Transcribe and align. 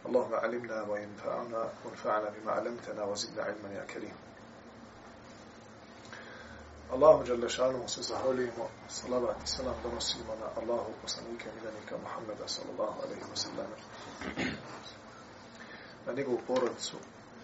اللهم 0.07 0.35
علمنا 0.35 0.85
ما 0.85 0.99
ينفعنا 0.99 1.73
وانفعنا 1.85 2.31
بما 2.31 2.53
علمتنا 2.53 3.05
وزدنا 3.05 3.43
علما 3.43 3.71
يا 3.75 3.85
كريم. 3.85 4.17
اللهم 6.93 7.23
جل 7.23 7.51
شأنه 7.51 7.87
سزهوله 7.87 8.69
صلاة 8.89 9.39
السلام 9.43 9.75
لرسولنا 9.85 10.59
الله 10.59 10.95
وصنيك 11.05 11.47
من 11.47 11.61
ذلك 11.65 12.01
محمد 12.05 12.41
صلى 12.47 12.71
الله 12.71 12.95
عليه 13.03 13.23
وسلم. 13.33 13.71
لنقو 16.07 16.37
بورد 16.49 16.77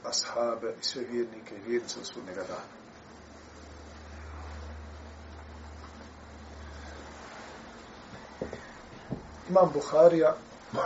أصحاب 0.07 0.75
سوى 0.81 1.05
فيرنك 1.05 1.49
فيرنس 1.67 1.99
رسولنا 1.99 2.43
Imam 9.49 9.71
Buharija 9.75 10.37
e, 10.75 10.79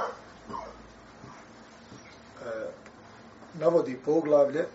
navodi 3.55 4.01
poglavlje 4.05 4.67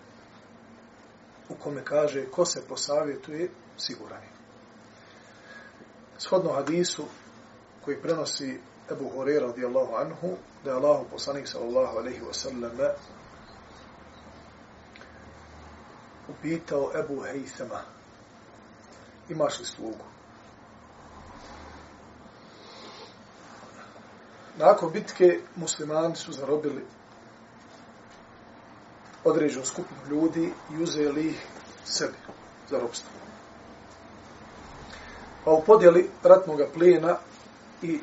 u 1.49 1.55
kome 1.63 1.85
kaže 1.85 2.25
ko 2.25 2.45
se 2.45 2.61
posavjetuje 2.67 3.49
siguran 3.77 4.21
je. 4.21 4.29
Shodno 6.19 6.53
hadisu 6.53 7.03
koji 7.85 8.01
prenosi 8.01 8.59
Ebu 8.91 9.09
Horeira 9.09 9.45
radijallahu 9.47 9.95
anhu 9.95 10.37
da 10.63 10.71
je 10.71 10.75
Allahu 10.75 11.05
poslanik 11.11 11.47
sallallahu 11.47 11.97
alaihi 11.97 12.21
wasallam 12.21 12.89
upitao 16.27 16.91
Ebu 16.99 17.21
Hejthema 17.21 17.81
imaš 19.29 19.59
li 19.59 19.65
slugu? 19.65 20.12
Nakon 24.57 24.91
bitke 24.91 25.39
muslimani 25.55 26.15
su 26.15 26.31
zarobili 26.31 26.85
određenu 29.23 29.65
skupinu 29.65 29.99
ljudi 30.09 30.53
i 30.71 30.83
uzeli 30.83 31.27
ih 31.27 31.45
sebi 31.85 32.17
za 32.69 32.79
robstvo. 32.79 33.09
Pa 35.45 35.51
u 35.51 35.63
podjeli 35.63 36.09
ratnog 36.23 36.61
plijena 36.73 37.17
i 37.81 37.99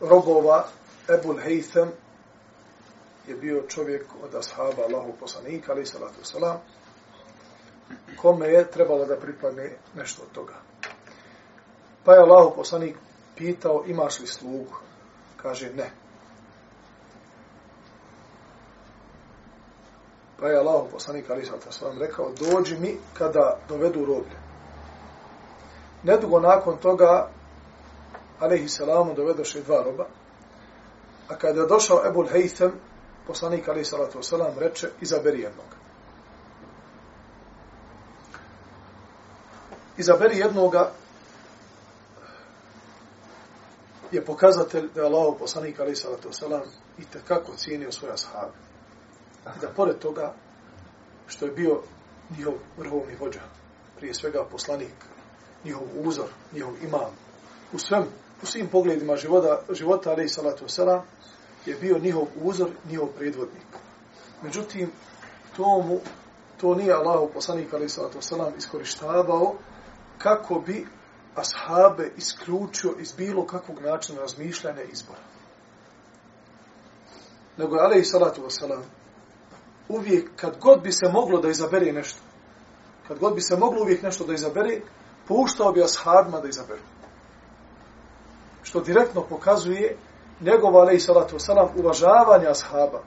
robova 0.00 0.66
Ebul 1.08 1.36
Haytham 1.36 1.88
je 3.28 3.34
bio 3.34 3.62
čovjek 3.68 4.06
od 4.22 4.34
ashaba 4.34 4.82
Allahu 4.82 5.12
poslanika, 5.20 5.72
ali 5.72 5.86
salatu 5.86 6.14
wasalam, 6.22 6.56
kome 8.16 8.46
je 8.48 8.70
trebalo 8.70 9.06
da 9.06 9.16
pripadne 9.16 9.76
nešto 9.94 10.22
od 10.22 10.28
toga. 10.32 10.54
Pa 12.04 12.12
je 12.12 12.20
Allahu 12.20 12.56
poslanik 12.56 12.96
pitao 13.36 13.84
imaš 13.86 14.20
li 14.20 14.26
slugu? 14.26 14.83
Kaže 15.44 15.68
ne. 15.76 15.90
Pa 20.40 20.48
je 20.48 20.58
Allah 20.58 20.88
poslanik 20.92 21.30
Ali 21.30 21.44
Salta 21.44 21.72
Svam 21.72 21.98
rekao, 21.98 22.32
dođi 22.32 22.78
mi 22.78 22.96
kada 23.14 23.58
dovedu 23.68 24.04
roblje. 24.04 24.36
Nedugo 26.02 26.40
nakon 26.40 26.76
toga, 26.76 27.28
Alehi 28.40 28.68
Salamu 28.68 29.14
dovedoše 29.14 29.62
dva 29.62 29.82
roba, 29.82 30.06
a 31.28 31.36
kada 31.36 31.60
je 31.60 31.66
došao 31.66 32.06
Ebul 32.06 32.26
Hejthem, 32.26 32.72
poslanik 33.26 33.68
Ali 33.68 33.84
Salatu 33.84 34.22
Salam 34.22 34.58
reče, 34.58 34.88
izaberi 35.00 35.40
jednog. 35.40 35.66
Izaberi 39.96 40.38
jednoga 40.38 40.90
je 44.14 44.24
pokazatelj 44.24 44.88
da 44.94 45.00
je 45.00 45.06
Allah 45.06 45.34
poslanik 45.38 45.80
Ali 45.80 45.96
Salatu 45.96 46.28
Wasalam 46.28 46.62
i 46.98 47.04
tekako 47.04 47.56
cijenio 47.56 47.92
svoje 47.92 48.14
ashabe 48.14 48.52
i 49.56 49.60
da 49.60 49.68
pored 49.68 49.98
toga 49.98 50.34
što 51.26 51.46
je 51.46 51.52
bio 51.52 51.82
njihov 52.36 52.54
vrhovni 52.76 53.16
vođa, 53.20 53.40
prije 53.96 54.14
svega 54.14 54.44
poslanik, 54.50 54.94
njihov 55.64 55.82
uzor, 55.94 56.28
njihov 56.52 56.72
imam, 56.82 57.10
u 57.72 57.78
svem, 57.78 58.04
u 58.42 58.46
svim 58.46 58.68
pogledima 58.68 59.16
života, 59.16 59.60
života 59.70 60.10
alaih 60.10 60.32
salatu 60.32 60.64
wasalam, 60.64 61.00
je 61.66 61.74
bio 61.74 61.98
njihov 61.98 62.26
uzor, 62.42 62.70
njihov 62.90 63.08
predvodnik. 63.08 63.66
Međutim, 64.42 64.90
tomu, 65.56 66.00
to 66.60 66.74
nije 66.74 66.92
Allah 66.92 67.30
poslanik 67.34 67.74
alaih 67.74 67.92
salatu 67.92 68.18
wasalam 68.18 68.56
iskorištavao 68.58 69.54
kako 70.18 70.60
bi 70.66 70.86
ashabe 71.34 72.12
isključio 72.16 72.94
iz 72.98 73.12
bilo 73.12 73.46
kakvog 73.46 73.80
načina 73.80 74.20
razmišljanja 74.20 74.82
izbora. 74.82 75.20
Nego 77.56 77.76
je 77.76 77.82
alaih 77.82 78.06
salatu 78.06 78.42
wasalam 78.42 78.82
uvijek, 79.88 80.30
kad 80.36 80.58
god 80.60 80.82
bi 80.82 80.92
se 80.92 81.08
moglo 81.12 81.40
da 81.40 81.48
izabere 81.48 81.92
nešto, 81.92 82.20
kad 83.08 83.18
god 83.18 83.34
bi 83.34 83.40
se 83.40 83.56
moglo 83.56 83.82
uvijek 83.82 84.02
nešto 84.02 84.24
da 84.24 84.34
izabere, 84.34 84.80
puštao 85.28 85.72
bi 85.72 85.82
ashabima 85.82 86.40
da 86.40 86.48
izaberu. 86.48 86.82
Što 88.62 88.80
direktno 88.80 89.22
pokazuje 89.22 89.96
njegova, 90.40 90.80
alaih 90.80 91.02
salatu 91.02 91.36
wasalam, 91.36 91.68
uvažavanje 91.76 92.46
ashaba. 92.46 93.02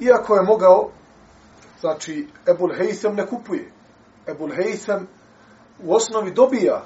Iako 0.00 0.34
je 0.34 0.42
mogao, 0.42 0.90
znači, 1.80 2.28
Ebul 2.46 2.70
Haytham 2.70 3.14
ne 3.14 3.26
kupuje. 3.26 3.72
Ebul 4.26 4.50
Haytham 4.50 5.06
u 5.84 5.94
osnovi 5.94 6.30
dobija 6.30 6.82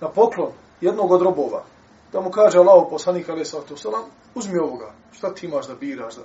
na 0.00 0.08
poklon 0.08 0.52
jednog 0.80 1.12
od 1.12 1.22
robova. 1.22 1.64
Da 2.12 2.20
mu 2.20 2.30
kaže 2.30 2.58
Allah 2.58 2.86
poslanik, 2.90 3.28
alaih 3.28 3.46
sallatu 3.46 3.76
salam, 3.76 4.04
uzmi 4.34 4.58
ovoga, 4.58 4.92
šta 5.12 5.34
ti 5.34 5.46
imaš 5.46 5.66
da 5.66 5.74
biraš, 5.74 6.14
da 6.14 6.22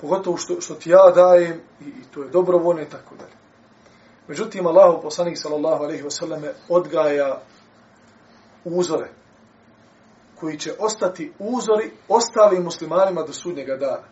pogotovo 0.00 0.36
što, 0.36 0.60
što 0.60 0.74
ti 0.74 0.90
ja 0.90 1.10
dajem 1.14 1.60
i, 1.80 1.84
i 1.84 2.04
to 2.14 2.22
je 2.22 2.28
dobrovoljno 2.28 2.82
i 2.82 2.88
tako 2.88 3.14
dalje. 3.14 3.32
Međutim, 4.28 4.66
Allah 4.66 4.98
poslanik 5.02 5.38
sallallahu 5.38 5.84
alaihi 5.84 6.02
wasallam 6.02 6.50
odgaja 6.68 7.40
uzore 8.64 9.08
koji 10.40 10.58
će 10.58 10.72
ostati 10.78 11.32
uzori 11.38 11.90
ostalim 12.08 12.62
muslimanima 12.62 13.22
do 13.22 13.32
sudnjega 13.32 13.76
dana, 13.76 14.08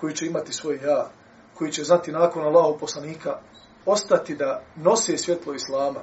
koji 0.00 0.14
će 0.14 0.26
imati 0.26 0.52
svoj 0.52 0.80
ja, 0.84 1.10
koji 1.54 1.72
će 1.72 1.84
znati 1.84 2.12
nakon 2.12 2.44
Allahu 2.44 2.78
poslanika 2.78 3.38
ostati 3.86 4.34
da 4.34 4.62
nose 4.76 5.18
svjetlo 5.18 5.54
Islama. 5.54 6.00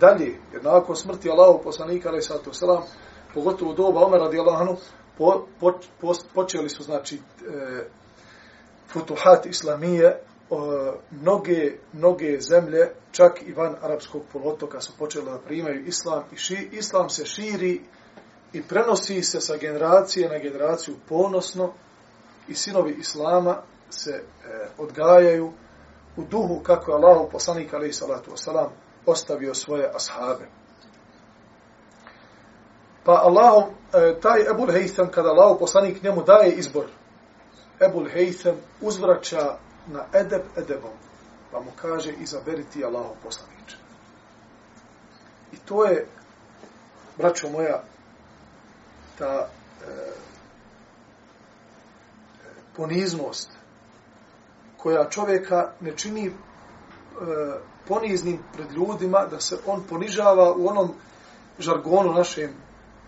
Dalje, 0.00 0.38
jer 0.52 0.64
nakon 0.64 0.96
smrti 0.96 1.30
Allahu 1.30 1.62
poslanika, 1.64 2.08
ali 2.08 2.22
sato 2.22 2.50
wasallam, 2.50 2.82
pogotovo 3.34 3.70
u 3.70 3.74
doba 3.74 4.04
Omer 4.04 4.20
radijallahu 4.20 4.62
anhu, 4.62 4.76
po, 5.18 5.46
po, 5.60 5.72
po, 6.00 6.12
počeli 6.34 6.68
su, 6.68 6.82
znači, 6.82 7.16
e, 7.16 7.20
futuhat 8.92 9.46
islamije, 9.46 10.04
e, 10.06 10.18
mnoge, 11.10 11.72
mnoge 11.92 12.40
zemlje, 12.40 12.90
čak 13.12 13.42
i 13.46 13.52
van 13.52 13.76
arapskog 13.82 14.22
polotoka 14.32 14.80
su 14.80 14.92
počele 14.98 15.24
da 15.24 15.38
primaju 15.38 15.86
islam 15.86 16.24
i 16.32 16.36
ši, 16.36 16.68
islam 16.72 17.08
se 17.08 17.24
širi 17.24 17.80
i 18.52 18.62
prenosi 18.62 19.22
se 19.22 19.40
sa 19.40 19.56
generacije 19.56 20.28
na 20.28 20.38
generaciju 20.38 20.94
ponosno 21.08 21.72
i 22.48 22.54
sinovi 22.54 22.96
islama 23.00 23.62
se 23.90 24.10
e, 24.10 24.22
odgajaju 24.78 25.52
u 26.18 26.24
duhu 26.24 26.60
kako 26.62 26.90
je 26.90 26.94
Allahu 26.94 27.30
poslanik 27.30 27.74
alaihi 27.74 27.92
salatu 27.92 28.30
wasalam 28.30 28.68
ostavio 29.06 29.54
svoje 29.54 29.90
ashabe. 29.94 30.48
Pa 33.04 33.12
Allahom, 33.12 33.64
e, 33.92 34.20
taj 34.20 34.40
Ebul 34.50 34.72
Haytham, 34.72 35.10
kada 35.10 35.28
Allahu 35.28 35.58
poslanik 35.58 36.02
njemu 36.02 36.22
daje 36.22 36.52
izbor, 36.52 36.84
Ebul 37.80 38.08
Haytham 38.14 38.56
uzvraća 38.80 39.56
na 39.86 40.04
edeb 40.12 40.42
edebom, 40.56 40.92
pa 41.52 41.60
mu 41.60 41.70
kaže 41.76 42.12
izaberiti 42.20 42.84
Allahu 42.84 43.14
poslaniče. 43.22 43.76
I 45.52 45.56
to 45.56 45.84
je, 45.84 46.06
braćo 47.18 47.48
moja, 47.48 47.82
ta 49.18 49.48
e, 49.86 49.90
e 49.90 50.12
poniznost 52.76 53.57
koja 54.82 55.08
čovjeka 55.10 55.72
ne 55.80 55.96
čini 55.96 56.26
e, 56.26 56.32
poniznim 57.88 58.38
pred 58.52 58.72
ljudima, 58.72 59.26
da 59.30 59.40
se 59.40 59.58
on 59.66 59.82
ponižava 59.88 60.54
u 60.56 60.68
onom 60.68 60.92
žargonu 61.58 62.12
našem, 62.12 62.50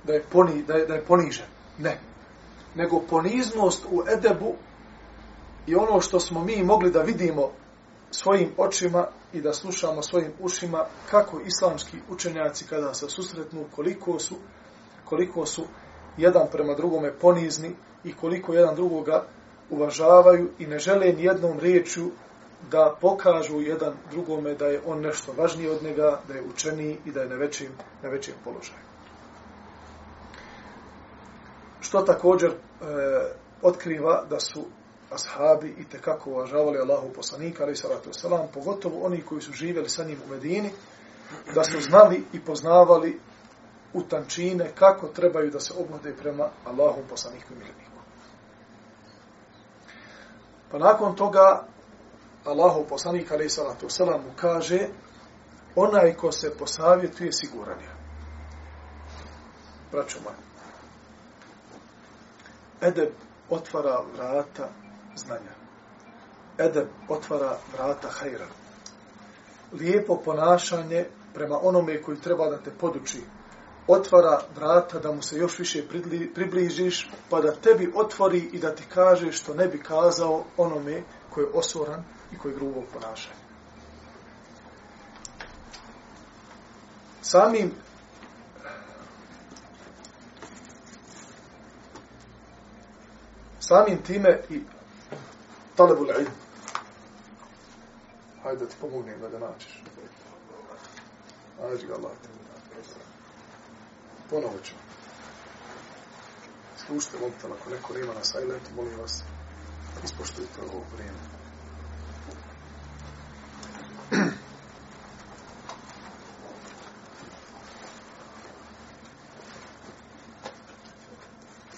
da 0.05 0.13
je, 0.13 0.23
poni, 0.33 0.63
da 0.63 0.75
je, 0.75 0.87
da 0.87 0.95
je 0.95 1.05
ponižen. 1.05 1.47
Ne. 1.79 1.99
Nego 2.75 3.01
poniznost 3.11 3.87
u 3.91 4.03
edebu 4.09 4.55
i 5.67 5.75
ono 5.75 6.01
što 6.01 6.21
smo 6.21 6.45
mi 6.45 6.63
mogli 6.63 6.91
da 6.91 7.01
vidimo 7.01 7.51
svojim 8.11 8.53
očima 8.57 9.07
i 9.33 9.41
da 9.41 9.53
slušamo 9.53 10.03
svojim 10.03 10.33
ušima 10.41 10.85
kako 11.11 11.41
islamski 11.41 11.97
učenjaci 12.11 12.65
kada 12.65 12.95
se 12.95 13.09
susretnu, 13.09 13.65
koliko 13.77 14.19
su, 14.19 14.35
koliko 15.05 15.47
su 15.47 15.65
jedan 16.17 16.47
prema 16.53 16.75
drugome 16.75 17.13
ponizni 17.13 17.71
i 18.05 18.13
koliko 18.13 18.55
jedan 18.55 18.75
drugoga 18.75 19.27
uvažavaju 19.71 20.51
i 20.59 20.67
ne 20.67 20.79
žele 20.79 21.13
ni 21.13 21.25
jednom 21.25 21.59
riječu 21.59 22.11
da 22.71 22.97
pokažu 23.01 23.61
jedan 23.61 23.95
drugome 24.11 24.55
da 24.55 24.67
je 24.67 24.81
on 24.87 25.01
nešto 25.01 25.33
važniji 25.33 25.69
od 25.69 25.83
njega, 25.83 26.21
da 26.29 26.35
je 26.35 26.43
učeniji 26.43 26.99
i 27.05 27.13
da 27.13 27.21
je 27.21 27.29
na 27.29 27.37
većem, 27.37 27.73
na 28.03 28.09
većem 28.09 28.35
položaju. 28.45 28.81
Što 31.81 32.01
također 32.01 32.51
e, 32.51 32.55
otkriva 33.63 34.25
da 34.31 34.41
su 34.41 34.65
ashabi 35.11 35.75
i 35.79 35.85
tekako 35.85 36.31
uvažavali 36.31 36.79
Allahu 36.79 37.13
poslanika, 37.13 37.63
ali 37.63 37.77
salatu 37.77 38.11
wasalam, 38.11 38.47
pogotovo 38.55 39.07
oni 39.07 39.23
koji 39.23 39.41
su 39.41 39.53
živjeli 39.53 39.89
sa 39.89 40.05
njim 40.05 40.19
u 40.27 40.31
Medini, 40.31 40.71
da 41.55 41.65
su 41.65 41.81
znali 41.81 42.23
i 42.33 42.41
poznavali 42.41 43.19
u 43.95 44.03
tančine 44.03 44.71
kako 44.75 45.09
trebaju 45.09 45.51
da 45.51 45.61
se 45.61 45.75
obhode 45.79 46.15
prema 46.17 46.49
Allahu 46.65 47.01
poslaniku 47.11 47.55
i. 47.55 47.90
Pa 50.71 50.79
nakon 50.79 51.17
toga 51.17 51.67
Allahu 52.45 52.87
poslanik 52.89 53.33
alaih 53.33 53.51
salatu 53.53 53.87
wasalam 53.87 54.23
mu 54.23 54.33
kaže 54.37 54.89
onaj 55.77 56.15
ko 56.17 56.33
se 56.33 56.55
posavjetuje 56.59 57.33
siguran 57.33 57.81
je. 57.81 57.95
Braćo 59.93 60.19
moj. 60.25 60.35
Edeb 62.81 63.13
otvara 63.51 64.03
vrata 64.17 64.69
znanja. 65.17 65.55
Edeb 66.59 66.89
otvara 67.09 67.59
vrata 67.73 68.09
hajra. 68.09 68.47
Lijepo 69.73 70.17
ponašanje 70.25 71.07
prema 71.35 71.59
onome 71.63 72.03
koji 72.03 72.21
treba 72.21 72.51
da 72.51 72.59
te 72.59 72.71
poduči 72.71 73.23
otvara 73.93 74.41
vrata 74.57 74.99
da 74.99 75.13
mu 75.13 75.23
se 75.23 75.37
još 75.37 75.59
više 75.59 75.83
približiš, 76.35 77.11
pa 77.31 77.41
da 77.41 77.53
tebi 77.53 77.93
otvori 77.95 78.39
i 78.53 78.59
da 78.59 78.75
ti 78.75 78.83
kaže 78.95 79.33
što 79.33 79.55
ne 79.55 79.69
bi 79.69 79.83
kazao 79.83 80.45
onome 80.57 81.03
koji 81.31 81.45
je 81.45 81.51
osoran 81.55 82.05
i 82.33 82.39
koji 82.39 82.53
je 82.53 82.57
grubo 82.57 82.83
ponašanje. 82.93 83.41
Samim 87.23 87.73
samim 93.61 94.03
time 94.03 94.41
i 94.51 94.61
talebul 95.77 96.07
ilm. 96.07 96.33
Hajde 98.43 98.65
da 98.65 98.71
ti 98.71 98.77
pomognem 98.81 99.21
da 99.21 99.29
ga 99.29 99.39
načiš. 99.39 99.83
Ajde 101.63 101.87
ga 101.87 101.95
Allah. 101.95 102.13
Ponovo 104.31 104.59
ću. 104.65 104.73
Slušajte 106.87 107.19
mobitel, 107.19 107.53
ako 107.53 107.71
neko 107.71 107.95
nema 107.95 108.15
na 108.15 108.25
silent, 108.25 108.63
molim 108.77 108.99
vas, 109.01 109.23
ispoštujte 110.05 110.61
ovo 110.63 110.83
vrijeme. 110.95 111.19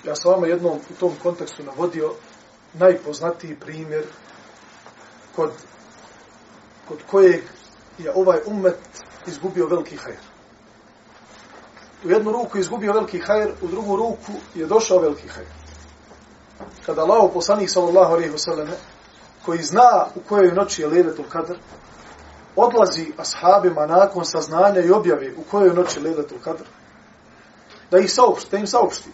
Ja 0.05 0.17
sam 0.17 0.33
vama 0.33 0.47
jednom 0.47 0.81
u 0.91 0.95
tom 1.01 1.13
kontekstu 1.23 1.63
navodio 1.63 2.15
najpoznatiji 2.73 3.57
primjer 3.61 4.05
kod, 5.37 5.51
kod 6.89 6.99
kojeg 7.11 7.43
je 7.99 8.13
ovaj 8.15 8.39
umet 8.47 8.79
izgubio 9.27 9.67
veliki 9.67 9.97
hajr 9.97 10.32
u 12.05 12.11
jednu 12.11 12.33
ruku 12.33 12.59
izgubio 12.59 12.93
veliki 12.93 13.19
hajr, 13.19 13.53
u 13.63 13.67
drugu 13.67 13.97
ruku 13.97 14.33
je 14.55 14.67
došao 14.67 14.99
veliki 14.99 15.29
hajr. 15.29 15.47
Kada 16.87 17.03
Allah 17.03 17.31
poslanik 17.35 17.71
sallallahu 17.71 18.15
alaihi 18.15 18.33
wasallam 18.33 18.69
koji 19.45 19.63
zna 19.63 20.07
u 20.15 20.21
kojoj 20.29 20.53
noći 20.53 20.83
je 20.83 20.89
Lejletul 20.89 21.25
Kadr, 21.29 21.55
odlazi 22.57 23.13
ashabima 23.19 23.87
nakon 23.87 24.25
saznanja 24.25 24.81
i 24.81 24.91
objave 24.91 25.33
u 25.37 25.43
kojoj 25.51 25.75
noći 25.75 25.99
je 25.99 26.05
Lejletul 26.05 26.39
Kadr, 26.45 26.65
da 27.91 27.99
ih 27.99 28.13
saopšti, 28.13 28.51
da 28.51 28.57
im 28.57 28.67
saopšti. 28.67 29.11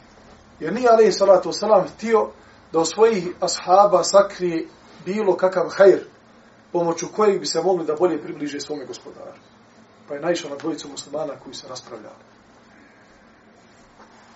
Jer 0.61 0.73
nije 0.73 0.89
alaihi 0.89 1.13
salatu 1.13 1.49
wasallam 1.49 1.85
htio 1.97 2.31
da 2.73 2.79
od 2.79 2.89
svojih 2.89 3.29
ashaba 3.41 4.05
sakrije 4.05 4.67
bilo 5.05 5.37
kakav 5.37 5.69
hajr 5.69 6.01
pomoću 6.73 7.07
kojeg 7.17 7.41
bi 7.41 7.47
se 7.47 7.63
mogli 7.63 7.87
da 7.87 7.95
bolje 7.95 8.23
približe 8.23 8.61
svome 8.61 8.85
gospodaru. 8.85 9.39
Pa 10.09 10.15
je 10.15 10.21
naišao 10.21 10.51
na 10.51 10.57
dvojicu 10.57 10.89
muslimana 10.89 11.33
koji 11.45 11.55
se 11.55 11.69
raspravljali 11.69 12.28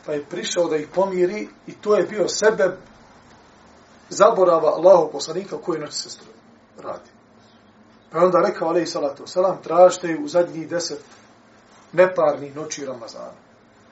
pa 0.06 0.12
je 0.12 0.25
prišao 0.25 0.69
da 0.69 0.76
ih 0.76 0.88
pomiri 0.94 1.49
i 1.66 1.72
to 1.72 1.96
je 1.96 2.02
bio 2.02 2.28
sebe 2.28 2.76
zaborava 4.08 4.75
Allahov 4.76 5.08
poslanika 5.12 5.56
koji 5.56 5.81
noći 5.81 5.93
se 5.93 6.19
radi. 6.82 7.10
Pa 8.10 8.19
je 8.19 8.25
onda 8.25 8.38
rekao, 8.38 8.69
alaih 8.69 8.88
salatu 8.88 9.26
salam, 9.26 9.62
tražite 9.62 10.19
u 10.25 10.28
zadnjih 10.28 10.69
deset 10.69 11.04
neparnih 11.93 12.56
noći 12.56 12.87
Ramazana. 12.87 13.32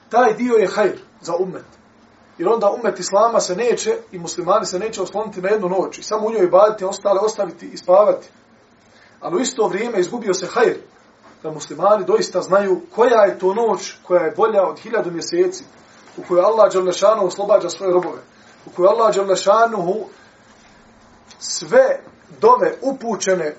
Taj 0.09 0.33
dio 0.33 0.53
je 0.53 0.67
hajr 0.67 0.99
za 1.21 1.35
umet. 1.35 1.65
Jer 2.37 2.49
onda 2.49 2.69
umet 2.69 2.99
Islama 2.99 3.39
se 3.39 3.55
neće 3.55 3.97
i 4.11 4.19
muslimani 4.19 4.65
se 4.65 4.79
neće 4.79 5.01
osloniti 5.01 5.41
na 5.41 5.49
jednu 5.49 5.69
noć 5.69 5.97
i 5.97 6.03
samo 6.03 6.27
u 6.27 6.31
njoj 6.31 6.47
baditi, 6.47 6.85
ostale 6.85 7.19
ostaviti 7.19 7.65
i 7.65 7.77
spavati. 7.77 8.29
Ali 9.19 9.37
u 9.37 9.39
isto 9.39 9.67
vrijeme 9.67 9.99
izgubio 9.99 10.33
se 10.33 10.47
hajr 10.47 10.77
da 11.43 11.51
muslimani 11.51 12.05
doista 12.05 12.41
znaju 12.41 12.81
koja 12.95 13.21
je 13.21 13.39
to 13.39 13.53
noć 13.53 13.93
koja 14.03 14.23
je 14.23 14.33
bolja 14.37 14.67
od 14.67 14.79
hiljadu 14.79 15.11
mjeseci 15.11 15.63
u 16.17 16.21
kojoj 16.27 16.43
Allah 16.43 16.73
Đalešanu 16.73 17.25
oslobađa 17.25 17.69
svoje 17.69 17.93
robove, 17.93 18.21
u 18.65 18.69
kojoj 18.69 18.89
Allah 18.89 19.15
Đalešanu 19.15 20.05
sve 21.39 22.03
dove 22.41 22.73
upućene 22.81 23.55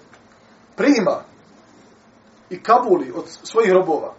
prima 0.76 1.22
i 2.50 2.62
kabuli 2.62 3.12
od 3.16 3.24
svojih 3.42 3.72
robova, 3.72 4.14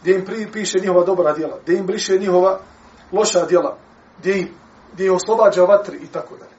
gdje 0.00 0.14
im 0.14 0.52
piše 0.52 0.78
njihova 0.80 1.04
dobra 1.04 1.32
djela, 1.32 1.58
gdje 1.62 1.76
im 1.78 1.86
briše 1.86 2.18
njihova 2.18 2.60
loša 3.12 3.46
djela, 3.46 3.76
gdje, 4.18 4.38
im, 4.38 4.54
gdje 4.92 5.06
im 5.06 5.14
oslobađa 5.14 5.62
vatri 5.62 5.96
i 5.96 6.06
tako 6.06 6.36
dalje. 6.36 6.58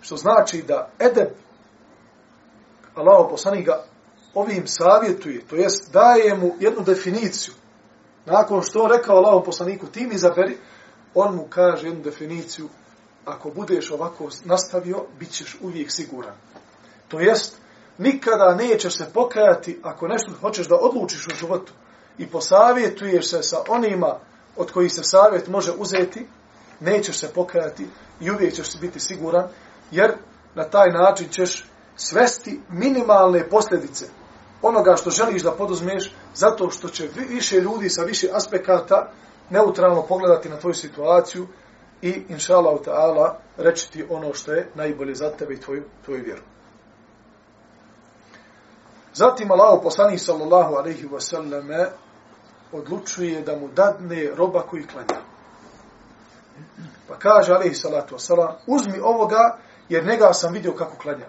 Što 0.00 0.16
znači 0.16 0.62
da 0.62 0.90
Edeb, 0.98 1.28
Allah 2.94 3.26
poslanik 3.30 3.66
ga 3.66 3.84
ovim 4.34 4.66
savjetuje, 4.66 5.46
to 5.46 5.56
jest 5.56 5.92
daje 5.92 6.34
mu 6.34 6.54
jednu 6.60 6.82
definiciju 6.84 7.54
Nakon 8.26 8.62
što 8.62 8.82
on 8.82 8.90
rekao 8.90 9.16
Allahom 9.16 9.44
poslaniku, 9.44 9.86
ti 9.86 10.06
mi 10.06 10.18
zaberi, 10.18 10.58
on 11.14 11.34
mu 11.34 11.46
kaže 11.50 11.86
jednu 11.86 12.02
definiciju, 12.02 12.68
ako 13.24 13.50
budeš 13.50 13.90
ovako 13.90 14.28
nastavio, 14.44 15.04
bit 15.18 15.30
ćeš 15.30 15.56
uvijek 15.62 15.92
siguran. 15.92 16.34
To 17.08 17.20
jest, 17.20 17.56
nikada 17.98 18.54
nećeš 18.54 18.96
se 18.96 19.10
pokajati 19.14 19.80
ako 19.82 20.08
nešto 20.08 20.32
hoćeš 20.40 20.68
da 20.68 20.76
odlučiš 20.76 21.26
u 21.26 21.34
životu 21.34 21.72
i 22.18 22.26
posavjetuješ 22.26 23.30
se 23.30 23.42
sa 23.42 23.56
onima 23.68 24.18
od 24.56 24.70
kojih 24.72 24.92
se 24.92 25.04
savjet 25.04 25.48
može 25.48 25.72
uzeti, 25.78 26.26
nećeš 26.80 27.18
se 27.18 27.32
pokajati 27.34 27.86
i 28.20 28.30
uvijek 28.30 28.54
ćeš 28.54 28.80
biti 28.80 29.00
siguran, 29.00 29.48
jer 29.90 30.12
na 30.54 30.64
taj 30.64 30.90
način 30.90 31.28
ćeš 31.28 31.64
svesti 31.96 32.60
minimalne 32.68 33.48
posljedice 33.48 34.06
onoga 34.62 34.96
što 34.96 35.10
želiš 35.10 35.42
da 35.42 35.52
poduzmeš, 35.52 36.12
zato 36.34 36.70
što 36.70 36.88
će 36.88 37.08
više 37.28 37.60
ljudi 37.60 37.88
sa 37.88 38.02
više 38.02 38.28
aspekata 38.32 39.10
neutralno 39.50 40.02
pogledati 40.02 40.48
na 40.48 40.56
tvoju 40.56 40.74
situaciju 40.74 41.46
i, 42.02 42.22
inša 42.28 42.56
Allah, 42.56 42.80
ta'ala, 42.84 43.34
reći 43.56 43.92
ti 43.92 44.04
ono 44.10 44.34
što 44.34 44.52
je 44.52 44.68
najbolje 44.74 45.14
za 45.14 45.30
tebe 45.30 45.54
i 45.54 45.60
tvoju, 45.60 45.84
tvoju 46.04 46.24
vjeru. 46.24 46.42
Zatim 49.14 49.50
Allah, 49.50 49.80
poslanih 49.82 50.22
sallallahu 50.22 50.74
alaihi 50.74 51.08
wasallame 51.08 51.86
odlučuje 52.72 53.42
da 53.42 53.56
mu 53.56 53.68
dadne 53.68 54.30
roba 54.36 54.62
koji 54.62 54.86
klanja. 54.86 55.20
Pa 57.08 57.18
kaže, 57.18 57.52
alaihi 57.52 57.74
salatu 57.74 58.14
wasalam, 58.14 58.54
uzmi 58.66 58.98
ovoga, 59.02 59.58
jer 59.88 60.06
njega 60.06 60.32
sam 60.32 60.52
vidio 60.52 60.72
kako 60.72 60.96
klanja. 60.96 61.26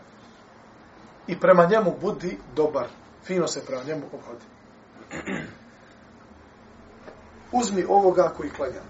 I 1.28 1.40
prema 1.40 1.66
njemu 1.66 1.94
budi 2.02 2.38
dobar 2.56 2.88
fino 3.26 3.48
se 3.48 3.66
prema 3.66 3.84
njemu 3.84 4.06
obhodi. 4.14 4.46
Uzmi 7.60 7.86
ovoga 7.90 8.34
koji 8.38 8.50
klanja. 8.50 8.82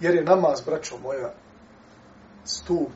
Jer 0.00 0.14
je 0.14 0.24
namaz, 0.24 0.60
braćo 0.66 0.98
moja, 0.98 1.34
stup 2.44 2.90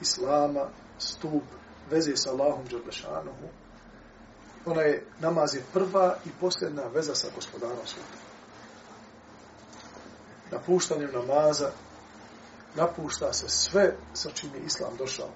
Islama, 0.00 0.68
stup, 0.98 1.42
veze 1.90 2.16
sa 2.16 2.30
Allahom 2.30 2.64
Đerlešanuhu, 2.70 3.48
ona 4.66 4.82
je, 4.82 5.04
namaz 5.20 5.54
je 5.54 5.64
prva 5.72 6.16
i 6.24 6.28
posljedna 6.40 6.82
veza 6.94 7.14
sa 7.14 7.28
gospodarom 7.34 7.86
svijeta. 7.86 8.18
Napuštanjem 10.50 11.10
namaza 11.12 11.70
napušta 12.76 13.32
se 13.32 13.48
sve 13.48 13.96
sa 14.14 14.30
čim 14.30 14.50
je 14.54 14.60
Islam 14.60 14.96
došao. 14.98 15.28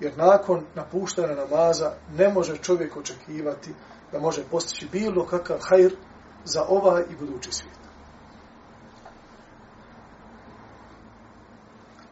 Jer 0.00 0.16
nakon 0.16 0.64
napuštanja 0.74 1.34
namaza 1.34 1.92
ne 2.16 2.28
može 2.28 2.56
čovjek 2.56 2.96
očekivati 2.96 3.74
da 4.12 4.18
može 4.18 4.44
postići 4.50 4.88
bilo 4.92 5.26
kakav 5.26 5.58
hajr 5.60 5.96
za 6.44 6.64
ovaj 6.68 7.02
i 7.10 7.16
budući 7.16 7.52
svijet. 7.52 7.80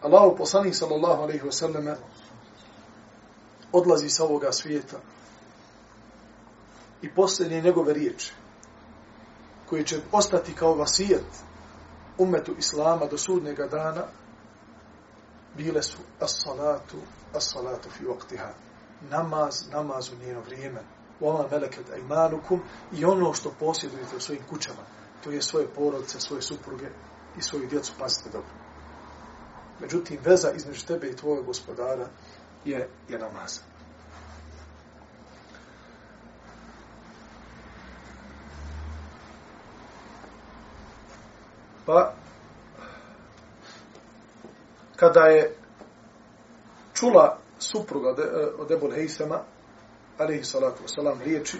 Allahu 0.02 0.37
poslanik 0.37 0.75
sallallahu 0.75 1.23
alejhi 1.23 1.45
ve 1.45 1.52
selleme 1.52 1.97
odlazi 3.73 4.09
sa 4.09 4.25
ovoga 4.25 4.52
svijeta 4.52 4.97
i 7.02 7.14
posljednje 7.14 7.61
njegove 7.61 7.92
riječi 7.92 8.33
koje 9.68 9.85
će 9.85 10.00
ostati 10.12 10.54
kao 10.54 10.75
vasijet 10.75 11.25
umetu 12.18 12.54
Islama 12.59 13.07
do 13.07 13.18
sudnjega 13.18 13.66
dana 13.66 14.02
bile 15.59 15.83
su 15.83 15.99
as-salatu 16.21 16.97
as-salatu 17.35 17.91
fi 17.91 18.05
waqtiha. 18.05 18.50
Namaz 19.11 19.69
namaz 19.73 20.09
u 20.12 20.25
njeno 20.27 20.41
vrijeme. 20.41 20.81
Wama 21.21 21.50
meleket 21.50 21.87
aymanukum 21.91 22.61
i 22.93 23.05
ono 23.05 23.35
što 23.35 23.50
posjedujete 23.61 24.17
u 24.17 24.21
svojim 24.21 24.43
kućama 24.50 24.83
to 25.25 25.31
je 25.31 25.43
svoje 25.43 25.67
porodice 25.67 26.21
svoje 26.21 26.43
supruge 26.43 26.87
i 27.38 27.43
svoju 27.43 27.67
djecu 27.67 27.93
pazite 27.99 28.31
dobro. 28.31 28.50
Međutim, 29.81 30.19
veza 30.25 30.53
između 30.53 30.87
tebe 30.87 31.09
i 31.09 31.17
tvojeg 31.17 31.45
gospodara 31.45 32.09
je, 32.65 32.88
je 33.09 33.19
namaz. 33.19 33.61
Pa, 41.87 42.15
kada 44.99 45.21
je 45.21 45.55
čula 46.95 47.38
supruga 47.59 48.14
eh, 48.19 48.47
od 48.59 48.71
Ebul 48.71 48.93
Hejsema, 48.93 49.40
alihi 50.19 50.45
salatu 50.45 50.83
wasalam, 50.83 51.23
riječi, 51.25 51.59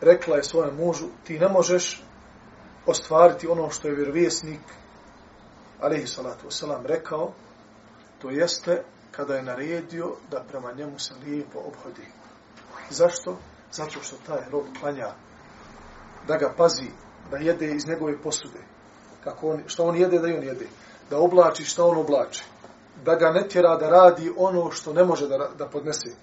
rekla 0.00 0.36
je 0.36 0.44
svojem 0.44 0.76
mužu, 0.76 1.06
ti 1.24 1.38
ne 1.38 1.48
možeš 1.48 2.02
ostvariti 2.86 3.46
ono 3.46 3.70
što 3.70 3.88
je 3.88 3.94
vjerovjesnik 3.94 4.60
alaihi 5.80 6.06
salatu 6.06 6.46
wasalam, 6.46 6.86
rekao, 6.86 7.32
to 8.18 8.30
jeste 8.30 8.82
kada 9.10 9.34
je 9.34 9.42
naredio 9.42 10.16
da 10.30 10.44
prema 10.48 10.72
njemu 10.72 10.98
se 10.98 11.14
lijepo 11.24 11.58
obhodi. 11.58 12.06
Zašto? 12.90 13.36
Zato 13.72 14.02
što 14.02 14.16
taj 14.26 14.50
rob 14.50 14.64
klanja 14.80 15.08
da 16.26 16.36
ga 16.36 16.54
pazi, 16.56 16.88
da 17.30 17.36
jede 17.36 17.74
iz 17.74 17.86
njegove 17.86 18.22
posude. 18.22 18.60
Kako 19.24 19.50
on, 19.50 19.62
što 19.66 19.84
on 19.84 19.96
jede, 19.96 20.18
da 20.18 20.28
i 20.28 20.36
on 20.36 20.44
jede. 20.44 20.66
Da 21.10 21.18
oblači 21.18 21.64
što 21.64 21.88
on 21.88 21.98
oblači. 21.98 22.44
Da 23.04 23.14
ga 23.14 23.30
ne 23.30 23.48
tjera 23.48 23.76
da 23.76 23.90
radi 23.90 24.32
ono 24.36 24.70
što 24.70 24.92
ne 24.92 25.04
može 25.04 25.28
da, 25.28 25.50
da 25.58 25.66
podnese. 25.66 26.16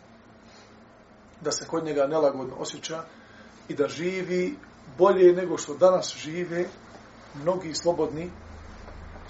Da 1.42 1.52
se 1.52 1.68
kod 1.68 1.86
njega 1.86 2.08
nelagodno 2.08 2.56
osjeća 2.60 3.04
i 3.68 3.76
da 3.76 3.88
živi 3.88 4.58
bolje 4.98 5.34
nego 5.34 5.58
što 5.58 5.74
danas 5.74 6.16
žive 6.16 6.66
mnogi 7.36 7.74
slobodni 7.74 8.32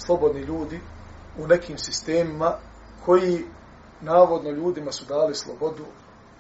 slobodni 0.06 0.42
ljudi 0.42 0.80
u 1.38 1.48
nekim 1.48 1.78
sistemima 1.78 2.54
koji 3.06 3.46
navodno 4.02 4.52
ljudima 4.52 4.92
su 4.92 5.06
dali 5.06 5.36
slobodu, 5.36 5.86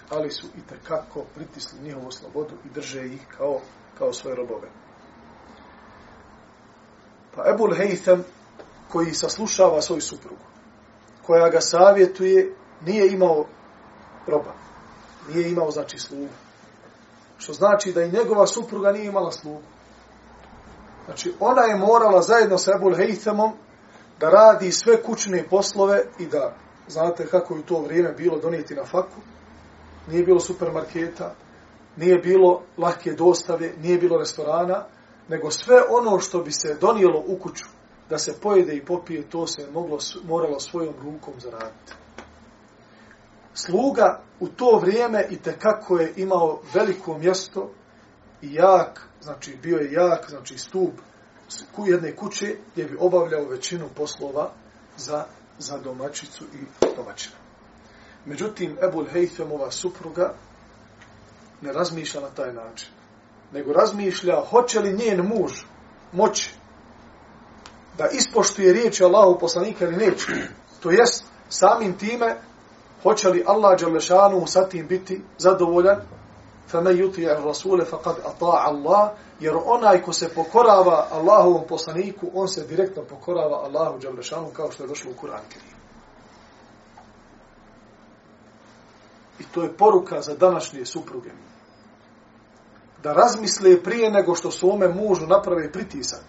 ali 0.10 0.32
su 0.32 0.48
i 0.48 0.62
tekako 0.70 1.24
pritisli 1.36 1.80
njihovu 1.80 2.12
slobodu 2.12 2.54
i 2.66 2.70
drže 2.74 3.06
ih 3.06 3.22
kao, 3.38 3.60
kao 3.98 4.14
svoje 4.14 4.36
robove. 4.36 4.70
Pa 7.36 7.44
Ebul 7.54 7.76
Heitham, 7.76 8.24
koji 8.92 9.14
saslušava 9.14 9.82
svoju 9.82 10.02
suprugu, 10.02 10.44
koja 11.26 11.50
ga 11.50 11.62
savjetuje, 11.62 12.56
nije 12.86 13.12
imao 13.12 13.46
roba. 14.28 14.54
Nije 15.30 15.52
imao, 15.52 15.72
znači, 15.72 16.00
slugu. 16.00 16.28
Što 17.38 17.54
znači 17.54 17.94
da 17.94 18.04
i 18.04 18.12
njegova 18.12 18.48
supruga 18.48 18.92
nije 18.92 19.06
imala 19.06 19.32
slugu. 19.32 19.62
Znači, 21.06 21.34
ona 21.40 21.62
je 21.62 21.76
morala 21.76 22.22
zajedno 22.22 22.58
sa 22.58 22.72
Ebul 22.76 22.96
Heithamom 22.96 23.52
da 24.20 24.30
radi 24.30 24.72
sve 24.72 25.04
kućne 25.04 25.48
poslove 25.50 26.04
i 26.20 26.26
da, 26.26 26.56
znate 26.88 27.28
kako 27.28 27.54
je 27.54 27.60
u 27.60 27.64
to 27.64 27.80
vrijeme 27.82 28.12
bilo 28.12 28.40
donijeti 28.40 28.76
na 28.76 28.86
faku, 28.86 29.22
nije 30.08 30.24
bilo 30.24 30.40
supermarketa, 30.40 31.36
nije 31.98 32.18
bilo 32.18 32.62
lahke 32.78 33.12
dostave, 33.12 33.74
nije 33.82 33.98
bilo 33.98 34.18
restorana, 34.18 34.86
nego 35.28 35.52
sve 35.52 35.76
ono 35.90 36.20
što 36.20 36.40
bi 36.40 36.52
se 36.52 36.78
donijelo 36.82 37.24
u 37.28 37.38
kuću 37.38 37.66
da 38.12 38.18
se 38.18 38.34
pojede 38.42 38.76
i 38.76 38.86
popije, 38.86 39.30
to 39.30 39.48
se 39.48 39.68
moglo, 39.74 39.98
moralo 40.24 40.60
svojom 40.60 40.94
rukom 41.04 41.34
zaraditi. 41.40 41.94
Sluga 43.54 44.22
u 44.40 44.48
to 44.48 44.80
vrijeme 44.82 45.28
i 45.30 45.38
te 45.38 45.60
kako 45.60 45.98
je 45.98 46.14
imao 46.16 46.62
veliko 46.74 47.18
mjesto 47.18 47.70
i 48.42 48.54
jak, 48.54 49.08
znači 49.22 49.58
bio 49.64 49.78
je 49.78 49.92
jak, 49.92 50.30
znači 50.30 50.58
stup 50.58 50.92
jedne 51.78 52.16
kuće 52.16 52.56
gdje 52.72 52.86
bi 52.86 52.98
obavljao 53.00 53.46
većinu 53.46 53.90
poslova 53.96 54.52
za, 54.98 55.26
za 55.60 55.78
domaćicu 55.78 56.44
i 56.44 56.88
domaćina. 56.96 57.36
Međutim, 58.26 58.78
Ebul 58.84 59.06
Hejthemova 59.06 59.72
supruga 59.72 60.34
ne 61.62 61.74
razmišlja 61.74 62.22
na 62.22 62.30
taj 62.30 62.54
način. 62.54 62.90
Nego 63.54 63.74
razmišlja 63.74 64.42
hoće 64.50 64.80
li 64.80 64.98
njen 64.98 65.22
muž 65.22 65.52
moći 66.12 66.61
da 68.01 68.09
ispoštuje 68.09 68.73
riječi 68.73 69.05
Allahu 69.05 69.39
poslanika 69.39 69.85
ili 69.85 69.97
neće. 69.97 70.27
To 70.81 70.91
jest, 70.91 71.25
samim 71.49 71.99
time, 71.99 72.37
hoće 73.03 73.29
li 73.29 73.45
Allah 73.47 73.81
Đalešanu 73.81 74.47
sa 74.47 74.69
tim 74.69 74.87
biti 74.87 75.23
zadovoljan 75.39 76.01
فَمَنْ 76.73 76.97
يُطِيَ 76.99 77.37
الرَّسُولَ 77.37 77.85
فَقَدْ 77.85 78.17
أَطَاعَ 78.25 78.69
اللَّهِ 78.69 79.09
Jer 79.41 79.57
onaj 79.65 80.03
ko 80.03 80.13
se 80.13 80.29
pokorava 80.35 81.09
Allahovom 81.13 81.67
poslaniku, 81.69 82.31
on 82.35 82.49
se 82.49 82.67
direktno 82.67 83.03
pokorava 83.03 83.57
Allahu 83.57 83.99
Đalešanu 83.99 84.51
kao 84.51 84.71
što 84.71 84.83
je 84.83 84.87
došlo 84.87 85.11
u 85.11 85.27
Kur'an 85.27 85.41
I 89.41 89.45
to 89.55 89.63
je 89.63 89.77
poruka 89.77 90.21
za 90.21 90.35
današnje 90.35 90.87
supruge. 90.87 91.31
Da 93.03 93.13
razmisle 93.13 93.83
prije 93.83 94.11
nego 94.11 94.35
što 94.35 94.51
su 94.51 94.71
ome 94.73 94.89
mužu 94.89 95.27
naprave 95.27 95.73
pritisak. 95.73 96.23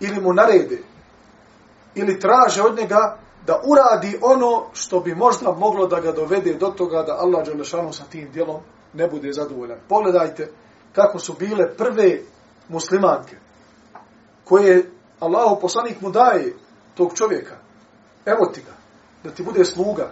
Ili 0.00 0.20
mu 0.20 0.32
narede. 0.32 0.78
Ili 1.94 2.20
traže 2.20 2.62
od 2.62 2.78
njega 2.78 3.18
da 3.46 3.60
uradi 3.64 4.18
ono 4.22 4.66
što 4.72 5.00
bi 5.00 5.14
možda 5.14 5.52
moglo 5.52 5.86
da 5.86 6.00
ga 6.00 6.12
dovede 6.12 6.54
do 6.54 6.66
toga 6.66 7.02
da 7.02 7.16
Allah 7.20 7.46
Đelešanu 7.46 7.92
sa 7.92 8.04
tim 8.04 8.30
djelom 8.32 8.60
ne 8.94 9.08
bude 9.08 9.32
zadovoljan. 9.32 9.78
Pogledajte 9.88 10.52
kako 10.92 11.18
su 11.18 11.34
bile 11.38 11.76
prve 11.76 12.20
muslimanke 12.68 13.36
koje 14.44 14.90
Allahu 15.20 15.60
poslanik 15.60 16.00
mu 16.00 16.10
daje 16.10 16.56
tog 16.94 17.12
čovjeka. 17.14 17.56
Evo 18.26 18.46
ti 18.46 18.60
ga, 18.60 18.72
da 19.24 19.34
ti 19.34 19.42
bude 19.42 19.64
sluga. 19.64 20.10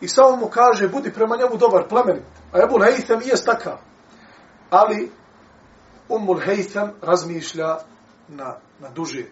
I 0.00 0.08
samo 0.08 0.36
mu 0.36 0.46
kaže, 0.46 0.88
budi 0.88 1.12
prema 1.12 1.36
njemu 1.36 1.56
dobar, 1.56 1.88
plemenit. 1.88 2.22
A 2.52 2.58
Ebu 2.62 2.78
i 3.24 3.28
jest 3.28 3.46
takav. 3.46 3.78
Ali 4.70 5.10
Ummul 6.08 6.40
Heitham 6.40 6.90
razmišlja 7.02 7.78
na, 8.30 8.56
na 8.80 8.88
duže. 8.88 9.24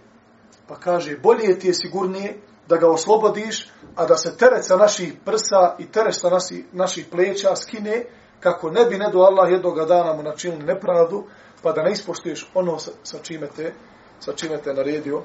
Pa 0.68 0.76
kaže, 0.76 1.16
bolje 1.16 1.58
ti 1.58 1.68
je 1.68 1.74
sigurnije 1.74 2.40
da 2.68 2.76
ga 2.76 2.90
oslobodiš, 2.90 3.70
a 3.96 4.06
da 4.06 4.16
se 4.16 4.36
teret 4.36 4.64
sa 4.64 4.76
naših 4.76 5.14
prsa 5.24 5.76
i 5.78 5.86
teret 5.86 6.14
sa 6.14 6.30
nasi, 6.30 6.64
naših 6.72 7.06
pleća 7.10 7.56
skine, 7.56 8.04
kako 8.40 8.70
ne 8.70 8.84
bi 8.84 8.98
ne 8.98 9.10
do 9.12 9.18
Allah 9.18 9.50
jednog 9.50 9.86
dana 9.88 10.12
mu 10.12 10.22
načinili 10.22 10.64
nepravdu, 10.64 11.24
pa 11.62 11.72
da 11.72 11.82
ne 11.82 11.92
ispoštuješ 11.92 12.50
ono 12.54 12.78
sa, 12.78 12.90
sa 13.02 13.18
čime 13.18 13.46
te, 13.56 13.72
sa 14.20 14.32
čime 14.32 14.62
te 14.62 14.74
naredio 14.74 15.22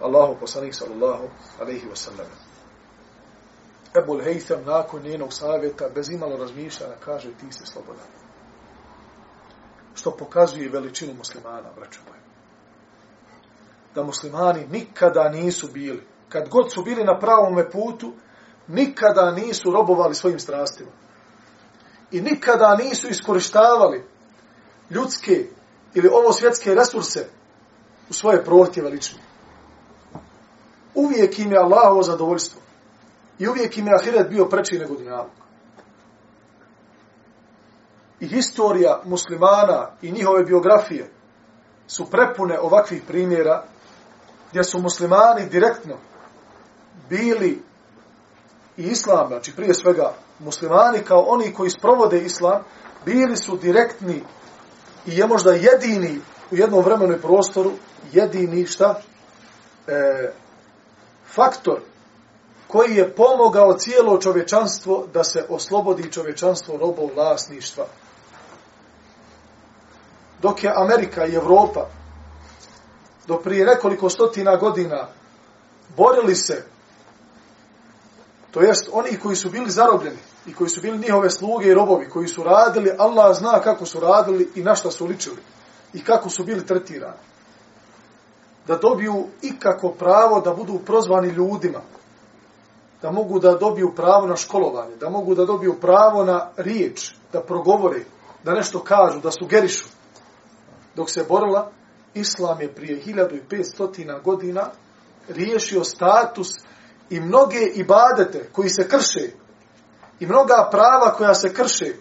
Allahu 0.00 0.36
poslanik 0.40 0.74
sallallahu 0.74 1.28
alaihi 1.60 1.86
wasallam. 1.86 2.26
Ebul 4.02 4.22
Heitham 4.22 4.64
nakon 4.64 5.02
njenog 5.02 5.32
savjeta, 5.32 5.88
bez 5.94 6.10
imalo 6.10 6.36
razmišljanja, 6.36 6.94
kaže 7.04 7.28
ti 7.28 7.46
si 7.50 7.66
slobodan. 7.66 8.06
Što 9.94 10.10
pokazuje 10.10 10.68
veličinu 10.68 11.14
muslimana, 11.14 11.68
braćo 11.76 12.00
moje. 12.08 12.29
Da 13.94 14.02
muslimani 14.02 14.66
nikada 14.66 15.28
nisu 15.28 15.68
bili, 15.72 16.06
kad 16.28 16.48
god 16.48 16.72
su 16.72 16.82
bili 16.82 17.04
na 17.04 17.18
pravom 17.18 17.64
putu, 17.72 18.12
nikada 18.68 19.30
nisu 19.30 19.70
robovali 19.70 20.14
svojim 20.14 20.38
strastima 20.38 20.90
i 22.10 22.20
nikada 22.20 22.76
nisu 22.76 23.08
iskorištavali 23.08 24.04
ljudske 24.90 25.46
ili 25.94 26.08
ovo 26.12 26.32
svjetske 26.32 26.74
resurse 26.74 27.28
u 28.10 28.12
svoje 28.12 28.44
prohtjeve 28.44 28.90
lične. 28.90 29.18
Uvijek 30.94 31.38
im 31.38 31.52
je 31.52 31.58
Allahovo 31.58 32.02
zadovoljstvo. 32.02 32.60
I 33.38 33.48
uvijek 33.48 33.78
im 33.78 33.86
je 33.86 33.94
ahiret 33.94 34.28
bio 34.28 34.44
preči 34.44 34.78
nego 34.78 34.94
dunjaluk. 34.94 35.32
I 38.20 38.26
historija 38.26 39.00
muslimana 39.04 39.90
i 40.02 40.12
njihove 40.12 40.44
biografije 40.44 41.10
su 41.86 42.10
prepune 42.10 42.60
ovakvih 42.60 43.02
primjera 43.06 43.64
gdje 44.50 44.64
su 44.64 44.78
muslimani 44.78 45.46
direktno 45.46 45.96
bili 47.08 47.62
i 48.76 48.82
islam, 48.82 49.28
znači 49.28 49.56
prije 49.56 49.74
svega 49.74 50.14
muslimani 50.38 50.98
kao 50.98 51.20
oni 51.20 51.54
koji 51.54 51.70
sprovode 51.70 52.20
islam, 52.20 52.62
bili 53.04 53.36
su 53.36 53.56
direktni 53.56 54.22
i 55.06 55.16
je 55.16 55.26
možda 55.26 55.52
jedini 55.52 56.20
u 56.50 56.56
jednom 56.56 56.84
vremenu 56.84 57.14
i 57.14 57.20
prostoru, 57.20 57.72
jedini 58.12 58.66
šta? 58.66 59.00
E, 59.86 60.32
faktor 61.26 61.80
koji 62.68 62.96
je 62.96 63.14
pomogao 63.14 63.78
cijelo 63.78 64.18
čovečanstvo 64.18 65.06
da 65.14 65.24
se 65.24 65.44
oslobodi 65.48 66.12
čovečanstvo 66.12 66.76
robov 66.76 67.10
vlasništva. 67.14 67.86
Dok 70.42 70.64
je 70.64 70.72
Amerika 70.76 71.26
i 71.26 71.34
Evropa 71.34 71.86
do 73.30 73.38
prije 73.38 73.66
nekoliko 73.66 74.10
stotina 74.10 74.56
godina 74.56 75.08
borili 75.96 76.34
se, 76.34 76.64
to 78.50 78.60
jest 78.60 78.88
oni 78.92 79.18
koji 79.22 79.36
su 79.36 79.50
bili 79.50 79.70
zarobljeni 79.70 80.18
i 80.46 80.54
koji 80.54 80.70
su 80.70 80.80
bili 80.80 80.98
njihove 80.98 81.30
sluge 81.30 81.68
i 81.68 81.74
robovi, 81.74 82.08
koji 82.08 82.28
su 82.28 82.42
radili, 82.42 82.90
Allah 82.98 83.36
zna 83.36 83.60
kako 83.60 83.86
su 83.86 84.00
radili 84.00 84.50
i 84.54 84.62
na 84.62 84.74
šta 84.74 84.90
su 84.90 85.06
ličili 85.06 85.36
i 85.92 86.04
kako 86.04 86.28
su 86.30 86.44
bili 86.44 86.66
tretirani. 86.66 87.22
Da 88.66 88.76
dobiju 88.76 89.26
ikako 89.42 89.88
pravo 89.88 90.40
da 90.40 90.54
budu 90.54 90.78
prozvani 90.86 91.28
ljudima, 91.28 91.80
da 93.02 93.10
mogu 93.10 93.38
da 93.38 93.54
dobiju 93.54 93.92
pravo 93.96 94.26
na 94.26 94.36
školovanje, 94.36 94.96
da 94.96 95.10
mogu 95.10 95.34
da 95.34 95.44
dobiju 95.44 95.80
pravo 95.80 96.24
na 96.24 96.48
riječ, 96.56 97.14
da 97.32 97.40
progovore, 97.40 98.04
da 98.44 98.52
nešto 98.52 98.78
kažu, 98.78 99.20
da 99.20 99.30
sugerišu. 99.30 99.86
Dok 100.96 101.10
se 101.10 101.24
borila, 101.28 101.70
Islam 102.14 102.60
je 102.60 102.74
prije 102.74 103.02
1500 103.02 104.22
godina 104.22 104.70
riješio 105.28 105.84
status 105.84 106.48
i 107.10 107.20
mnoge 107.20 107.60
ibadete 107.74 108.48
koji 108.52 108.68
se 108.68 108.88
krše 108.88 109.30
i 110.20 110.26
mnoga 110.26 110.68
prava 110.70 111.14
koja 111.16 111.34
se 111.34 111.54
krše 111.54 111.94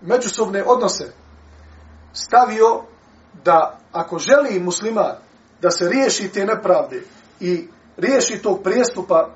međusobne 0.00 0.64
odnose 0.66 1.12
stavio 2.12 2.82
da 3.44 3.78
ako 3.92 4.18
želi 4.18 4.60
musliman 4.60 5.16
da 5.60 5.70
se 5.70 5.88
riješi 5.88 6.28
te 6.28 6.44
nepravde 6.44 7.02
i 7.40 7.68
riješi 7.96 8.42
tog 8.42 8.62
prijestupa 8.62 9.28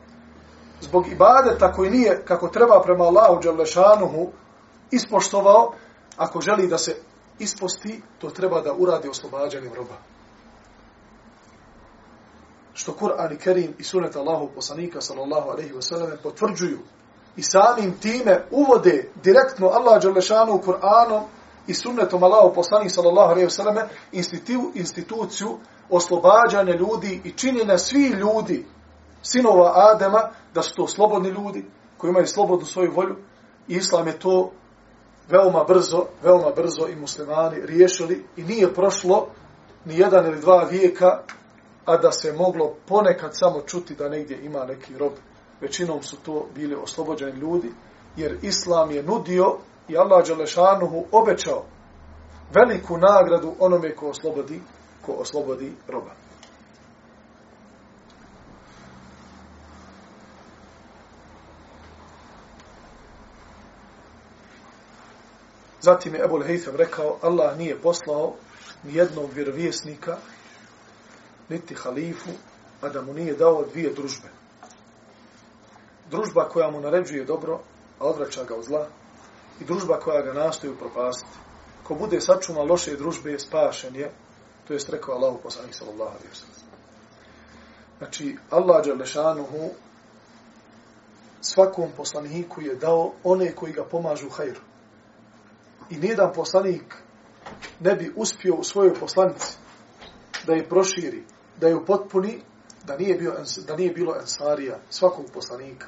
zbog 0.81 1.09
ibadeta 1.09 1.73
koji 1.73 1.91
nije 1.91 2.25
kako 2.25 2.49
treba 2.49 2.83
prema 2.85 3.05
Allahu 3.05 3.43
Đalešanuhu 3.43 4.31
ispoštovao, 4.91 5.73
ako 6.17 6.41
želi 6.41 6.69
da 6.69 6.79
se 6.79 6.97
isposti, 7.39 8.03
to 8.19 8.31
treba 8.31 8.61
da 8.61 8.75
uradi 8.79 9.09
oslobađanjem 9.09 9.75
roba. 9.75 9.97
Što 12.75 12.93
Kur'an 12.93 13.33
i 13.33 13.39
Kerim 13.39 13.75
i 13.79 13.85
sunet 13.85 14.17
Allahu 14.17 14.49
poslanika 14.55 15.01
sallallahu 15.01 15.51
alaihi 15.51 15.73
wa 15.73 15.83
sallam 15.83 16.11
potvrđuju 16.23 16.79
i 17.37 17.43
samim 17.43 17.99
time 18.03 18.45
uvode 18.51 19.11
direktno 19.23 19.67
Allah 19.67 20.03
Đalešanu 20.03 20.55
u 20.55 20.63
Kur'anom 20.63 21.23
i 21.67 21.75
sunnetom 21.75 22.23
Allahu 22.23 22.55
poslanika 22.55 22.95
sallallahu 22.95 23.31
alaihi 23.31 23.47
wa 23.47 23.57
sallam 23.57 23.77
institu, 24.13 24.73
instituciju 24.75 25.59
oslobađanja 25.91 26.75
ljudi 26.75 27.21
i 27.25 27.31
činjenja 27.33 27.79
svi 27.79 28.09
ljudi 28.09 28.67
sinova 29.23 29.73
Adema 29.75 30.31
da 30.55 30.63
su 30.63 30.75
to 30.75 30.89
slobodni 30.89 31.29
ljudi 31.29 31.65
koji 31.97 32.11
imaju 32.11 32.27
slobodnu 32.27 32.67
svoju 32.67 32.93
volju 32.95 33.17
i 33.69 33.75
Islam 33.75 34.07
je 34.07 34.19
to 34.19 34.53
veoma 35.29 35.65
brzo, 35.65 36.07
veoma 36.23 36.51
brzo 36.57 36.89
i 36.89 36.97
muslimani 36.97 37.61
riješili 37.67 38.25
i 38.37 38.43
nije 38.43 38.75
prošlo 38.75 39.29
ni 39.85 39.99
jedan 39.99 40.27
ili 40.27 40.41
dva 40.41 40.63
vijeka, 40.71 41.23
a 41.85 41.97
da 41.97 42.13
se 42.13 42.33
moglo 42.33 42.75
ponekad 42.87 43.31
samo 43.33 43.61
čuti 43.61 43.95
da 43.95 44.09
negdje 44.09 44.45
ima 44.45 44.65
neki 44.65 44.99
rob. 44.99 45.13
Većinom 45.61 46.03
su 46.03 46.17
to 46.17 46.47
bili 46.55 46.75
oslobođeni 46.75 47.39
ljudi, 47.39 47.73
jer 48.17 48.39
Islam 48.43 48.91
je 48.91 49.03
nudio 49.03 49.57
i 49.89 49.97
Allah 49.97 50.27
Đelešanuhu 50.27 51.05
obećao 51.13 51.65
veliku 52.55 52.99
nagradu 52.99 53.55
onome 53.59 53.95
ko 53.95 54.09
oslobodi, 54.09 54.61
ko 55.07 55.13
oslobodi 55.13 55.73
roba. 55.89 56.26
Zatim 65.87 66.15
je 66.15 66.25
Ebul 66.25 66.43
Hejtham 66.43 66.77
rekao, 66.77 67.19
Allah 67.23 67.59
nije 67.59 67.79
poslao 67.79 68.35
ni 68.83 68.95
jednog 68.95 69.33
vjerovjesnika, 69.33 70.17
niti 71.49 71.75
halifu, 71.75 72.31
a 72.81 72.89
da 72.89 73.03
mu 73.03 73.13
nije 73.15 73.35
dao 73.35 73.65
dvije 73.73 73.93
družbe. 73.93 74.29
Družba 76.11 76.49
koja 76.49 76.71
mu 76.71 76.81
naređuje 76.81 77.25
dobro, 77.25 77.61
a 77.99 78.05
odvraća 78.05 78.45
ga 78.45 78.55
od 78.55 78.65
zla, 78.65 78.87
i 79.61 79.65
družba 79.65 80.01
koja 80.01 80.23
ga 80.23 80.33
nastoji 80.33 80.73
upropastiti. 80.73 81.39
Ko 81.83 81.95
bude 81.95 82.21
sačuma 82.21 82.63
loše 82.63 82.97
družbe, 82.97 83.39
spašen 83.39 83.97
je, 83.97 84.11
to 84.69 84.75
jest 84.75 84.89
rekao 84.89 85.15
Allahu 85.15 85.39
poslanik 85.43 85.75
sallallahu 85.75 86.11
alaihi 86.11 86.29
wa. 86.29 86.47
Znači, 87.99 88.37
Allah 88.51 88.87
Đalešanuhu 88.87 89.71
svakom 91.41 91.91
poslaniku 91.97 92.61
je 92.61 92.75
dao 92.75 93.13
one 93.25 93.55
koji 93.55 93.73
ga 93.73 93.85
pomažu 93.85 94.29
hajru 94.29 94.61
i 95.91 95.97
nijedan 95.97 96.33
poslanik 96.35 96.95
ne 97.81 97.95
bi 97.95 98.13
uspio 98.17 98.55
u 98.55 98.65
svojoj 98.65 98.95
poslanici 98.95 99.57
da 100.47 100.53
je 100.53 100.69
proširi, 100.69 101.25
da 101.61 101.69
je 101.69 101.77
upotpuni, 101.77 102.41
da 102.85 102.97
nije, 102.97 103.15
bio, 103.15 103.35
da 103.67 103.77
nije 103.77 103.93
bilo 103.93 104.15
ensarija 104.21 104.79
svakog 104.91 105.25
poslanika 105.35 105.87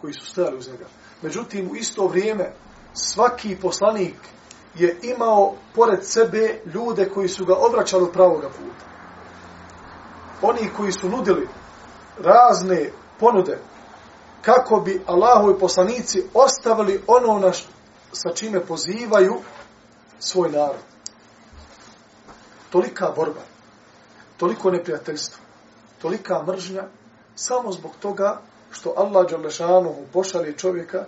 koji 0.00 0.12
su 0.12 0.26
stajali 0.26 0.56
uz 0.58 0.68
njega. 0.68 0.84
Međutim, 1.22 1.70
u 1.70 1.76
isto 1.76 2.06
vrijeme 2.06 2.52
svaki 2.94 3.56
poslanik 3.62 4.16
je 4.74 4.98
imao 5.02 5.54
pored 5.74 5.98
sebe 6.02 6.60
ljude 6.74 7.08
koji 7.08 7.28
su 7.28 7.44
ga 7.44 7.54
odvraćali 7.54 8.02
od 8.02 8.12
pravoga 8.12 8.48
puta. 8.48 8.86
Oni 10.42 10.70
koji 10.76 10.92
su 10.92 11.08
nudili 11.08 11.48
razne 12.18 12.90
ponude 13.20 13.58
kako 14.42 14.80
bi 14.80 15.02
Allahovi 15.06 15.58
poslanici 15.58 16.22
ostavili 16.34 17.02
ono 17.06 17.38
na 17.38 17.52
sa 18.12 18.30
čime 18.34 18.60
pozivaju 18.60 19.40
svoj 20.18 20.50
narod. 20.50 20.84
Tolika 22.70 23.12
borba, 23.16 23.42
toliko 24.36 24.70
neprijateljstvo, 24.70 25.42
tolika 26.02 26.42
mržnja, 26.42 26.84
samo 27.34 27.72
zbog 27.72 27.92
toga 28.00 28.40
što 28.70 28.94
Allah 28.96 29.30
Đalešanu 29.30 29.94
pošalje 30.12 30.52
čovjeka 30.52 31.04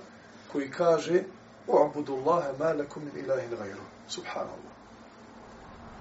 koji 0.53 0.71
kaže 0.71 1.23
U'budu 1.67 2.17
Allahe 2.17 2.49
ma 2.59 2.73
lakum 2.73 3.05
min 3.05 3.25
ilahin 3.25 3.51
gajru. 3.51 3.83
Subhanallah. 4.09 4.73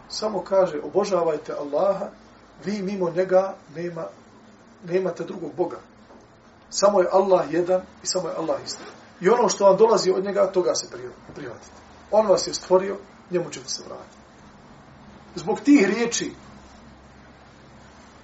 Samo 0.09 0.43
kaže, 0.43 0.79
obožavajte 0.83 1.53
Allaha, 1.53 2.09
vi 2.65 2.81
mimo 2.81 3.09
njega 3.09 3.55
nema, 3.75 4.05
nemate 4.83 5.23
drugog 5.23 5.51
Boga. 5.57 5.77
Samo 6.69 7.01
je 7.01 7.07
Allah 7.11 7.53
jedan 7.53 7.81
i 8.03 8.07
samo 8.07 8.29
je 8.29 8.35
Allah 8.35 8.59
istina. 8.65 8.89
I 9.21 9.29
ono 9.29 9.49
što 9.49 9.65
vam 9.65 9.77
dolazi 9.77 10.11
od 10.11 10.23
njega, 10.23 10.51
toga 10.51 10.75
se 10.75 10.89
prihvatite. 11.35 11.71
On 12.11 12.27
vas 12.27 12.47
je 12.47 12.53
stvorio, 12.53 12.97
njemu 13.31 13.49
ćete 13.49 13.69
se 13.69 13.83
vratiti. 13.87 14.17
Zbog 15.35 15.59
tih 15.59 15.85
riječi 15.85 16.31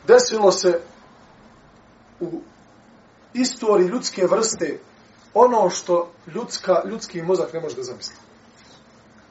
desilo 0.07 0.51
se 0.51 0.79
u 2.19 2.41
istoriji 3.33 3.87
ljudske 3.87 4.27
vrste 4.27 4.79
ono 5.33 5.69
što 5.69 6.11
ljudska, 6.27 6.81
ljudski 6.85 7.21
mozak 7.21 7.53
ne 7.53 7.59
može 7.59 7.75
da 7.75 7.83
zamisli. 7.83 8.15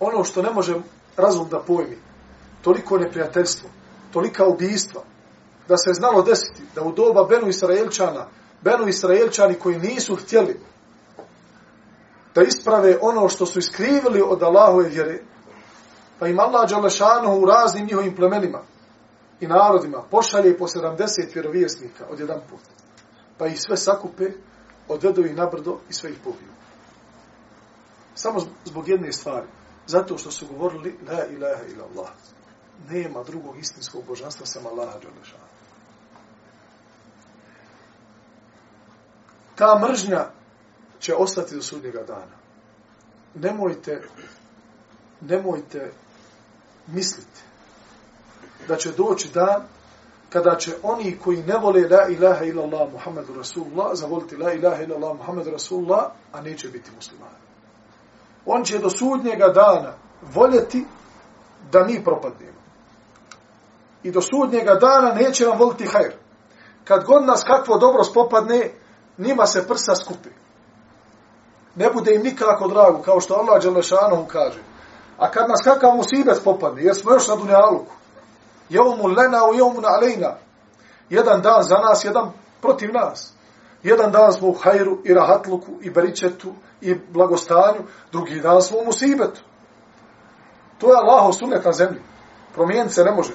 Ono 0.00 0.24
što 0.24 0.42
ne 0.42 0.50
može 0.50 0.74
razum 1.16 1.48
da 1.48 1.60
pojmi. 1.60 1.98
Toliko 2.62 2.98
neprijateljstvo, 2.98 3.70
tolika 4.12 4.46
ubijstva, 4.46 5.02
da 5.68 5.76
se 5.76 5.92
znalo 5.92 6.22
desiti 6.22 6.62
da 6.74 6.82
u 6.82 6.92
doba 6.92 7.24
Benu 7.24 7.48
Israelčana, 7.48 8.26
Benu 8.62 8.88
Israelčani 8.88 9.54
koji 9.54 9.78
nisu 9.78 10.16
htjeli 10.16 10.60
da 12.34 12.42
isprave 12.42 12.98
ono 13.00 13.28
što 13.28 13.46
su 13.46 13.58
iskrivili 13.58 14.22
od 14.22 14.42
Allahove 14.42 14.88
vjere, 14.88 15.18
pa 16.18 16.28
im 16.28 16.40
Allah 16.40 16.70
Đalešanu 16.70 17.38
u 17.38 17.46
raznim 17.46 17.86
njihovim 17.86 18.16
plemenima 18.16 18.62
i 19.40 19.46
narodima 19.46 20.02
pošalje 20.10 20.58
po 20.58 20.66
70 20.66 21.34
vjerovjesnika 21.34 22.04
od 22.10 22.20
jedan 22.20 22.40
put, 22.50 22.60
pa 23.38 23.46
ih 23.46 23.60
sve 23.60 23.76
sakupe, 23.76 24.30
odvedu 24.88 25.24
ih 25.24 25.36
na 25.36 25.46
brdo 25.46 25.78
i 25.88 25.92
sve 25.92 26.10
ih 26.10 26.18
pobiju. 26.24 26.52
Samo 28.14 28.40
zbog 28.64 28.88
jedne 28.88 29.12
stvari, 29.12 29.46
zato 29.86 30.18
što 30.18 30.30
su 30.30 30.46
govorili 30.46 30.98
la 31.08 31.26
ilaha 31.26 31.62
ila 31.74 31.84
Allah. 31.94 32.10
Nema 32.90 33.22
drugog 33.22 33.58
istinskog 33.58 34.04
božanstva 34.08 34.46
sam 34.46 34.66
Allaha 34.66 34.98
Đalešanu. 34.98 35.52
ta 39.62 39.78
mržnja 39.78 40.26
će 41.02 41.14
ostati 41.14 41.54
do 41.54 41.62
sudnjega 41.62 42.02
dana. 42.02 42.36
Nemojte, 43.34 44.02
nemojte 45.20 45.92
misliti 46.86 47.40
da 48.68 48.76
će 48.76 48.92
doći 48.92 49.28
dan 49.34 49.62
kada 50.30 50.56
će 50.56 50.74
oni 50.82 51.18
koji 51.24 51.42
ne 51.42 51.58
vole 51.58 51.88
la 51.88 52.08
ilaha 52.08 52.44
illallah 52.44 52.92
Muhammedu 52.92 53.34
Rasulullah 53.34 53.90
zavoliti 53.92 54.36
la 54.36 54.52
ilaha 54.52 54.82
illallah 54.82 55.16
Muhammedu 55.16 55.50
Rasulullah, 55.50 56.10
a 56.32 56.40
neće 56.40 56.68
biti 56.68 56.90
muslimani. 56.96 57.42
On 58.46 58.64
će 58.64 58.78
do 58.78 58.90
sudnjega 58.90 59.48
dana 59.48 59.94
voljeti 60.34 60.86
da 61.72 61.84
mi 61.84 62.04
propadnemo. 62.04 62.62
I 64.02 64.10
do 64.10 64.20
sudnjega 64.20 64.74
dana 64.74 65.14
neće 65.14 65.44
nam 65.44 65.58
voliti 65.58 65.86
hajr. 65.86 66.12
Kad 66.84 67.04
god 67.04 67.24
nas 67.24 67.44
kakvo 67.46 67.78
dobro 67.78 68.04
spopadne, 68.04 68.70
njima 69.18 69.46
se 69.46 69.68
prsa 69.68 69.94
skupi. 69.94 70.28
Ne 71.76 71.90
bude 71.90 72.14
im 72.14 72.22
nikako 72.22 72.68
drago, 72.68 73.02
kao 73.02 73.20
što 73.20 73.34
Allah 73.34 73.62
Đelešanohu 73.62 74.26
kaže. 74.26 74.60
A 75.18 75.30
kad 75.30 75.48
nas 75.48 75.60
kakav 75.64 75.96
musibet 75.96 76.40
popadne, 76.44 76.82
jer 76.82 76.94
smo 76.94 77.12
još 77.12 77.28
na 77.28 77.36
dunjaluku, 77.36 77.92
Jevmu 78.68 79.06
lena 79.06 79.44
u 79.50 79.54
jevmu 79.54 79.80
na 79.80 79.88
alejna. 79.88 80.34
Jedan 81.10 81.42
dan 81.42 81.62
za 81.62 81.74
nas, 81.74 82.04
jedan 82.04 82.32
protiv 82.60 82.92
nas. 82.92 83.32
Jedan 83.82 84.12
dan 84.12 84.32
smo 84.32 84.48
u 84.48 84.54
hajru 84.54 84.98
i 85.04 85.14
rahatluku 85.14 85.72
i 85.80 85.90
beričetu 85.90 86.52
i 86.80 86.94
blagostanju, 86.94 87.80
drugi 88.12 88.40
dan 88.40 88.62
smo 88.62 88.78
u 88.78 88.84
musibetu. 88.84 89.40
To 90.78 90.86
je 90.86 90.96
Allah 90.96 91.34
sunet 91.38 91.64
na 91.64 91.72
zemlji. 91.72 92.00
Promijeniti 92.54 92.94
se 92.94 93.04
ne 93.04 93.10
može. 93.10 93.32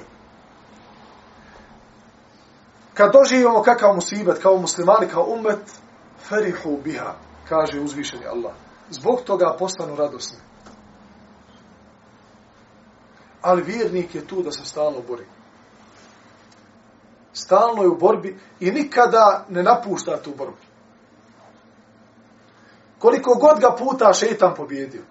Kad 2.94 3.12
doživimo 3.12 3.62
kakav 3.62 3.94
musibet, 3.94 4.42
kao 4.42 4.56
muslimani, 4.56 5.06
kao 5.06 5.24
umet, 5.28 5.60
ferihu 6.28 6.78
biha, 6.84 7.14
kaže 7.48 7.80
uzvišeni 7.80 8.26
Allah. 8.26 8.52
Zbog 8.90 9.20
toga 9.26 9.56
postanu 9.58 9.96
radosni 9.96 10.38
ali 13.42 13.62
vjernik 13.62 14.14
je 14.14 14.26
tu 14.26 14.42
da 14.42 14.52
se 14.52 14.64
stalno 14.64 15.02
bori. 15.08 15.26
Stalno 17.32 17.82
je 17.82 17.88
u 17.88 17.98
borbi 17.98 18.38
i 18.60 18.70
nikada 18.70 19.46
ne 19.48 19.62
napušta 19.62 20.22
tu 20.22 20.34
borbu. 20.36 20.56
Koliko 22.98 23.34
god 23.34 23.60
ga 23.60 23.76
puta 23.78 24.12
šeitan 24.12 24.54
pobjedio, 24.54 25.02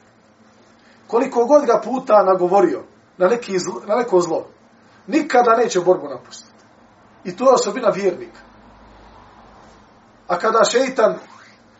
koliko 1.07 1.45
god 1.45 1.65
ga 1.65 1.81
puta 1.83 2.23
nagovorio 2.23 2.83
na, 3.17 3.27
neki 3.27 3.59
zlo, 3.59 3.81
na 3.87 3.95
neko 3.95 4.21
zlo, 4.21 4.47
nikada 5.07 5.55
neće 5.55 5.79
borbu 5.79 6.07
napustiti. 6.07 6.63
I 7.23 7.35
to 7.35 7.43
je 7.49 7.53
osobina 7.53 7.89
vjernika. 7.89 8.39
A 10.27 10.39
kada 10.39 10.63
šeitan 10.63 11.15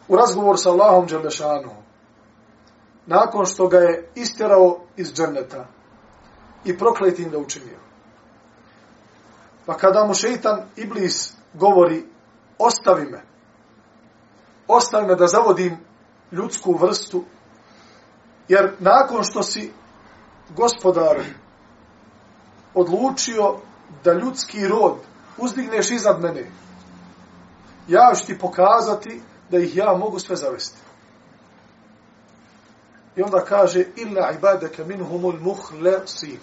u 0.08 0.16
razgovor 0.16 0.60
sa 0.60 0.70
Allahom 0.70 1.06
Đelešanom, 1.06 1.76
nakon 3.06 3.46
što 3.46 3.68
ga 3.68 3.78
je 3.78 4.12
istjerao 4.16 4.80
iz 4.98 5.14
dženeta 5.14 5.66
i 6.66 6.78
prokletim 6.78 7.30
da 7.30 7.38
učinio. 7.38 7.80
Pa 9.66 9.78
kada 9.78 10.06
mu 10.06 10.14
šeitan 10.14 10.62
Iblis 10.76 11.34
govori, 11.54 12.06
ostavi 12.58 13.06
me, 13.06 13.22
ostavi 14.68 15.08
me 15.08 15.16
da 15.16 15.28
zavodim 15.28 15.78
ljudsku 16.32 16.78
vrstu, 16.82 17.24
jer 18.48 18.76
nakon 18.80 19.24
što 19.24 19.44
si 19.44 19.72
gospodar 20.56 21.24
odlučio 22.74 23.56
da 24.04 24.14
ljudski 24.14 24.68
rod 24.68 24.96
uzdigneš 25.38 25.92
iznad 25.92 26.22
mene, 26.22 26.52
ja 27.88 28.14
ću 28.16 28.26
ti 28.26 28.40
pokazati 28.40 29.22
da 29.52 29.58
ih 29.58 29.76
ja 29.76 29.98
mogu 29.98 30.20
sve 30.20 30.36
zavesti. 30.36 30.78
I 33.16 33.22
onda 33.22 33.46
kaže, 33.46 33.86
illa 33.96 34.32
ibadaka 34.32 34.84
minhumul 34.84 35.40
muhlesin 35.42 36.40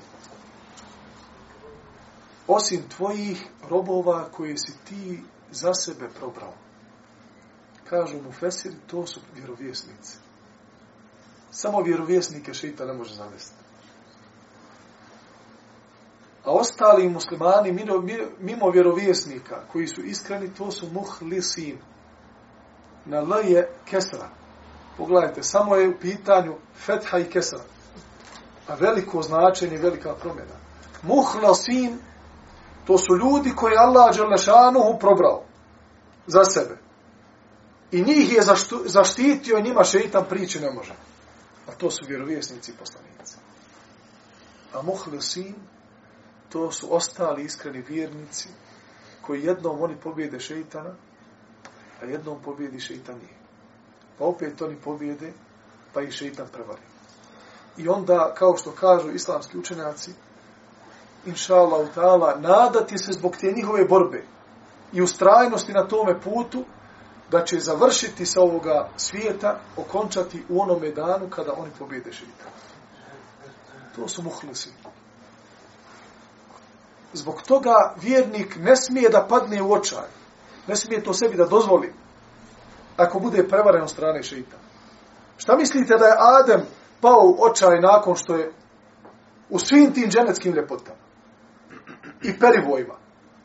osim 2.46 2.82
tvojih 2.96 3.46
robova 3.70 4.28
koje 4.32 4.58
si 4.58 4.72
ti 4.84 5.22
za 5.50 5.74
sebe 5.74 6.08
probrao. 6.18 6.54
Kažu 7.88 8.22
mu 8.22 8.32
Fesiri, 8.32 8.74
to 8.86 9.06
su 9.06 9.20
vjerovjesnici. 9.34 10.16
Samo 11.50 11.82
vjerovjesnike 11.82 12.54
šita 12.54 12.84
ne 12.84 12.92
može 12.92 13.14
zavesti. 13.14 13.64
A 16.44 16.52
ostali 16.52 17.08
muslimani, 17.08 17.72
mimo, 17.72 18.02
mimo 18.40 18.70
vjerovjesnika, 18.70 19.66
koji 19.72 19.86
su 19.88 20.00
iskreni, 20.00 20.54
to 20.54 20.70
su 20.70 20.88
muhlisin. 20.92 21.78
Na 23.04 23.18
L 23.18 23.32
je 23.44 23.68
kesra. 23.84 24.28
Pogledajte, 24.96 25.42
samo 25.42 25.76
je 25.76 25.88
u 25.88 25.98
pitanju 26.00 26.54
fetha 26.86 27.18
i 27.18 27.30
kesra. 27.30 27.60
A 28.68 28.74
veliko 28.74 29.22
značenje, 29.22 29.78
velika 29.78 30.14
promjena. 30.14 30.54
Muhlasin 31.02 31.98
To 32.86 32.98
su 32.98 33.16
ljudi 33.16 33.52
koji 33.56 33.76
Allah 33.76 34.16
Đelešanuhu 34.16 34.98
probrao 34.98 35.44
za 36.26 36.44
sebe. 36.44 36.78
I 37.92 38.02
njih 38.02 38.32
je 38.32 38.42
zaštitio, 38.84 39.60
njima 39.60 39.84
šeitan 39.84 40.24
priče 40.28 40.60
ne 40.60 40.70
može. 40.70 40.94
A 41.68 41.72
to 41.72 41.90
su 41.90 42.04
vjerovjesnici 42.08 42.70
i 42.70 42.74
poslanici. 42.74 43.36
A 44.74 44.82
muhlasin, 44.82 45.54
to 46.48 46.72
su 46.72 46.94
ostali 46.94 47.44
iskreni 47.44 47.84
vjernici 47.88 48.48
koji 49.20 49.44
jednom 49.44 49.82
oni 49.82 49.96
pobjede 50.00 50.40
šeitana, 50.40 50.94
a 52.04 52.10
jednom 52.10 52.42
pobjedi 52.44 52.80
šeitan 52.80 53.14
nije. 53.14 53.34
Pa 54.18 54.24
opet 54.24 54.62
oni 54.62 54.76
pobjede, 54.76 55.32
pa 55.92 56.02
i 56.02 56.10
šeitan 56.10 56.46
prevari. 56.52 56.82
I 57.76 57.88
onda, 57.88 58.34
kao 58.34 58.56
što 58.56 58.70
kažu 58.70 59.10
islamski 59.10 59.58
učenjaci, 59.58 60.10
inša 61.26 61.54
Allah, 61.54 61.88
ta'ala, 61.94 62.40
nadati 62.40 62.98
se 62.98 63.12
zbog 63.12 63.36
te 63.36 63.52
njihove 63.56 63.84
borbe 63.84 64.24
i 64.92 65.02
ustrajnosti 65.02 65.72
na 65.72 65.88
tome 65.88 66.20
putu, 66.20 66.64
da 67.30 67.44
će 67.44 67.58
završiti 67.58 68.26
sa 68.26 68.40
ovoga 68.40 68.88
svijeta, 68.96 69.60
okončati 69.76 70.44
u 70.48 70.62
onome 70.62 70.90
danu 70.90 71.30
kada 71.30 71.52
oni 71.56 71.70
pobjede 71.78 72.12
šeitan. 72.12 72.52
To 73.96 74.08
su 74.08 74.22
muhlisi. 74.22 74.70
Zbog 77.12 77.42
toga 77.42 77.94
vjernik 78.02 78.56
ne 78.56 78.76
smije 78.76 79.08
da 79.08 79.26
padne 79.28 79.62
u 79.62 79.72
očaj. 79.72 80.23
Ne 80.66 80.76
smije 80.76 81.02
to 81.02 81.12
sebi 81.12 81.36
da 81.36 81.46
dozvoli. 81.46 81.92
Ako 82.96 83.18
bude 83.18 83.48
prevaren 83.48 83.82
od 83.82 83.90
strane 83.90 84.22
šeita. 84.22 84.56
Šta 85.36 85.56
mislite 85.56 85.94
da 85.98 86.06
je 86.06 86.16
Adem 86.18 86.66
pao 87.00 87.20
u 87.24 87.36
očaj 87.44 87.80
nakon 87.80 88.16
što 88.16 88.34
je 88.34 88.52
u 89.50 89.58
svim 89.58 89.92
tim 89.92 90.10
dženeckim 90.10 90.52
ljepotama? 90.52 91.04
i 92.24 92.38
perivojima. 92.38 92.94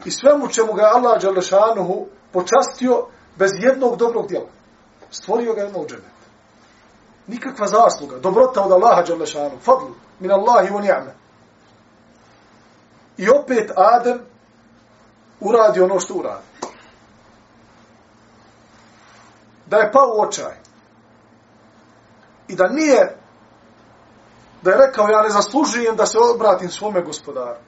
I 0.06 0.12
svemu 0.12 0.48
čemu 0.48 0.74
ga 0.74 0.92
Allah 0.96 1.22
Đalešanuhu 1.22 2.08
počastio 2.32 3.08
bez 3.36 3.52
jednog 3.60 3.98
dobrog 3.98 4.28
djela. 4.28 4.50
Stvorio 5.12 5.54
ga 5.54 5.62
jednog 5.62 5.88
dženeta. 5.88 6.10
Nikakva 7.28 7.68
zasluga. 7.68 8.20
Dobrota 8.20 8.62
od 8.62 8.72
Allaha 8.72 9.02
Đalešanu, 9.02 9.58
Fadlu. 9.62 9.96
Min 10.20 10.32
Allahi 10.32 10.74
on 10.74 10.84
ja'me. 10.84 11.12
I 13.18 13.30
opet 13.30 13.72
Adem 13.76 14.20
uradi 15.40 15.82
ono 15.82 16.00
što 16.00 16.14
uradi. 16.14 16.49
Da 19.70 19.78
je 19.78 19.92
pao 19.92 20.14
u 20.16 20.22
očaj. 20.22 20.56
I 22.48 22.56
da 22.56 22.68
nije 22.68 23.18
da 24.62 24.72
je 24.72 24.78
rekao 24.78 25.08
ja 25.08 25.22
ne 25.22 25.30
zaslužujem 25.30 25.96
da 25.96 26.06
se 26.06 26.18
obratim 26.36 26.70
svome 26.70 27.02
gospodaru 27.02 27.60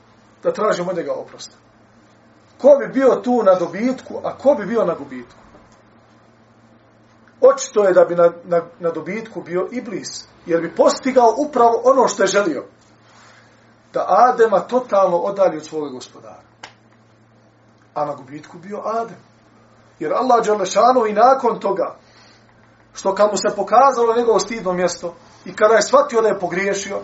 da 0.43 0.53
tražim 0.53 0.89
od 0.89 0.97
njega 0.97 1.13
oprosta. 1.13 1.55
Ko 2.57 2.77
bi 2.79 2.93
bio 2.93 3.15
tu 3.15 3.43
na 3.43 3.55
dobitku, 3.55 4.21
a 4.23 4.37
ko 4.37 4.55
bi 4.59 4.65
bio 4.65 4.85
na 4.85 4.93
gubitku? 4.93 5.41
Očito 7.41 7.83
je 7.83 7.93
da 7.93 8.05
bi 8.05 8.15
na, 8.15 8.31
na, 8.43 8.61
na 8.79 8.91
dobitku 8.91 9.41
bio 9.41 9.67
Iblis, 9.71 10.25
jer 10.45 10.61
bi 10.61 10.75
postigao 10.75 11.35
upravo 11.37 11.81
ono 11.83 12.07
što 12.07 12.23
je 12.23 12.27
želio. 12.27 12.65
Da 13.93 14.05
Adema 14.07 14.59
totalno 14.59 15.17
odalji 15.17 15.57
od 15.57 15.65
svog 15.65 15.91
gospodara. 15.91 16.41
A 17.93 18.05
na 18.05 18.13
gubitku 18.13 18.57
bio 18.57 18.81
Adem. 18.85 19.30
Jer 20.01 20.13
Allah 20.13 20.45
Đalešanu 20.45 21.05
i 21.07 21.13
nakon 21.13 21.59
toga, 21.59 21.95
što 22.93 23.15
kad 23.15 23.31
mu 23.31 23.37
se 23.37 23.55
pokazalo 23.55 24.15
njegovo 24.17 24.39
stidno 24.39 24.73
mjesto, 24.73 25.15
i 25.45 25.55
kada 25.55 25.73
je 25.73 25.81
shvatio 25.81 26.21
da 26.21 26.27
je 26.27 26.39
pogriješio, 26.39 26.99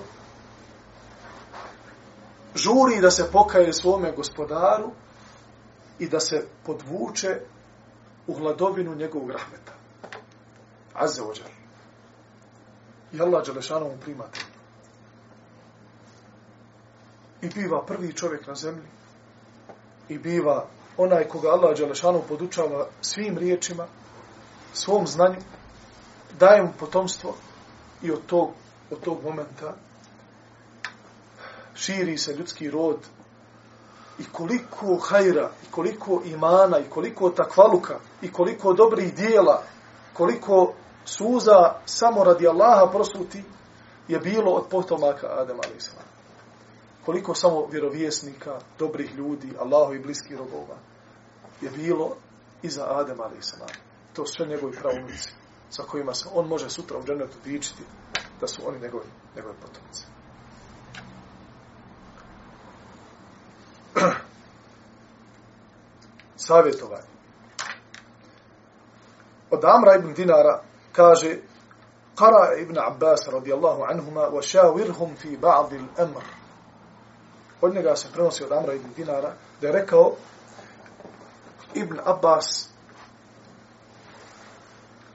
žuri 2.56 3.02
da 3.02 3.12
se 3.12 3.32
pokaje 3.32 3.74
svome 3.74 4.12
gospodaru 4.12 4.92
i 6.00 6.10
da 6.10 6.20
se 6.20 6.48
podvuče 6.66 7.42
u 8.28 8.34
hladovinu 8.34 8.96
njegovog 8.96 9.30
rahmeta. 9.32 9.74
Azze 10.94 11.24
ođer. 11.24 11.46
I 13.14 13.22
Allah 13.22 13.46
Đelešanu 13.46 13.86
mu 13.86 13.98
prima 14.02 14.24
I 17.42 17.50
biva 17.50 17.86
prvi 17.86 18.14
čovjek 18.14 18.48
na 18.48 18.56
zemlji. 18.56 18.88
I 20.10 20.18
biva 20.18 20.68
onaj 20.98 21.28
koga 21.28 21.50
Allah 21.50 21.78
Đelešanov 21.78 22.22
podučava 22.28 22.88
svim 23.02 23.38
riječima, 23.38 23.86
svom 24.74 25.08
znanju, 25.08 25.42
daje 26.40 26.64
mu 26.64 26.70
potomstvo 26.80 27.36
i 28.02 28.12
od 28.12 28.26
tog, 28.26 28.50
od 28.92 29.00
tog 29.00 29.24
momenta 29.24 29.74
širi 31.76 32.18
se 32.18 32.34
ljudski 32.34 32.70
rod 32.70 32.98
i 34.20 34.24
koliko 34.32 34.96
hajra, 34.96 35.52
i 35.68 35.72
koliko 35.72 36.22
imana, 36.26 36.80
i 36.80 36.90
koliko 36.90 37.30
takvaluka, 37.30 38.00
i 38.22 38.32
koliko 38.32 38.74
dobrih 38.74 39.14
dijela, 39.16 39.64
koliko 40.14 40.74
suza 41.06 41.74
samo 41.86 42.24
radi 42.24 42.48
Allaha 42.48 42.92
prosuti, 42.92 43.44
je 44.08 44.20
bilo 44.20 44.52
od 44.52 44.66
potomaka 44.70 45.28
Adama 45.28 45.64
a.s. 45.64 46.17
Koliko 47.08 47.36
samo 47.36 47.68
vjerovjesnika, 47.72 48.60
dobrih 48.80 49.16
ljudi, 49.16 49.54
Allahu 49.60 49.94
i 49.94 50.00
bliskih 50.00 50.38
robova, 50.38 50.78
je 51.62 51.70
bilo 51.70 52.16
iza 52.62 52.86
Adama 52.90 53.24
a.s. 53.24 53.54
To 54.14 54.26
sve 54.26 54.48
njegovi 54.48 54.78
pravnici, 54.82 55.30
sa 55.70 55.84
kojima 55.84 56.14
se 56.14 56.30
on 56.34 56.48
može 56.48 56.70
sutra 56.70 56.98
u 56.98 57.04
džennetu 57.04 57.38
dičiti, 57.44 57.84
da 58.42 58.48
su 58.48 58.62
oni 58.68 58.80
njegovi, 58.80 59.06
njegovi 59.36 59.56
potomci. 59.62 60.04
savjetovanje. 66.48 67.08
Od 69.52 69.66
Amra 69.66 69.96
ibn 69.96 70.14
Dinara 70.14 70.64
kaže 70.92 71.38
Qara 72.16 72.62
ibn 72.62 72.78
Abbas 72.80 73.28
radijallahu 73.28 73.84
anhuma 73.90 74.22
wa 74.22 74.42
šavirhum 74.42 75.16
fi 75.16 75.38
ba'di 75.38 75.80
l'amr. 75.98 76.47
Od 77.61 77.75
njega 77.75 77.97
se 77.97 78.09
prenosi 78.13 78.45
od 78.45 78.53
Amra 78.53 78.75
ibn 78.75 78.93
Dinara 78.97 79.35
da 79.61 79.67
je 79.67 79.73
rekao 79.73 80.13
Ibn 81.75 81.99
Abbas 82.05 82.69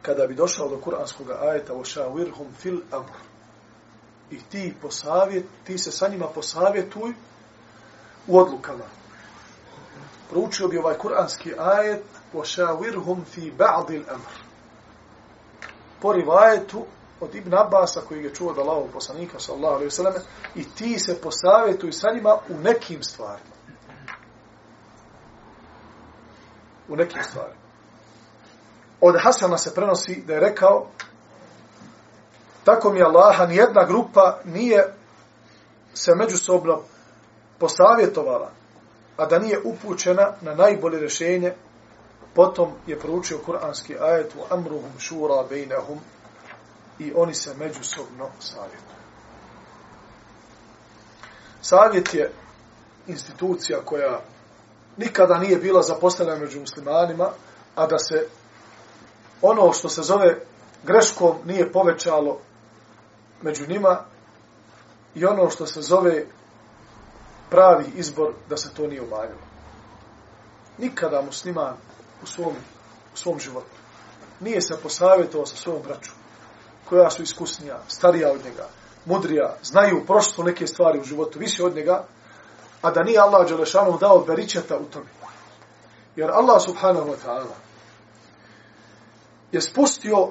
kada 0.02 0.28
bi 0.28 0.36
došao 0.36 0.70
do 0.70 0.78
kuranskog 0.78 1.32
ajeta 1.32 1.74
wa 1.74 1.86
šavirhum 1.86 2.48
fil 2.60 2.80
amr. 2.92 3.18
I 4.32 4.40
ti 4.52 4.76
posavjet, 4.82 5.46
ti 5.63 5.78
se 5.78 5.92
sa 5.92 6.08
njima 6.08 6.28
posavjetuj 6.28 7.13
u 8.28 8.38
odlukama 8.38 8.86
proučio 10.30 10.68
bi 10.68 10.78
ovaj 10.78 10.98
kuranski 10.98 11.54
ajet 11.60 12.04
وَشَاوِرْهُمْ 12.34 13.24
فِي 13.36 13.52
بَعْضِ 13.58 13.92
الْأَمْرِ 13.92 14.34
Po 16.02 16.13
rivajetu 16.13 16.86
od 17.23 17.35
Ibn 17.35 17.55
Abasa 17.55 18.01
koji 18.09 18.25
je 18.25 18.35
čuo 18.35 18.51
od 18.51 18.59
Allahog 18.59 18.91
poslanika 18.93 19.39
sallallahu 19.39 19.75
alaihi 19.75 19.91
selleme 19.91 20.19
i 20.55 20.65
ti 20.75 20.99
se 20.99 21.21
posavjetuj 21.21 21.93
sa 21.93 22.09
njima 22.15 22.37
u 22.49 22.59
nekim 22.59 23.03
stvarima. 23.03 23.55
U 26.89 26.97
nekim 26.97 27.23
stvarima. 27.23 27.61
Od 29.01 29.15
Hasana 29.23 29.59
se 29.59 29.75
prenosi 29.75 30.23
da 30.27 30.35
je 30.35 30.41
rekao 30.41 30.87
tako 32.65 32.93
mi 32.93 33.03
Allaha 33.03 33.47
nijedna 33.47 33.85
grupa 33.85 34.39
nije 34.45 34.95
se 35.95 36.15
međusobno 36.15 36.81
posavjetovala 37.59 38.51
a 39.17 39.27
da 39.27 39.39
nije 39.39 39.61
upućena 39.65 40.33
na 40.41 40.55
najbolje 40.55 40.99
rješenje, 40.99 41.53
potom 42.35 42.73
je 42.87 42.99
proučio 42.99 43.39
kuranski 43.39 43.97
ajet 44.01 44.33
u 44.35 44.55
amruhum 44.55 44.99
šura 44.99 45.45
bejnehum 45.49 46.01
i 46.99 47.13
oni 47.17 47.35
se 47.35 47.55
međusobno 47.59 48.29
savjetuju. 48.41 49.03
Savjet 51.61 52.15
je 52.15 52.33
institucija 53.07 53.79
koja 53.85 54.21
nikada 54.97 55.39
nije 55.39 55.57
bila 55.57 55.83
zapostavljena 55.83 56.39
među 56.39 56.61
muslimanima, 56.61 57.31
a 57.75 57.87
da 57.87 57.99
se 57.99 58.29
ono 59.43 59.73
što 59.73 59.89
se 59.89 60.03
zove 60.03 60.41
greškom 60.85 61.37
nije 61.45 61.73
povećalo 61.73 62.39
među 63.43 63.67
njima 63.67 64.05
i 65.15 65.25
ono 65.25 65.51
što 65.51 65.67
se 65.67 65.83
zove 65.83 66.25
pravi 67.51 67.85
izbor 67.95 68.33
da 68.49 68.57
se 68.57 68.75
to 68.75 68.87
nije 68.87 69.03
umanjilo. 69.03 69.41
Nikada 70.79 71.23
musliman 71.23 71.75
u 72.23 72.27
svom, 72.27 72.55
u 73.15 73.17
svom 73.17 73.41
životu 73.41 73.77
nije 74.41 74.61
se 74.61 74.77
posavjetovao 74.83 75.47
sa 75.47 75.57
svojom 75.57 75.83
braćom, 75.83 76.15
koja 76.93 77.11
su 77.11 77.23
iskusnija, 77.23 77.79
starija 77.89 78.33
od 78.33 78.45
njega, 78.45 78.69
mudrija, 79.05 79.57
znaju 79.63 80.05
prošlo 80.07 80.45
neke 80.45 80.67
stvari 80.67 81.01
u 81.01 81.05
životu, 81.05 81.39
više 81.39 81.65
od 81.65 81.77
njega, 81.77 82.05
a 82.83 82.91
da 82.91 83.03
nije 83.03 83.19
Allah 83.19 83.49
Đelešanu 83.49 83.99
dao 83.99 84.19
beričeta 84.19 84.77
u 84.77 84.85
tome. 84.85 85.07
Jer 86.17 86.31
Allah 86.31 86.63
subhanahu 86.63 87.11
wa 87.11 87.17
ta'ala 87.27 87.57
je 89.53 89.61
spustio 89.61 90.29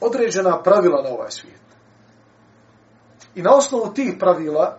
određena 0.00 0.62
pravila 0.62 1.02
na 1.02 1.08
ovaj 1.08 1.30
svijet. 1.30 1.62
I 3.34 3.42
na 3.42 3.54
osnovu 3.54 3.94
tih 3.94 4.14
pravila 4.18 4.78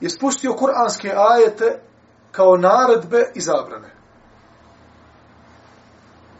je 0.00 0.10
spustio 0.10 0.54
kuranske 0.54 1.14
ajete 1.16 1.80
kao 2.32 2.56
naredbe 2.56 3.30
i 3.34 3.40
zabrane. 3.40 3.94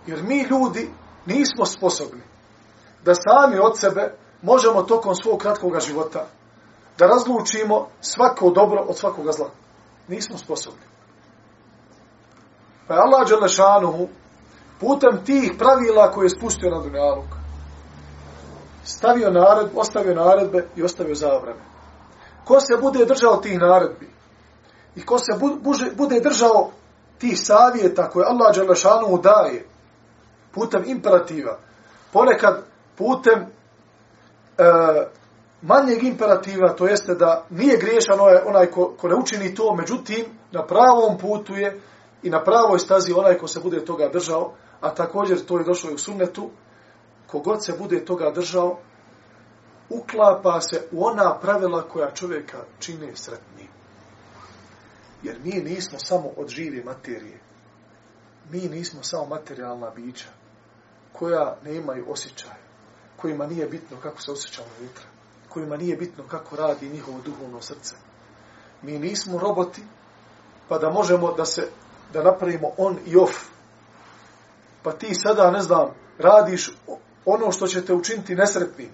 Jer 0.06 0.22
mi 0.22 0.42
ljudi 0.42 0.90
nismo 1.26 1.66
sposobni 1.66 2.33
da 3.04 3.14
sami 3.14 3.58
od 3.58 3.78
sebe 3.78 4.14
možemo 4.42 4.82
tokom 4.82 5.14
svog 5.14 5.38
kratkog 5.38 5.80
života 5.80 6.26
da 6.98 7.06
razlučimo 7.06 7.88
svako 8.00 8.50
dobro 8.50 8.84
od 8.88 8.98
svakoga 8.98 9.32
zla. 9.32 9.50
Nismo 10.08 10.38
sposobni. 10.38 10.82
Pa 12.88 12.94
je 12.94 13.00
Allah 13.00 13.28
Đelešanuhu 13.28 14.08
putem 14.80 15.24
tih 15.24 15.52
pravila 15.58 16.10
koje 16.10 16.24
je 16.24 16.30
spustio 16.30 16.70
na 16.70 16.82
dunjaluk 16.82 17.44
stavio 18.84 19.30
naredbe, 19.30 19.80
ostavio 19.80 20.14
naredbe 20.14 20.68
i 20.76 20.82
ostavio 20.82 21.14
zabrane 21.14 21.60
ko 22.44 22.60
se 22.60 22.76
bude 22.80 23.04
držao 23.04 23.36
tih 23.36 23.58
naredbi 23.58 24.10
i 24.96 25.06
ko 25.06 25.18
se 25.18 25.32
bude 25.96 26.20
držao 26.20 26.70
tih 27.18 27.40
savjeta 27.40 28.10
koje 28.10 28.26
Allah 28.26 28.56
Đalešanu 28.56 29.18
daje 29.22 29.66
putem 30.52 30.82
imperativa, 30.86 31.58
ponekad 32.12 32.62
putem 32.96 33.40
e, 33.40 33.46
manjeg 35.62 36.02
imperativa, 36.02 36.74
to 36.76 36.86
jeste 36.86 37.14
da 37.14 37.46
nije 37.50 37.78
griješan 37.78 38.20
onaj, 38.20 38.40
onaj 38.46 38.66
ko, 38.66 38.94
ko 38.98 39.08
ne 39.08 39.14
učini 39.14 39.54
to, 39.54 39.74
međutim, 39.74 40.24
na 40.52 40.66
pravom 40.66 41.18
putu 41.18 41.54
je 41.54 41.80
i 42.22 42.30
na 42.30 42.44
pravoj 42.44 42.78
stazi 42.78 43.12
onaj 43.12 43.38
ko 43.38 43.48
se 43.48 43.60
bude 43.60 43.84
toga 43.84 44.08
držao, 44.08 44.52
a 44.80 44.94
također 44.94 45.44
to 45.44 45.58
je 45.58 45.64
došlo 45.64 45.90
i 45.90 45.94
u 45.94 45.98
sunnetu, 45.98 46.50
kogod 47.26 47.64
se 47.64 47.72
bude 47.78 48.04
toga 48.04 48.30
držao, 48.30 48.78
uklapa 49.88 50.60
se 50.60 50.88
u 50.92 51.04
ona 51.06 51.38
pravila 51.40 51.82
koja 51.82 52.10
čovjeka 52.10 52.58
čine 52.78 53.16
sretnim. 53.16 53.68
Jer 55.22 55.36
mi 55.44 55.50
nismo 55.50 55.98
samo 55.98 56.30
od 56.36 56.48
žive 56.48 56.84
materije. 56.84 57.40
Mi 58.50 58.60
nismo 58.60 59.02
samo 59.02 59.26
materijalna 59.26 59.90
bića 59.90 60.28
koja 61.12 61.56
ne 61.64 61.74
imaju 61.76 62.04
osjećaja, 62.08 62.56
kojima 63.16 63.46
nije 63.46 63.66
bitno 63.66 63.96
kako 64.02 64.20
se 64.20 64.32
osjećamo 64.32 64.68
unutra, 64.80 65.04
kojima 65.48 65.76
nije 65.76 65.96
bitno 65.96 66.24
kako 66.28 66.56
radi 66.56 66.88
njihovo 66.88 67.18
duhovno 67.24 67.62
srce. 67.62 67.94
Mi 68.82 68.98
nismo 68.98 69.38
roboti, 69.38 69.82
pa 70.68 70.78
da 70.78 70.90
možemo 70.90 71.32
da 71.32 71.44
se 71.44 71.68
da 72.12 72.22
napravimo 72.22 72.70
on 72.76 72.98
i 73.06 73.16
off. 73.16 73.34
Pa 74.82 74.92
ti 74.92 75.14
sada, 75.14 75.50
ne 75.50 75.60
znam, 75.60 75.94
radiš 76.18 76.76
ono 77.24 77.52
što 77.52 77.66
će 77.66 77.84
te 77.84 77.94
učiniti 77.94 78.34
nesretnim 78.34 78.90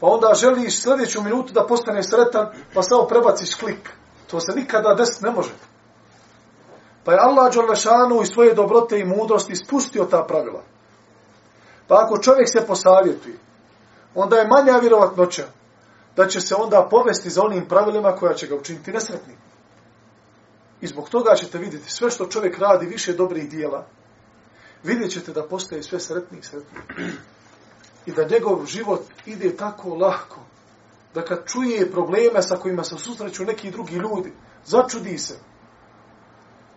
pa 0.00 0.06
onda 0.06 0.34
želiš 0.34 0.82
sljedeću 0.82 1.22
minutu 1.22 1.52
da 1.52 1.66
postane 1.66 2.02
sretan, 2.02 2.46
pa 2.74 2.82
samo 2.82 3.06
prebaciš 3.06 3.54
klik. 3.54 3.90
To 4.30 4.40
se 4.40 4.52
nikada 4.56 4.94
desiti 4.94 5.24
ne 5.24 5.30
može. 5.30 5.50
Pa 7.04 7.12
je 7.12 7.18
Allah 7.20 7.54
Đorlešanu 7.54 8.22
i 8.22 8.26
svoje 8.26 8.54
dobrote 8.54 8.98
i 8.98 9.04
mudrosti 9.04 9.56
spustio 9.56 10.04
ta 10.04 10.24
pravila. 10.28 10.62
Pa 11.88 12.02
ako 12.04 12.18
čovjek 12.18 12.48
se 12.48 12.66
posavjetuje, 12.66 13.38
onda 14.14 14.36
je 14.36 14.48
manja 14.48 14.78
vjerovatnoća 14.78 15.44
da 16.16 16.26
će 16.26 16.40
se 16.40 16.54
onda 16.54 16.88
povesti 16.90 17.30
za 17.30 17.42
onim 17.42 17.68
pravilima 17.68 18.12
koja 18.12 18.34
će 18.34 18.46
ga 18.46 18.54
učiniti 18.54 18.92
nesretnim. 18.92 19.36
I 20.80 20.86
zbog 20.86 21.08
toga 21.08 21.34
ćete 21.34 21.58
vidjeti 21.58 21.90
sve 21.90 22.10
što 22.10 22.26
čovjek 22.26 22.58
radi 22.58 22.86
više 22.86 23.12
dobrih 23.12 23.50
dijela, 23.50 23.86
vidjet 24.82 25.12
ćete 25.12 25.32
da 25.32 25.48
postaje 25.48 25.82
sve 25.82 26.00
sretniji 26.00 26.40
i 26.40 26.44
sretniji 26.44 27.12
i 28.06 28.12
da 28.12 28.28
njegov 28.28 28.66
život 28.66 29.00
ide 29.26 29.56
tako 29.56 29.94
lahko, 29.94 30.40
da 31.14 31.24
kad 31.24 31.46
čuje 31.46 31.90
probleme 31.90 32.42
sa 32.42 32.56
kojima 32.56 32.84
se 32.84 32.98
susreću 32.98 33.44
neki 33.44 33.70
drugi 33.70 33.94
ljudi, 33.94 34.32
začudi 34.64 35.18
se. 35.18 35.38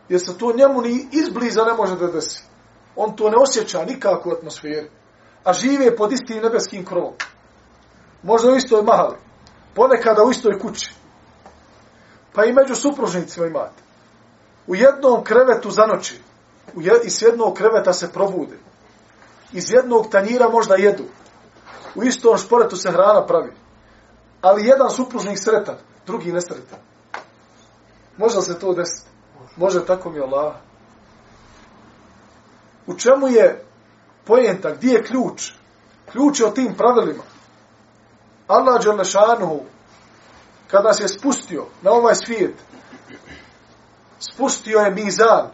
Jer 0.10 0.22
se 0.22 0.38
to 0.38 0.54
njemu 0.58 0.82
ni 0.82 1.08
izbliza 1.12 1.63
ne 1.63 1.74
može 1.74 1.95
da 1.95 2.08
desi. 2.08 2.43
On 2.95 3.15
to 3.15 3.30
ne 3.30 3.38
osjeća 3.38 3.86
nikako 3.86 4.30
u 4.30 4.32
atmosferi. 4.32 4.89
A 5.43 5.54
žive 5.54 5.95
pod 5.95 6.12
istim 6.12 6.43
nebeskim 6.43 6.86
krovom. 6.86 7.13
Možda 8.23 8.52
u 8.52 8.56
istoj 8.56 8.84
mahali, 8.84 9.17
Ponekada 9.75 10.23
u 10.23 10.32
istoj 10.32 10.60
kući. 10.60 10.93
Pa 12.34 12.45
i 12.45 12.54
među 12.54 12.75
supružnicima 12.75 13.45
imate. 13.45 13.84
U 14.67 14.75
jednom 14.75 15.23
krevetu 15.23 15.71
za 15.71 15.86
noći. 15.86 16.21
U 16.75 16.82
jed, 16.82 17.06
I 17.06 17.10
s 17.10 17.21
jednog 17.21 17.54
kreveta 17.54 17.93
se 17.93 18.12
probude 18.12 18.58
iz 19.54 19.71
jednog 19.71 20.10
tanjira 20.12 20.49
možda 20.49 20.75
jedu. 20.75 21.04
U 21.95 22.04
istom 22.04 22.38
šporetu 22.38 22.75
se 22.75 22.91
hrana 22.91 23.25
pravi. 23.25 23.52
Ali 24.41 24.65
jedan 24.65 24.89
supružnik 24.89 25.39
sretan, 25.39 25.75
drugi 26.06 26.32
nesretan. 26.32 26.80
Može 28.17 28.41
se 28.41 28.60
to 28.60 28.73
desiti? 28.73 29.10
Može 29.56 29.86
tako 29.86 30.10
mi 30.10 30.19
Allah. 30.19 30.56
U 32.88 32.93
čemu 32.93 33.28
je 33.28 33.65
pojenta? 34.29 34.71
Gdje 34.71 34.93
je 34.93 35.03
ključ? 35.03 35.51
Ključ 36.11 36.39
je 36.39 36.45
o 36.45 36.51
tim 36.51 36.75
pravilima. 36.77 37.23
Allah 38.47 38.83
Đalešanuhu, 38.83 39.59
kada 40.67 40.87
nas 40.87 40.99
je 40.99 41.07
spustio 41.07 41.65
na 41.81 41.91
ovaj 41.91 42.15
svijet, 42.15 42.55
spustio 44.19 44.79
je 44.79 44.91
mizan. 44.91 45.49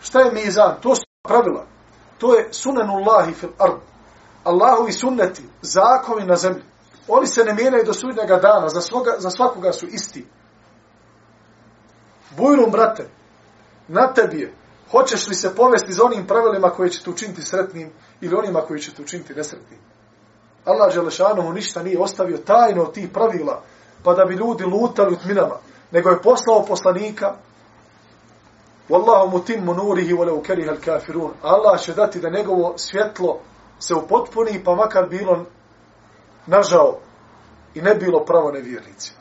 Šta 0.00 0.20
je 0.20 0.32
mizan? 0.32 0.76
To 0.80 0.96
su 0.96 1.04
pravila. 1.22 1.66
To 2.18 2.34
je 2.34 2.48
sunanullahi 2.52 3.34
fil 3.34 3.50
ard. 3.58 3.80
Allahovi 4.44 4.92
sunneti, 4.92 5.42
zakoni 5.62 6.26
na 6.26 6.36
zemlji. 6.36 6.62
Oni 7.08 7.26
se 7.26 7.44
ne 7.44 7.54
mijenaju 7.54 7.84
do 7.84 7.92
sudnjega 7.92 8.36
dana, 8.36 8.68
za, 8.68 8.80
svoga, 8.80 9.14
za 9.18 9.30
svakoga 9.30 9.72
su 9.72 9.86
isti. 9.86 10.26
Bujrum, 12.36 12.70
brate, 12.70 13.08
na 13.88 14.12
tebi 14.14 14.40
je. 14.40 14.54
Hoćeš 14.90 15.28
li 15.28 15.34
se 15.34 15.54
povesti 15.54 15.92
za 15.92 16.04
onim 16.04 16.26
pravilima 16.26 16.70
koje 16.70 16.90
će 16.90 17.02
te 17.02 17.10
učiniti 17.10 17.42
sretnim 17.42 17.92
ili 18.20 18.36
onima 18.36 18.60
koji 18.60 18.80
će 18.80 18.94
te 18.94 19.02
učiniti 19.02 19.34
nesretnim? 19.34 19.80
Allah 20.64 20.94
Želešanohu 20.94 21.52
ništa 21.52 21.82
nije 21.82 22.00
ostavio 22.00 22.38
tajno 22.38 22.82
od 22.82 22.92
tih 22.92 23.08
pravila, 23.12 23.62
pa 24.02 24.14
da 24.14 24.24
bi 24.24 24.34
ljudi 24.34 24.64
lutali 24.64 25.14
u 25.14 25.18
tminama, 25.18 25.56
nego 25.90 26.10
je 26.10 26.22
poslao 26.22 26.64
poslanika 26.64 27.36
Wallahu 28.88 29.30
mutimmu 29.30 29.74
nurihi 29.74 30.12
wa 30.12 30.24
law 30.24 30.42
kariha 30.42 30.70
al-kafirun. 30.70 31.30
Allah 31.42 31.80
će 31.80 31.94
dati 31.94 32.20
da 32.20 32.30
njegovo 32.30 32.78
svjetlo 32.78 33.40
se 33.78 33.94
upotpuni 33.94 34.64
pa 34.64 34.74
makar 34.74 35.08
bilo 35.08 35.44
nažao 36.46 36.98
i 37.74 37.82
ne 37.82 37.94
bilo 37.94 38.24
pravo 38.24 38.50
nevjernicima. 38.50 39.18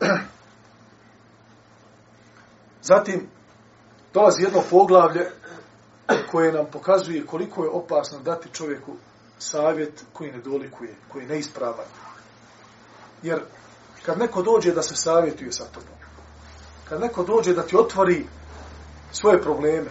Zatim 2.82 3.28
dolazi 4.14 4.42
jedno 4.42 4.62
poglavlje 4.70 5.30
koje 6.30 6.52
nam 6.52 6.66
pokazuje 6.72 7.26
koliko 7.26 7.64
je 7.64 7.70
opasno 7.70 8.18
dati 8.18 8.48
čovjeku 8.52 8.92
savjet 9.38 10.04
koji 10.12 10.32
ne 10.32 10.38
dolikuje, 10.38 10.94
koji 11.08 11.22
je 11.22 11.28
neispravan. 11.28 11.86
Jer 13.22 13.40
kad 14.06 14.18
neko 14.18 14.42
dođe 14.42 14.72
da 14.72 14.82
se 14.82 14.96
savjetuje 14.96 15.52
sa 15.52 15.64
tobom, 15.64 15.96
kad 16.88 17.00
neko 17.00 17.24
dođe 17.24 17.54
da 17.54 17.62
ti 17.62 17.76
otvori 17.76 18.26
svoje 19.12 19.42
probleme, 19.42 19.90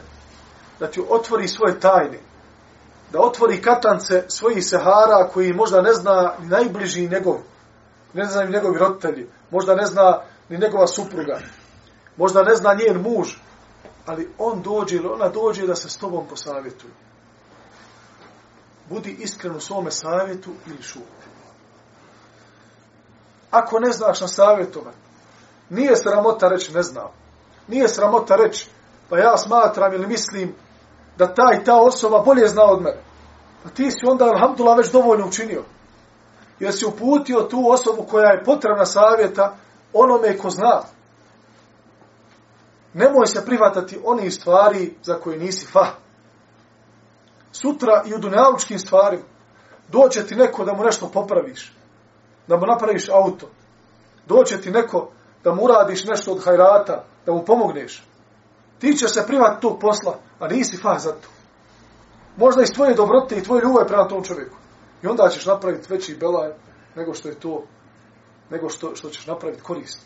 da 0.79 0.87
ti 0.87 1.01
otvori 1.09 1.47
svoje 1.47 1.79
tajne, 1.79 2.19
da 3.11 3.19
otvori 3.19 3.61
katance 3.61 4.23
svojih 4.27 4.65
sehara 4.65 5.29
koji 5.33 5.53
možda 5.53 5.81
ne 5.81 5.93
zna 5.93 6.33
ni 6.39 6.47
najbliži 6.47 7.07
njegov, 7.07 7.37
ne 8.13 8.25
zna 8.25 8.43
ni 8.43 8.51
njegovi 8.51 8.79
roditelji, 8.79 9.27
možda 9.51 9.75
ne 9.75 9.85
zna 9.85 10.21
ni 10.49 10.57
njegova 10.57 10.87
supruga, 10.87 11.39
možda 12.17 12.43
ne 12.43 12.55
zna 12.55 12.73
njen 12.73 13.01
muž, 13.01 13.35
ali 14.05 14.29
on 14.37 14.61
dođe 14.61 14.95
ili 14.95 15.07
ona 15.07 15.29
dođe 15.29 15.67
da 15.67 15.75
se 15.75 15.89
s 15.89 15.97
tobom 15.97 16.27
posavjetuje. 16.27 16.93
Budi 18.89 19.11
iskren 19.19 19.55
u 19.55 19.59
svome 19.59 19.91
savjetu 19.91 20.51
ili 20.67 20.83
šuti. 20.83 21.27
Ako 23.51 23.79
ne 23.79 23.91
znaš 23.91 24.21
na 24.21 24.27
savjetovat, 24.27 24.95
nije 25.69 25.95
sramota 25.95 26.47
reći 26.47 26.73
ne 26.73 26.83
znam. 26.83 27.07
Nije 27.67 27.87
sramota 27.87 28.35
reći, 28.35 28.69
pa 29.09 29.17
ja 29.17 29.37
smatram 29.37 29.93
ili 29.93 30.07
mislim 30.07 30.55
da 31.17 31.33
ta 31.33 31.53
i 31.61 31.63
ta 31.63 31.75
osoba 31.81 32.19
bolje 32.25 32.47
zna 32.47 32.63
od 32.63 32.81
mene. 32.81 33.03
Pa 33.63 33.69
ti 33.69 33.91
si 33.91 34.05
onda, 34.05 34.25
alhamdulillah, 34.25 34.77
već 34.77 34.91
dovoljno 34.91 35.27
učinio. 35.27 35.63
Jer 36.59 36.73
si 36.73 36.85
uputio 36.85 37.41
tu 37.41 37.69
osobu 37.69 38.05
koja 38.11 38.31
je 38.31 38.43
potrebna 38.43 38.85
savjeta 38.85 39.55
onome 39.93 40.37
ko 40.37 40.49
zna. 40.49 40.81
Nemoj 42.93 43.27
se 43.27 43.45
privatati 43.45 43.99
onih 44.03 44.33
stvari 44.33 44.95
za 45.03 45.13
koje 45.13 45.39
nisi 45.39 45.65
fa. 45.65 45.85
Sutra 47.51 48.03
i 48.05 48.13
u 48.13 48.17
dunjalučkim 48.17 48.79
stvarima 48.79 49.23
doće 49.87 50.27
ti 50.27 50.35
neko 50.35 50.65
da 50.65 50.73
mu 50.73 50.83
nešto 50.83 51.09
popraviš 51.13 51.73
da 52.47 52.57
mu 52.57 52.65
napraviš 52.65 53.09
auto. 53.09 53.49
Doće 54.27 54.61
ti 54.61 54.71
neko 54.71 55.11
da 55.43 55.53
mu 55.53 55.63
uradiš 55.63 56.05
nešto 56.05 56.31
od 56.31 56.43
hajrata, 56.43 57.03
da 57.25 57.31
mu 57.31 57.45
pomogneš. 57.45 58.03
Ti 58.79 58.93
ćeš 58.93 59.13
se 59.13 59.27
privat 59.27 59.61
tog 59.61 59.79
posla, 59.79 60.19
a 60.39 60.47
nisi 60.47 60.77
fa 60.77 60.99
za 60.99 61.11
to. 61.11 61.27
Možda 62.37 62.61
iz 62.61 62.71
tvoje 62.71 62.93
dobrote 62.93 63.37
i 63.37 63.43
tvoje 63.43 63.61
ljubav 63.61 63.87
prema 63.87 64.07
tom 64.07 64.23
čovjeku. 64.23 64.57
I 65.03 65.07
onda 65.07 65.29
ćeš 65.29 65.45
napraviti 65.45 65.93
veći 65.93 66.15
belaj 66.15 66.51
nego 66.95 67.13
što 67.13 67.29
je 67.29 67.39
to, 67.39 67.63
nego 68.49 68.69
što, 68.69 68.95
što 68.95 69.09
ćeš 69.09 69.27
napraviti 69.27 69.63
korist. 69.63 70.01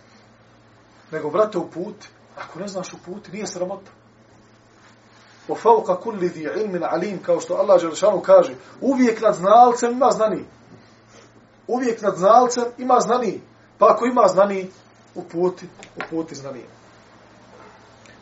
Nego, 1.11 1.29
brate, 1.29 1.57
u 1.57 1.69
put, 1.69 1.95
ako 2.37 2.59
ne 2.59 2.67
znaš 2.67 2.93
u 2.93 2.97
put, 3.05 3.31
nije 3.33 3.47
sramota. 3.47 3.91
O 5.47 5.55
fauka 5.55 5.95
kulli 5.95 6.29
di 6.29 6.41
ilmin 6.41 6.83
alim, 6.83 7.23
kao 7.23 7.39
što 7.39 7.53
Allah 7.53 7.81
Đelšanu 7.81 8.21
kaže, 8.21 8.55
uvijek 8.81 9.21
nad 9.21 9.35
znalcem 9.35 9.91
ima 9.91 10.11
znani 10.11 10.45
uvijek 11.67 12.01
nad 12.01 12.17
znalcem 12.17 12.63
ima 12.77 12.99
znani. 12.99 13.41
Pa 13.77 13.85
ako 13.89 14.05
ima 14.05 14.27
znani, 14.27 14.71
uputi, 15.15 15.67
uputi 15.95 16.35
znani. 16.35 16.63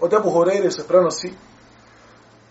Od 0.02 0.14
Ebu 0.14 0.30
Horeire 0.30 0.72
se 0.72 0.88
prenosi, 0.88 1.34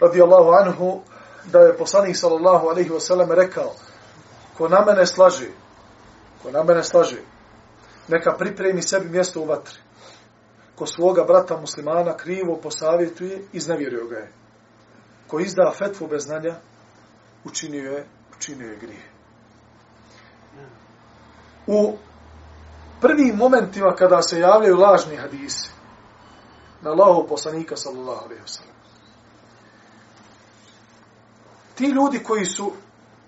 radi 0.00 0.22
Allahu 0.22 0.50
anhu, 0.50 1.00
da 1.44 1.58
je 1.58 1.76
poslanik 1.76 2.16
sallallahu 2.16 2.68
alaihi 2.68 2.90
wasallam 2.90 3.34
rekao, 3.34 3.72
ko 4.58 4.68
na 4.68 4.84
mene 4.84 5.06
slaže, 5.06 5.48
ko 6.42 6.50
na 6.50 6.62
mene 6.62 6.84
slaže, 6.84 7.18
neka 8.08 8.32
pripremi 8.38 8.82
sebi 8.82 9.08
mjesto 9.08 9.40
u 9.40 9.44
vatri. 9.44 9.78
Ko 10.76 10.86
svoga 10.86 11.24
brata 11.24 11.56
muslimana 11.56 12.16
krivo 12.16 12.56
posavjetuje, 12.56 13.42
iznevjerio 13.52 14.06
ga 14.06 14.16
je. 14.16 14.32
Ko 15.26 15.40
izda 15.40 15.72
fetvu 15.78 16.06
bez 16.06 16.24
znanja, 16.24 16.54
učinio 17.44 17.92
je, 17.92 18.06
učinio 18.36 18.70
je 18.70 18.76
grije 18.76 19.12
u 21.66 21.96
prvim 23.00 23.36
momentima 23.36 23.94
kada 23.94 24.22
se 24.22 24.40
javljaju 24.40 24.76
lažni 24.76 25.16
hadisi 25.16 25.70
na 26.82 26.90
Allahu 26.90 27.28
poslanika 27.28 27.76
sallallahu 27.76 28.24
alejhi 28.24 28.42
ve 28.42 28.48
sellem. 28.48 28.74
Ti 31.74 31.84
ljudi 31.84 32.18
koji 32.18 32.44
su 32.44 32.72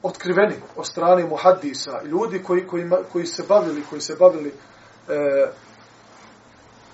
otkriveni 0.03 0.57
od 0.77 0.87
strane 0.87 1.25
muhaddisa, 1.25 2.03
ljudi 2.05 2.43
koji, 2.43 2.67
koji, 2.67 2.91
koji 3.13 3.27
se 3.27 3.43
bavili, 3.49 3.85
koji 3.91 4.01
se 4.01 4.17
bavili 4.21 4.49
e, 4.49 5.51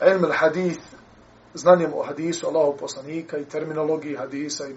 ilm 0.00 0.24
al-hadith, 0.24 0.82
znanjem 1.54 1.92
o 1.94 2.02
hadisu 2.02 2.46
Allahu 2.46 2.76
poslanika 2.76 3.38
i 3.38 3.44
terminologiji 3.44 4.16
hadisa 4.16 4.68
i 4.68 4.74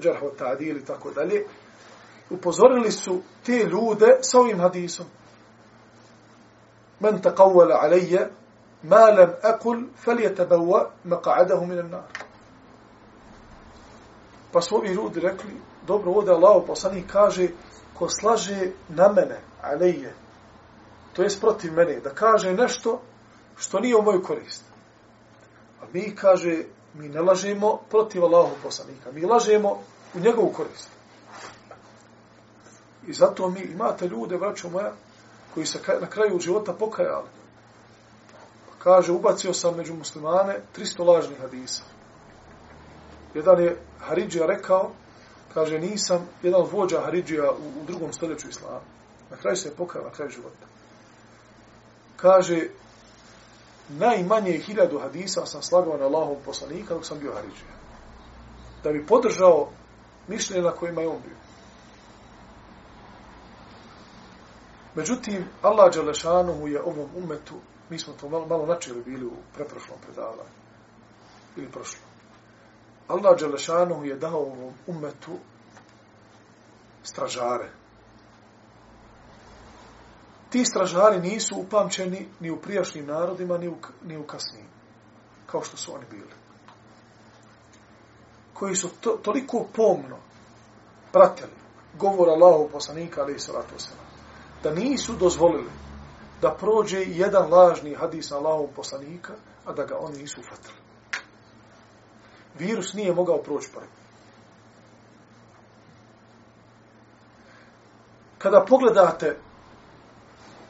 džarhu 0.00 0.30
ta'adil 0.38 0.76
i 0.76 0.84
tako 0.84 1.10
dalje, 1.10 1.44
upozorili 2.30 2.92
su 2.92 3.20
te 3.46 3.52
ljude 3.52 4.18
sa 4.20 4.40
ovim 4.40 4.60
hadisom. 4.60 5.06
Men 7.00 7.22
taqawwala 7.22 7.78
alejje, 7.82 8.28
ma 8.82 9.10
lam 9.10 9.30
akul, 9.42 9.82
fel 9.96 10.20
je 10.20 10.34
tabawa 10.34 10.90
maqa'adahu 11.04 11.66
minan 11.66 11.90
nar. 11.90 12.04
Pa 14.52 14.60
su 14.60 14.76
ovi 14.76 14.88
ljudi 14.88 15.20
rekli, 15.20 15.50
dobro, 15.86 16.12
ovdje 16.12 16.34
Allah 16.34 16.62
poslanik 16.66 17.12
kaže, 17.12 17.48
ko 17.98 18.08
slaže 18.08 18.70
na 18.88 19.08
mene, 19.08 19.40
alejje, 19.62 20.14
to 21.12 21.22
je 21.22 21.28
protiv 21.40 21.72
mene, 21.72 22.00
da 22.00 22.10
kaže 22.10 22.52
nešto, 22.52 23.00
što 23.56 23.80
nije 23.80 23.96
u 23.96 24.02
moju 24.02 24.22
korist. 24.22 24.64
A 25.82 25.84
mi 25.92 26.14
kaže, 26.14 26.64
mi 26.94 27.08
ne 27.08 27.20
lažemo 27.20 27.80
protiv 27.90 28.24
Allahu 28.24 28.54
poslanika, 28.62 29.12
mi 29.12 29.24
lažemo 29.24 29.82
u 30.14 30.20
njegovu 30.20 30.52
korist. 30.52 30.88
I 33.06 33.12
zato 33.12 33.50
mi 33.50 33.60
imate 33.60 34.08
ljude, 34.08 34.38
braćo 34.38 34.70
moja, 34.70 34.92
koji 35.54 35.66
se 35.66 35.78
na 36.00 36.06
kraju 36.06 36.40
života 36.40 36.72
pokajali. 36.72 37.28
Kaže, 38.78 39.12
ubacio 39.12 39.52
sam 39.52 39.76
među 39.76 39.94
muslimane 39.94 40.60
300 40.76 41.06
lažnih 41.06 41.40
hadisa. 41.40 41.82
Jedan 43.34 43.60
je 43.60 43.76
Haridžija 44.00 44.46
rekao, 44.46 44.90
kaže, 45.54 45.78
nisam 45.78 46.28
jedan 46.42 46.60
od 46.60 46.70
vođa 46.72 47.00
Haridžija 47.00 47.50
u, 47.50 47.80
u 47.82 47.84
drugom 47.86 48.12
stoljeću 48.12 48.48
islama. 48.48 48.80
Na 49.30 49.36
kraju 49.36 49.56
se 49.56 49.68
je 49.68 49.74
pokajao, 49.74 50.08
na 50.08 50.14
kraju 50.14 50.30
života. 50.30 50.66
Kaže, 52.16 52.68
najmanje 53.88 54.52
hiljadu 54.52 54.98
hadisa 54.98 55.46
sam 55.46 55.62
slagao 55.62 55.96
na 55.96 56.04
Allahom 56.04 56.36
poslanika 56.44 56.94
dok 56.94 57.06
sam 57.06 57.18
bio 57.18 57.32
Haridžija. 57.32 57.76
Da 58.82 58.92
bi 58.92 59.06
podržao 59.06 59.68
mišljenje 60.28 60.62
na 60.62 60.72
kojima 60.72 61.00
je 61.00 61.08
on 61.08 61.20
bio. 61.24 61.36
Međutim, 64.94 65.44
Allah 65.62 65.94
Đelešanu 65.94 66.54
mu 66.54 66.68
je 66.68 66.82
ovom 66.82 67.10
umetu, 67.16 67.54
mi 67.90 67.98
smo 67.98 68.12
to 68.20 68.28
malo, 68.28 68.46
malo 68.46 68.66
načeli 68.66 69.02
bili 69.04 69.26
u 69.26 69.32
preprošlom 69.54 69.98
predavanju, 70.06 70.50
ili 71.56 71.68
prošlom. 71.68 72.08
Allah 73.08 73.38
Đelešanu 73.38 74.04
je 74.04 74.16
dao 74.16 74.40
ovom 74.40 74.74
umetu 74.86 75.38
stražare. 77.02 77.70
Ti 80.50 80.64
stražari 80.64 81.20
nisu 81.20 81.56
upamćeni 81.56 82.28
ni 82.40 82.50
u 82.50 82.60
prijašnjim 82.60 83.06
narodima, 83.06 83.58
ni 83.58 83.68
u, 83.68 83.76
ni 84.04 84.16
u 84.16 84.22
kasnijim. 84.22 84.68
Kao 85.46 85.62
što 85.62 85.76
su 85.76 85.94
oni 85.94 86.04
bili. 86.10 86.32
Koji 88.54 88.76
su 88.76 88.88
to, 89.00 89.10
toliko 89.22 89.66
pomno 89.72 90.16
pratili 91.12 91.52
govor 91.98 92.28
Allahu 92.28 92.68
poslanika, 92.72 93.22
ali 93.22 93.34
i 93.34 93.38
salatu 93.38 93.74
wasalam, 93.74 94.06
da 94.62 94.74
nisu 94.74 95.12
dozvolili 95.12 95.70
da 96.42 96.54
prođe 96.54 97.04
jedan 97.06 97.50
lažni 97.50 97.94
hadis 97.94 98.32
Allahu 98.32 98.68
poslanika, 98.76 99.32
a 99.64 99.72
da 99.72 99.84
ga 99.84 99.98
oni 99.98 100.18
nisu 100.18 100.40
ufatili. 100.40 100.78
Virus 102.58 102.92
nije 102.92 103.14
mogao 103.14 103.42
proći 103.42 103.68
pored. 103.74 103.88
Kada 108.38 108.64
pogledate, 108.68 109.36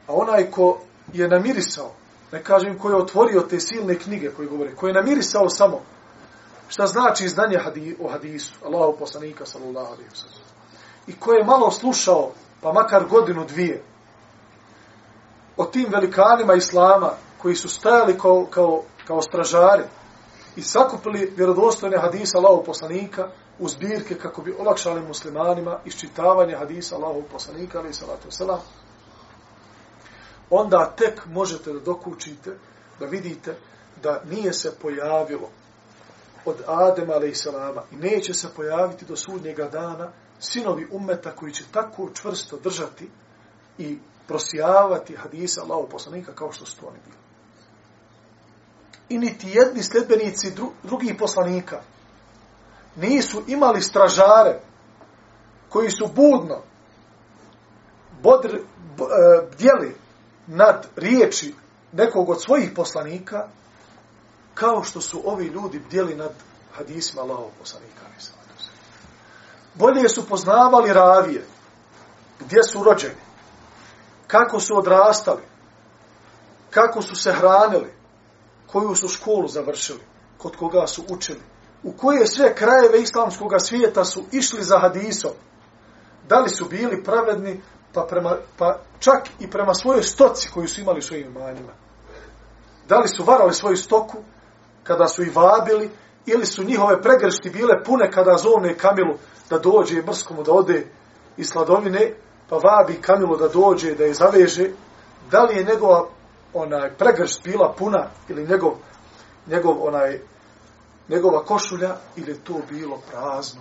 a 0.07 0.15
onaj 0.15 0.51
ko 0.51 0.79
je 1.13 1.29
namirisao, 1.29 1.91
ne 2.33 2.43
kažem 2.43 2.79
ko 2.79 2.91
je 2.91 2.97
otvorio 2.97 3.41
te 3.41 3.61
silne 3.61 3.99
knjige 3.99 4.31
koje 4.31 4.49
govore, 4.49 4.75
ko 4.75 4.87
je 4.87 4.95
namirisao 4.95 5.49
samo 5.49 5.81
šta 6.69 6.87
znači 6.87 7.29
znanje 7.29 7.59
hadi, 7.59 7.97
o 8.01 8.09
hadisu, 8.09 8.55
Allahu 8.65 8.99
poslanika, 8.99 9.47
sallallahu 9.47 9.87
alaihi 9.87 10.11
wa 10.11 10.47
i 11.07 11.17
ko 11.17 11.33
je 11.33 11.45
malo 11.45 11.71
slušao, 11.71 12.31
pa 12.61 12.73
makar 12.73 13.05
godinu, 13.05 13.45
dvije, 13.45 13.83
o 15.57 15.65
tim 15.65 15.87
velikanima 15.91 16.55
Islama, 16.55 17.11
koji 17.39 17.55
su 17.55 17.69
stajali 17.69 18.19
kao, 18.19 18.47
kao, 18.51 18.83
kao 19.07 19.23
stražari, 19.23 19.83
i 20.57 20.63
sakupili 20.63 21.33
vjerodostojne 21.37 21.99
hadisa 21.99 22.39
Allahov 22.39 22.65
poslanika 22.65 23.29
u 23.59 23.69
zbirke 23.69 24.15
kako 24.15 24.43
bi 24.43 24.55
olakšali 24.59 25.01
muslimanima 25.01 25.79
iščitavanje 25.85 26.57
hadisa 26.57 26.97
Allahov 26.97 27.23
poslanika, 27.33 27.79
ali 27.79 27.95
salatu 27.95 28.29
wasalam, 28.29 28.59
onda 30.51 30.95
tek 30.97 31.27
možete 31.27 31.73
da 31.73 31.81
dokučite, 31.81 32.57
da 33.01 33.07
vidite 33.07 33.57
da 34.03 34.23
nije 34.31 34.53
se 34.53 34.75
pojavilo 34.83 35.51
od 36.45 36.57
Adema 36.67 37.15
a.s. 37.15 37.47
i 37.93 37.97
neće 37.97 38.35
se 38.35 38.49
pojaviti 38.57 39.05
do 39.05 39.17
sudnjega 39.17 39.69
dana 39.69 40.13
sinovi 40.41 40.89
ummeta 40.91 41.31
koji 41.31 41.53
će 41.53 41.65
tako 41.73 42.11
čvrsto 42.15 42.57
držati 42.57 43.11
i 43.79 43.99
prosijavati 44.29 45.17
hadisa 45.17 45.63
Allahov 45.63 45.89
poslanika 45.89 46.35
kao 46.35 46.53
što 46.53 46.67
su 46.67 46.81
to 46.81 46.87
oni 46.87 46.99
bili. 47.05 47.17
I 49.09 49.19
niti 49.19 49.49
jedni 49.49 49.83
sljedbenici 49.83 50.51
dru, 50.51 50.71
drugih 50.83 51.15
poslanika 51.19 51.81
nisu 52.97 53.43
imali 53.47 53.83
stražare 53.83 54.61
koji 55.69 55.91
su 55.91 56.09
budno 56.15 56.63
bodr, 58.23 58.49
b, 58.97 59.05
e, 59.05 59.47
bdjeli 59.53 59.95
nad 60.47 60.87
riječi 60.97 61.55
nekog 61.93 62.29
od 62.31 62.43
svojih 62.43 62.71
poslanika 62.77 63.49
kao 64.55 64.83
što 64.85 65.01
su 65.01 65.23
ovi 65.25 65.47
ljudi 65.47 65.79
bdjeli 65.79 66.15
nad 66.15 66.33
hadisima 66.77 67.23
Allahov 67.23 67.51
poslanika. 67.59 68.07
Bolje 69.75 70.09
su 70.09 70.29
poznavali 70.29 70.93
ravije, 70.93 71.47
gdje 72.41 72.63
su 72.63 72.83
rođeni, 72.83 73.21
kako 74.27 74.61
su 74.61 74.79
odrastali, 74.79 75.43
kako 76.71 77.03
su 77.03 77.17
se 77.17 77.33
hranili, 77.33 77.95
koju 78.67 78.95
su 78.95 79.09
školu 79.09 79.49
završili, 79.49 80.01
kod 80.39 80.57
koga 80.57 80.87
su 80.87 81.05
učili, 81.09 81.41
u 81.83 81.93
koje 81.93 82.27
sve 82.27 82.55
krajeve 82.55 83.01
islamskog 83.01 83.53
svijeta 83.59 84.05
su 84.05 84.25
išli 84.33 84.63
za 84.63 84.79
hadisom, 84.79 85.31
da 86.29 86.41
li 86.41 86.49
su 86.49 86.65
bili 86.65 87.05
pravedni, 87.05 87.63
pa, 87.97 88.07
prema, 88.07 88.37
pa 88.59 88.79
čak 88.99 89.29
i 89.41 89.51
prema 89.51 89.75
svojoj 89.75 90.03
stoci 90.03 90.51
koju 90.55 90.69
su 90.69 90.81
imali 90.81 91.03
svojim 91.03 91.27
imanjima. 91.27 91.73
Da 92.89 92.99
li 92.99 93.09
su 93.09 93.25
varali 93.25 93.55
svoju 93.55 93.77
stoku 93.77 94.19
kada 94.83 95.09
su 95.09 95.23
i 95.23 95.31
vabili, 95.31 95.91
ili 96.27 96.47
su 96.47 96.65
njihove 96.65 97.03
pregršti 97.03 97.51
bile 97.51 97.85
pune 97.85 98.11
kada 98.11 98.37
zovne 98.37 98.79
Kamilu 98.79 99.15
da 99.51 99.59
dođe 99.59 100.03
brskomu 100.03 100.43
da 100.43 100.53
ode 100.53 100.87
iz 101.37 101.49
sladovine, 101.49 102.13
pa 102.49 102.57
vabi 102.57 103.01
Kamilu 103.01 103.37
da 103.37 103.49
dođe 103.49 103.95
da 103.95 104.05
je 104.05 104.15
zaveže, 104.15 104.71
da 105.31 105.43
li 105.43 105.57
je 105.57 105.65
njegova 105.65 106.09
onaj 106.55 106.95
pregršt 106.97 107.45
bila 107.45 107.75
puna 107.79 108.07
ili 108.29 108.47
njegov, 108.47 108.73
njegov 109.47 109.87
onaj 109.87 110.21
njegova 111.09 111.45
košulja 111.45 111.97
ili 112.17 112.31
je 112.31 112.45
to 112.45 112.61
bilo 112.71 112.99
prazno. 113.11 113.61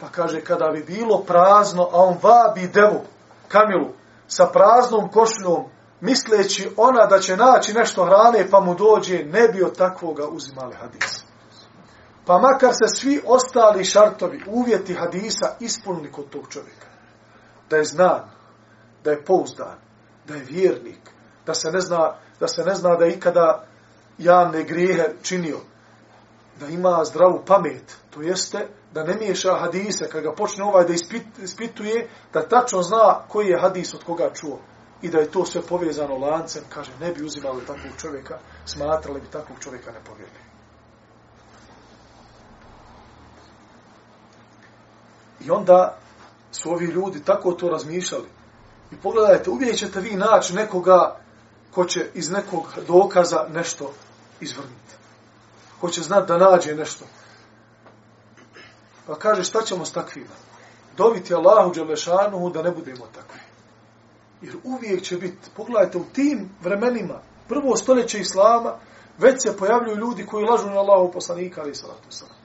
Pa 0.00 0.08
kaže, 0.08 0.40
kada 0.40 0.70
bi 0.72 0.82
bilo 0.82 1.18
prazno, 1.18 1.82
a 1.82 1.96
on 2.04 2.16
vabi 2.22 2.68
devu, 2.68 3.00
Kamilu, 3.52 3.94
sa 4.26 4.46
praznom 4.46 5.10
košljom, 5.10 5.64
misleći 6.00 6.70
ona 6.76 7.06
da 7.06 7.18
će 7.18 7.36
naći 7.36 7.72
nešto 7.72 8.04
hrane, 8.04 8.50
pa 8.50 8.60
mu 8.60 8.74
dođe, 8.74 9.24
ne 9.24 9.48
bi 9.48 9.62
od 9.62 9.76
takvoga 9.76 10.26
uzimali 10.28 10.74
hadis. 10.74 11.24
Pa 12.26 12.38
makar 12.38 12.72
se 12.72 13.00
svi 13.00 13.22
ostali 13.26 13.84
šartovi, 13.84 14.42
uvjeti 14.46 14.94
hadisa 14.94 15.56
ispunili 15.60 16.12
kod 16.12 16.28
tog 16.30 16.48
čovjeka. 16.48 16.86
Da 17.70 17.76
je 17.76 17.84
znan, 17.84 18.30
da 19.04 19.10
je 19.10 19.24
pouzdan, 19.24 19.78
da 20.28 20.34
je 20.34 20.44
vjernik, 20.44 21.10
da 21.46 21.54
se 21.54 21.70
ne 21.70 21.80
zna 21.80 22.14
da 22.42 22.48
se 22.48 22.64
ne 22.64 22.74
zna 22.74 22.96
da 22.96 23.04
je 23.04 23.12
ikada 23.12 23.64
javne 24.18 24.64
grijehe 24.64 25.08
činio, 25.22 25.58
da 26.60 26.66
ima 26.66 27.04
zdravu 27.04 27.42
pamet, 27.46 27.96
to 28.10 28.22
jeste 28.22 28.68
da 28.92 29.04
ne 29.04 29.14
miješa 29.14 29.58
hadise, 29.60 30.08
kada 30.08 30.28
ga 30.28 30.34
počne 30.34 30.64
ovaj 30.64 30.84
da 30.84 30.92
ispit, 30.92 31.38
ispituje, 31.38 32.08
da 32.32 32.48
tačno 32.48 32.82
zna 32.82 33.20
koji 33.28 33.46
je 33.46 33.60
hadis 33.60 33.94
od 33.94 34.04
koga 34.04 34.30
čuo 34.34 34.58
i 35.02 35.08
da 35.08 35.18
je 35.18 35.30
to 35.30 35.44
sve 35.44 35.62
povezano 35.62 36.16
lancem, 36.16 36.62
kaže, 36.68 36.90
ne 37.00 37.12
bi 37.12 37.24
uzimali 37.24 37.66
takvog 37.66 37.92
čovjeka, 38.00 38.38
smatrali 38.64 39.20
bi 39.20 39.26
takvog 39.26 39.58
čovjeka 39.60 39.92
nepovjerni. 39.92 40.38
I 45.40 45.50
onda 45.50 45.98
su 46.52 46.70
ovi 46.70 46.86
ljudi 46.86 47.24
tako 47.24 47.52
to 47.52 47.68
razmišljali. 47.68 48.28
I 48.90 48.96
pogledajte, 48.96 49.50
uvijek 49.50 49.76
ćete 49.76 50.00
vi 50.00 50.16
naći 50.16 50.54
nekoga 50.54 51.16
ko 51.70 51.84
će 51.84 52.06
iz 52.14 52.30
nekog 52.30 52.74
dokaza 52.86 53.46
nešto 53.48 53.92
izvrniti. 54.40 54.94
Ko 55.80 55.88
će 55.88 56.02
znat 56.02 56.28
da 56.28 56.38
nađe 56.38 56.74
nešto. 56.74 57.04
Pa 59.06 59.14
kaže, 59.14 59.44
šta 59.44 59.62
ćemo 59.62 59.84
s 59.84 59.92
takvima? 59.92 60.34
Doviti 60.96 61.34
Allahu 61.34 61.74
Đelešanuhu 61.74 62.50
da 62.50 62.62
ne 62.62 62.70
budemo 62.70 63.06
takvi. 63.14 63.40
Jer 64.42 64.56
uvijek 64.64 65.02
će 65.02 65.16
biti, 65.16 65.50
pogledajte, 65.56 65.98
u 65.98 66.04
tim 66.12 66.50
vremenima, 66.60 67.20
prvo 67.48 67.76
stoljeće 67.76 68.20
Islama, 68.20 68.74
već 69.18 69.42
se 69.42 69.56
pojavljuju 69.56 69.96
ljudi 69.96 70.26
koji 70.26 70.44
lažu 70.44 70.66
na 70.66 70.80
Allahu 70.80 71.12
poslanika, 71.12 71.60
ali 71.60 71.74
salatu 71.74 72.10
salam. 72.10 72.36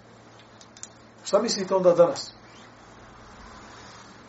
Šta 1.24 1.42
mislite 1.42 1.76
onda 1.76 1.94
danas? 1.94 2.34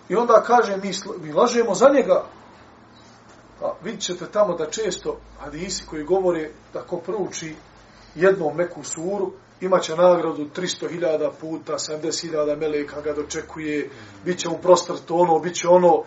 I 0.08 0.16
onda 0.16 0.42
kaže, 0.46 0.76
mi, 0.76 0.92
mi 1.20 1.32
lažemo 1.32 1.74
za 1.74 1.88
njega, 1.88 2.24
Pa 3.60 3.74
vidit 3.82 4.00
ćete 4.00 4.26
tamo 4.26 4.54
da 4.54 4.70
često 4.70 5.16
hadisi 5.38 5.86
koji 5.86 6.04
govore 6.04 6.50
da 6.72 6.82
ko 6.82 6.96
prouči 6.96 7.56
jednom 8.14 8.56
meku 8.56 8.84
suru, 8.84 9.32
imaće 9.60 9.96
nagradu 9.96 10.46
300.000 10.56 11.30
puta, 11.40 11.72
70.000 11.72 12.56
meleka 12.56 13.00
ga 13.00 13.12
dočekuje, 13.12 13.90
bit 14.24 14.38
će 14.38 14.48
mu 14.48 14.58
prostor 14.58 14.96
to 15.06 15.14
ono, 15.14 15.38
bit 15.38 15.54
će 15.54 15.68
ono. 15.68 16.02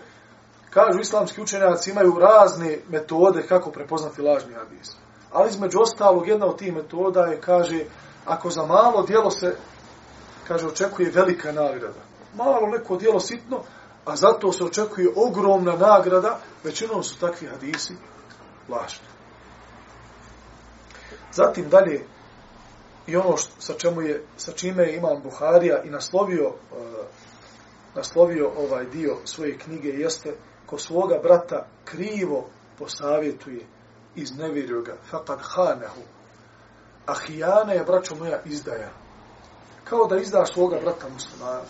Kažu, 0.70 1.00
islamski 1.00 1.40
učenjaci 1.40 1.90
imaju 1.90 2.18
razne 2.18 2.78
metode 2.88 3.42
kako 3.42 3.70
prepoznati 3.70 4.22
lažni 4.22 4.54
hadis. 4.54 4.96
Ali 5.32 5.50
između 5.50 5.80
ostalog, 5.80 6.28
jedna 6.28 6.46
od 6.46 6.58
tih 6.58 6.74
metoda 6.74 7.20
je, 7.20 7.40
kaže, 7.40 7.84
ako 8.26 8.50
za 8.50 8.66
malo 8.66 9.02
dijelo 9.02 9.30
se, 9.30 9.56
kaže, 10.48 10.66
očekuje 10.66 11.10
velika 11.10 11.52
nagrada. 11.52 12.00
Malo 12.34 12.66
neko 12.66 12.96
dijelo 12.96 13.20
sitno, 13.20 13.60
a 14.04 14.16
zato 14.16 14.52
se 14.52 14.64
očekuje 14.64 15.08
ogromna 15.16 15.76
nagrada, 15.76 16.38
većinom 16.64 17.02
su 17.02 17.18
takvi 17.18 17.46
hadisi 17.46 17.94
lažni. 18.68 19.06
Zatim 21.32 21.68
dalje, 21.68 22.06
i 23.06 23.16
ono 23.16 23.36
što, 23.36 23.50
sa, 23.58 23.74
čemu 23.74 24.02
je, 24.02 24.24
sa 24.36 24.52
čime 24.52 24.82
je 24.82 24.96
imam 24.96 25.22
Buharija 25.22 25.82
i 25.82 25.90
naslovio, 25.90 26.46
e, 26.46 26.76
naslovio 27.94 28.50
ovaj 28.56 28.84
dio 28.84 29.16
svoje 29.24 29.58
knjige, 29.58 29.88
jeste 29.88 30.34
ko 30.66 30.78
svoga 30.78 31.18
brata 31.22 31.66
krivo 31.84 32.46
posavjetuje 32.78 33.66
iz 34.14 34.30
ga, 34.84 34.96
faqad 35.10 35.38
hanehu, 35.40 36.00
a 37.06 37.14
hijana 37.26 37.72
je, 37.72 37.84
braćo 37.84 38.14
moja, 38.14 38.40
izdaja. 38.44 38.90
Kao 39.84 40.06
da 40.06 40.16
izdaš 40.16 40.52
svoga 40.52 40.80
brata 40.80 41.08
muslimana. 41.08 41.62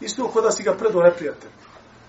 Isto 0.00 0.28
kod 0.28 0.44
da 0.44 0.50
si 0.50 0.62
ga 0.62 0.74
predo 0.74 1.00
neprijatelj. 1.00 1.50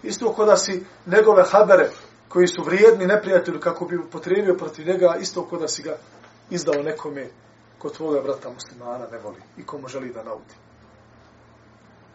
Isto 0.04 0.34
kod 0.34 0.48
da 0.48 0.58
si 0.58 0.86
njegove 1.06 1.44
habere, 1.52 1.90
koji 2.30 2.48
su 2.48 2.64
vrijedni 2.64 3.06
neprijatelju 3.06 3.60
kako 3.60 3.86
bi 3.86 4.10
potrebio 4.12 4.56
protiv 4.56 4.88
njega, 4.88 5.16
isto 5.22 5.46
kod 5.46 5.60
da 5.62 5.68
si 5.68 5.84
ga 5.84 5.98
izdao 6.50 6.84
nekome 6.84 7.30
ko 7.80 7.90
tvoga 7.90 8.22
brata 8.22 8.50
muslimana 8.50 9.08
ne 9.12 9.18
voli 9.18 9.42
i 9.58 9.66
komu 9.66 9.88
želi 9.88 10.14
da 10.14 10.24
nauti. 10.24 10.56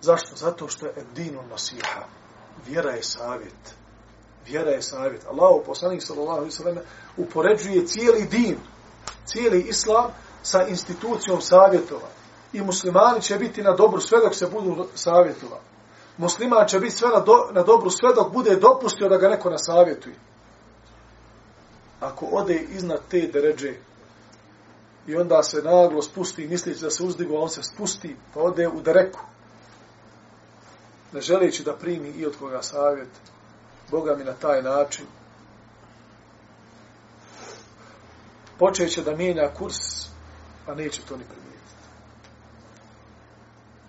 Zašto? 0.01 0.37
Zato 0.37 0.69
što 0.69 0.87
je 0.87 1.05
dinu 1.15 1.43
nasiha. 1.51 2.03
Vjera 2.67 2.91
je 2.91 3.03
savjet. 3.03 3.75
Vjera 4.47 4.71
je 4.71 4.83
savjet. 4.83 5.27
Allah, 5.27 5.63
poslanik 5.67 6.03
sallallahu 6.03 6.37
alaihi 6.37 6.51
sallam, 6.51 6.79
upoređuje 7.17 7.87
cijeli 7.87 8.27
din, 8.31 8.59
cijeli 9.27 9.61
islam 9.61 10.11
sa 10.43 10.67
institucijom 10.67 11.41
savjetova. 11.41 12.09
I 12.53 12.61
muslimani 12.61 13.23
će 13.23 13.37
biti 13.37 13.63
na 13.63 13.73
dobru 13.73 14.01
sve 14.01 14.19
dok 14.21 14.35
se 14.35 14.47
budu 14.47 14.87
savjetova. 14.95 15.61
Musliman 16.17 16.69
će 16.69 16.79
biti 16.81 16.97
sve 16.97 17.09
na, 17.09 17.21
do, 17.21 17.49
na 17.53 17.63
dobru 17.63 17.91
sve 17.91 18.15
dok 18.15 18.33
bude 18.33 18.57
dopustio 18.57 19.09
da 19.09 19.17
ga 19.17 19.29
neko 19.29 19.51
nasavjetuje. 19.51 20.15
Ako 22.01 22.27
ode 22.33 22.55
iznad 22.55 23.01
te 23.09 23.21
deređe 23.33 23.75
i 25.07 25.17
onda 25.17 25.43
se 25.43 25.63
naglo 25.63 26.03
spusti 26.03 26.47
misleći 26.47 26.81
da 26.81 26.91
se 26.91 27.03
uzdigo, 27.03 27.39
on 27.39 27.49
se 27.49 27.63
spusti 27.63 28.17
pa 28.35 28.41
ode 28.41 28.69
u 28.69 28.81
dereku. 28.81 29.21
Ne 31.13 31.21
želeći 31.21 31.65
da 31.65 31.77
primi 31.77 32.09
i 32.09 32.27
od 32.27 32.37
koga 32.39 32.63
savjet, 32.63 33.09
Boga 33.91 34.17
mi 34.17 34.25
na 34.25 34.33
taj 34.33 34.63
način, 34.63 35.07
počeće 38.59 39.03
da 39.03 39.17
mijenja 39.17 39.51
kurs, 39.59 39.77
a 40.67 40.75
neće 40.75 41.03
to 41.03 41.17
ni 41.17 41.25
primijetiti. 41.25 41.87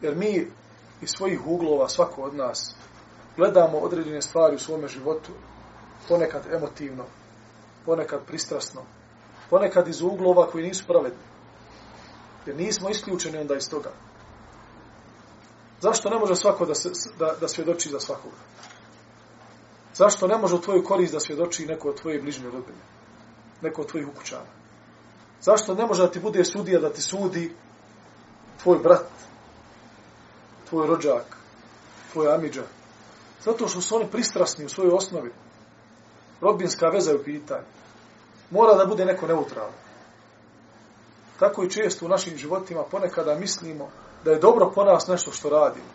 Jer 0.01 0.15
mi 0.15 0.47
iz 1.01 1.09
svojih 1.09 1.47
uglova, 1.47 1.89
svako 1.89 2.21
od 2.21 2.35
nas, 2.35 2.75
gledamo 3.37 3.77
određene 3.77 4.21
stvari 4.21 4.55
u 4.55 4.59
svome 4.59 4.87
životu, 4.87 5.31
ponekad 6.07 6.41
emotivno, 6.53 7.05
ponekad 7.85 8.25
pristrasno, 8.25 8.81
ponekad 9.49 9.87
iz 9.87 10.01
uglova 10.01 10.47
koji 10.47 10.63
nisu 10.63 10.83
pravedni. 10.87 11.19
Jer 12.45 12.55
nismo 12.55 12.89
isključeni 12.89 13.37
onda 13.37 13.55
iz 13.55 13.69
toga. 13.69 13.91
Zašto 15.81 16.09
ne 16.09 16.19
može 16.19 16.35
svako 16.35 16.65
da, 16.65 16.75
se, 16.75 16.89
da, 17.19 17.35
da 17.41 17.47
svjedoči 17.47 17.89
za 17.89 17.99
svakoga? 17.99 18.35
Zašto 19.93 20.27
ne 20.27 20.37
može 20.37 20.55
u 20.55 20.61
tvoju 20.61 20.83
korist 20.83 21.13
da 21.13 21.19
svjedoči 21.19 21.65
neko 21.65 21.89
od 21.89 22.01
tvoje 22.01 22.21
bližnje 22.21 22.45
rodbine? 22.45 22.79
Neko 23.61 23.81
od 23.81 23.87
tvojih 23.87 24.07
ukućana? 24.07 24.51
Zašto 25.41 25.75
ne 25.75 25.85
može 25.85 26.01
da 26.01 26.11
ti 26.11 26.19
bude 26.19 26.45
sudija 26.45 26.79
da 26.79 26.89
ti 26.89 27.01
sudi 27.01 27.55
tvoj 28.63 28.79
brat, 28.79 29.09
tvoj 30.69 30.87
rođak, 30.87 31.37
tvoj 32.11 32.33
amidža? 32.35 32.63
Zato 33.43 33.67
što 33.67 33.81
su 33.81 33.95
oni 33.95 34.07
pristrasni 34.11 34.65
u 34.65 34.69
svojoj 34.69 34.93
osnovi. 34.93 35.31
Rodbinska 36.41 36.87
veza 36.87 37.11
je 37.11 37.17
u 37.17 37.23
pitanju. 37.23 37.65
Mora 38.53 38.75
da 38.75 38.85
bude 38.85 39.05
neko 39.05 39.27
neutralno. 39.27 39.77
Tako 41.39 41.63
i 41.63 41.69
često 41.69 42.05
u 42.05 42.09
našim 42.09 42.37
životima 42.37 42.83
ponekada 42.83 43.35
mislimo 43.35 43.89
da 44.23 44.31
je 44.31 44.39
dobro 44.39 44.71
po 44.75 44.83
nas 44.83 45.07
nešto 45.07 45.31
što 45.31 45.49
radimo. 45.49 45.87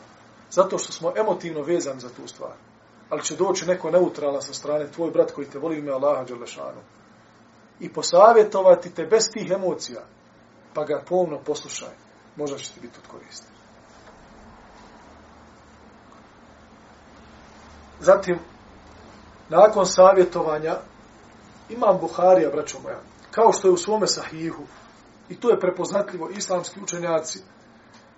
Zato 0.50 0.78
što 0.78 0.92
smo 0.92 1.12
emotivno 1.16 1.62
vezani 1.62 2.00
za 2.00 2.08
tu 2.08 2.26
stvar. 2.26 2.52
Ali 3.10 3.22
će 3.22 3.36
doći 3.36 3.66
neko 3.66 3.90
neutralan 3.90 4.42
sa 4.42 4.54
strane, 4.54 4.92
tvoj 4.92 5.10
brat 5.10 5.32
koji 5.32 5.46
te 5.46 5.58
voli 5.58 5.78
ime 5.78 5.92
Allaha 5.92 6.24
Đalešanu. 6.24 6.80
I 7.80 7.92
posavjetovati 7.92 8.94
te 8.94 9.06
bez 9.06 9.28
tih 9.32 9.50
emocija. 9.50 10.00
Pa 10.74 10.84
ga 10.84 11.02
pomno 11.08 11.38
poslušaj. 11.46 11.94
Možda 12.36 12.58
će 12.58 12.72
ti 12.72 12.80
biti 12.80 12.98
od 13.04 13.10
koristi. 13.10 13.52
Zatim, 18.00 18.38
nakon 19.48 19.86
savjetovanja, 19.86 20.76
imam 21.68 21.98
Buharija, 22.00 22.50
braćo 22.50 22.78
moja, 22.82 23.00
kao 23.30 23.52
što 23.52 23.68
je 23.68 23.72
u 23.72 23.76
svome 23.76 24.06
sahihu, 24.06 24.62
i 25.28 25.40
to 25.40 25.50
je 25.50 25.60
prepoznatljivo, 25.60 26.30
islamski 26.30 26.80
učenjaci 26.80 27.38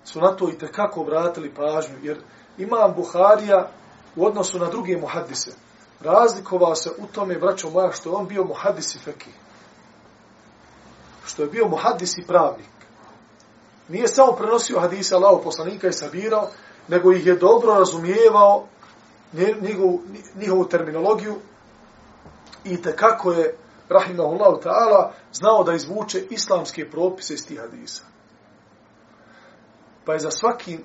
su 0.05 0.21
na 0.21 0.37
to 0.37 0.49
i 0.49 0.59
tekako 0.59 1.01
obratili 1.01 1.55
pažnju, 1.55 1.97
jer 2.03 2.23
imam 2.59 2.95
Buharija 2.97 3.71
u 4.17 4.27
odnosu 4.27 4.59
na 4.59 4.69
druge 4.69 4.97
muhadise, 4.97 5.51
razlikovao 6.01 6.75
se 6.75 6.91
u 6.99 7.07
tome, 7.07 7.39
braćo 7.39 7.71
moja, 7.71 7.93
što 7.93 8.11
je 8.11 8.17
on 8.17 8.27
bio 8.27 8.45
muhadis 8.45 8.95
i 8.95 8.99
fekih. 8.99 9.35
Što 11.25 11.43
je 11.43 11.49
bio 11.49 11.69
muhadis 11.69 12.19
i 12.19 12.27
pravnik. 12.27 12.67
Nije 13.89 14.09
samo 14.09 14.33
prenosio 14.33 14.81
hadise 14.81 15.15
Allaho 15.15 15.43
poslanika 15.43 15.89
i 15.89 15.93
sabirao, 15.93 16.49
nego 16.89 17.13
ih 17.13 17.27
je 17.27 17.37
dobro 17.37 17.75
razumijevao 17.75 18.67
njegovu, 19.61 20.03
njihovu 20.37 20.65
terminologiju 20.65 21.37
i 22.65 22.83
tekako 22.83 23.33
je 23.33 23.57
rahimahullahu 23.89 24.61
ta'ala 24.63 25.13
znao 25.33 25.65
da 25.65 25.73
izvuče 25.73 26.27
islamske 26.31 26.91
propise 26.91 27.35
iz 27.35 27.47
tih 27.47 27.61
hadisa. 27.61 28.05
Pa 30.05 30.13
je 30.13 30.19
za 30.19 30.31
svaki 30.31 30.79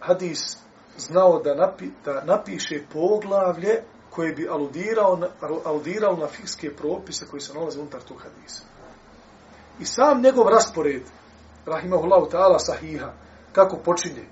hadis 0.00 0.58
znao 0.98 1.38
da, 1.38 1.54
napi, 1.54 1.88
da 2.04 2.24
napiše 2.24 2.84
poglavlje 2.92 3.82
koje 4.10 4.32
bi 4.32 4.48
aludirao 4.48 5.16
na, 5.16 5.28
aludirao 5.64 6.16
na 6.16 6.26
fikske 6.26 6.76
propise 6.76 7.26
koji 7.30 7.40
se 7.40 7.54
nalaze 7.54 7.80
unutar 7.80 8.00
tog 8.00 8.22
hadisa. 8.22 8.62
I 9.80 9.84
sam 9.84 10.22
njegov 10.22 10.48
raspored, 10.48 11.02
rahimahullahu 11.66 12.30
ta'ala 12.30 12.58
sahiha, 12.58 13.12
kako 13.52 13.76
počinje 13.76 14.24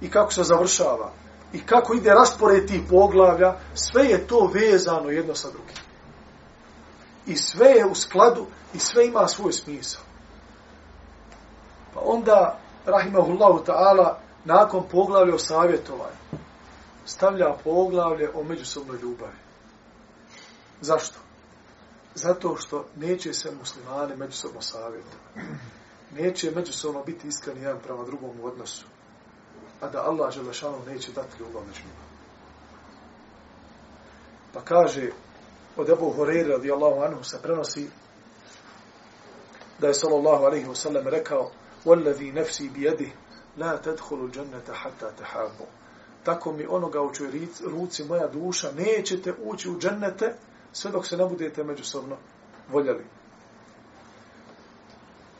i 0.00 0.10
kako 0.10 0.32
se 0.32 0.42
završava, 0.42 1.12
i 1.52 1.66
kako 1.66 1.94
ide 1.94 2.10
raspored 2.10 2.66
tih 2.66 2.80
poglavlja, 2.90 3.54
sve 3.74 4.04
je 4.04 4.26
to 4.26 4.50
vezano 4.54 5.10
jedno 5.10 5.34
sa 5.34 5.48
drugim. 5.50 5.76
I 7.26 7.36
sve 7.36 7.68
je 7.68 7.86
u 7.86 7.94
skladu 7.94 8.46
i 8.74 8.78
sve 8.78 9.06
ima 9.06 9.28
svoj 9.28 9.52
smisao. 9.52 10.02
Pa 11.94 12.00
onda, 12.04 12.58
rahimahullahu 12.86 13.64
ta'ala, 13.66 14.14
nakon 14.44 14.82
poglavlja 14.90 15.34
o 15.34 15.38
savjetovanju, 15.38 16.16
stavlja 17.04 17.56
poglavlje 17.64 18.30
o 18.34 18.44
međusobnoj 18.44 18.98
ljubavi. 19.02 19.36
Zašto? 20.80 21.18
Zato 22.14 22.56
što 22.56 22.86
neće 22.96 23.32
se 23.32 23.50
muslimani 23.58 24.16
međusobno 24.16 24.60
savjetovati. 24.60 25.40
Neće 26.18 26.50
međusobno 26.50 27.02
biti 27.02 27.28
iskreni 27.28 27.60
jedan 27.60 27.80
prema 27.82 28.04
drugom 28.04 28.30
u 28.40 28.46
odnosu 28.46 28.86
a 29.81 29.87
da 29.87 30.03
Allah 30.03 30.33
Želešanu 30.33 30.77
neće 30.87 31.11
dati 31.11 31.39
ljubav 31.39 31.63
među 31.67 31.81
njima. 31.81 32.07
Pa 34.53 34.61
kaže, 34.61 35.09
od 35.77 35.89
Ebu 35.89 36.11
Horeira 36.11 36.49
radijallahu 36.49 37.01
anhu 37.01 37.23
se 37.23 37.41
prenosi 37.41 37.89
da 39.79 39.87
je 39.87 39.93
sallallahu 39.93 40.43
alaihi 40.43 40.67
wa 40.67 40.75
sallam 40.75 41.07
rekao 41.07 41.51
وَالَّذِي 41.85 42.31
نَفْسِي 42.31 42.69
بِيَدِهِ 42.69 43.11
لَا 43.57 43.75
تَدْخُلُ 43.75 44.19
الْجَنَّةَ 44.29 44.73
حَتَّى 44.73 45.11
تَحَابُ 45.19 45.65
Tako 46.23 46.51
mi 46.51 46.65
onoga 46.69 47.01
u 47.01 47.13
čoj 47.13 47.27
ruci 47.65 48.03
moja 48.03 48.27
duša 48.27 48.71
nećete 48.71 49.33
ući 49.43 49.69
u 49.69 49.79
džennete 49.79 50.35
sve 50.73 50.91
dok 50.91 51.07
se 51.07 51.17
ne 51.17 51.25
budete 51.25 51.63
međusobno 51.63 52.17
voljeli. 52.69 53.05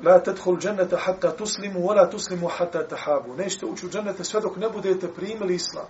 La 0.03 0.19
tadkhul 0.23 0.59
jannata 0.61 0.97
hatta 0.97 1.37
tuslimu 1.37 1.81
wa 1.81 1.95
la 1.95 2.11
tuslimu 2.11 2.49
hatta 2.49 2.89
tahabu. 2.89 3.35
Nećete 3.35 3.67
ući 3.67 3.87
u 3.87 3.91
džennete 3.91 4.25
sve 4.25 4.41
dok 4.41 4.57
ne 4.57 4.69
budete 4.69 5.09
primili 5.09 5.55
islam. 5.55 5.87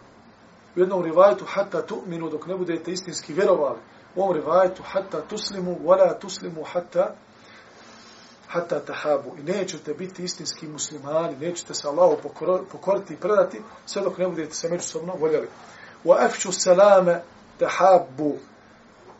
U 0.76 0.80
jednom 0.80 1.02
rivajetu 1.02 1.44
hatta 1.48 1.86
tu'minu 1.86 2.30
dok 2.30 2.46
ne 2.46 2.56
budete 2.56 2.92
istinski 2.92 3.32
vjerovali. 3.32 3.78
U 4.14 4.22
ovom 4.22 4.34
rivajetu 4.34 4.82
hatta 4.82 5.20
tuslimu 5.20 5.78
wa 5.84 5.98
la 5.98 6.18
tuslimu 6.18 6.64
hatta 6.64 7.14
hatta 8.48 8.80
tahabu. 8.80 9.36
I 9.38 9.42
nećete 9.42 9.94
biti 9.94 10.24
istinski 10.24 10.66
muslimani, 10.66 11.36
nećete 11.36 11.74
se 11.74 11.88
Allahu 11.88 12.16
pokoriti 12.72 13.14
i 13.14 13.16
predati 13.16 13.62
sve 13.86 14.02
dok 14.02 14.18
ne 14.18 14.28
budete 14.28 14.54
se 14.54 14.68
međusobno 14.68 15.14
voljeli. 15.20 15.48
Wa 16.04 16.26
afshu 16.26 16.52
salama 16.52 17.20
tahabu. 17.58 18.36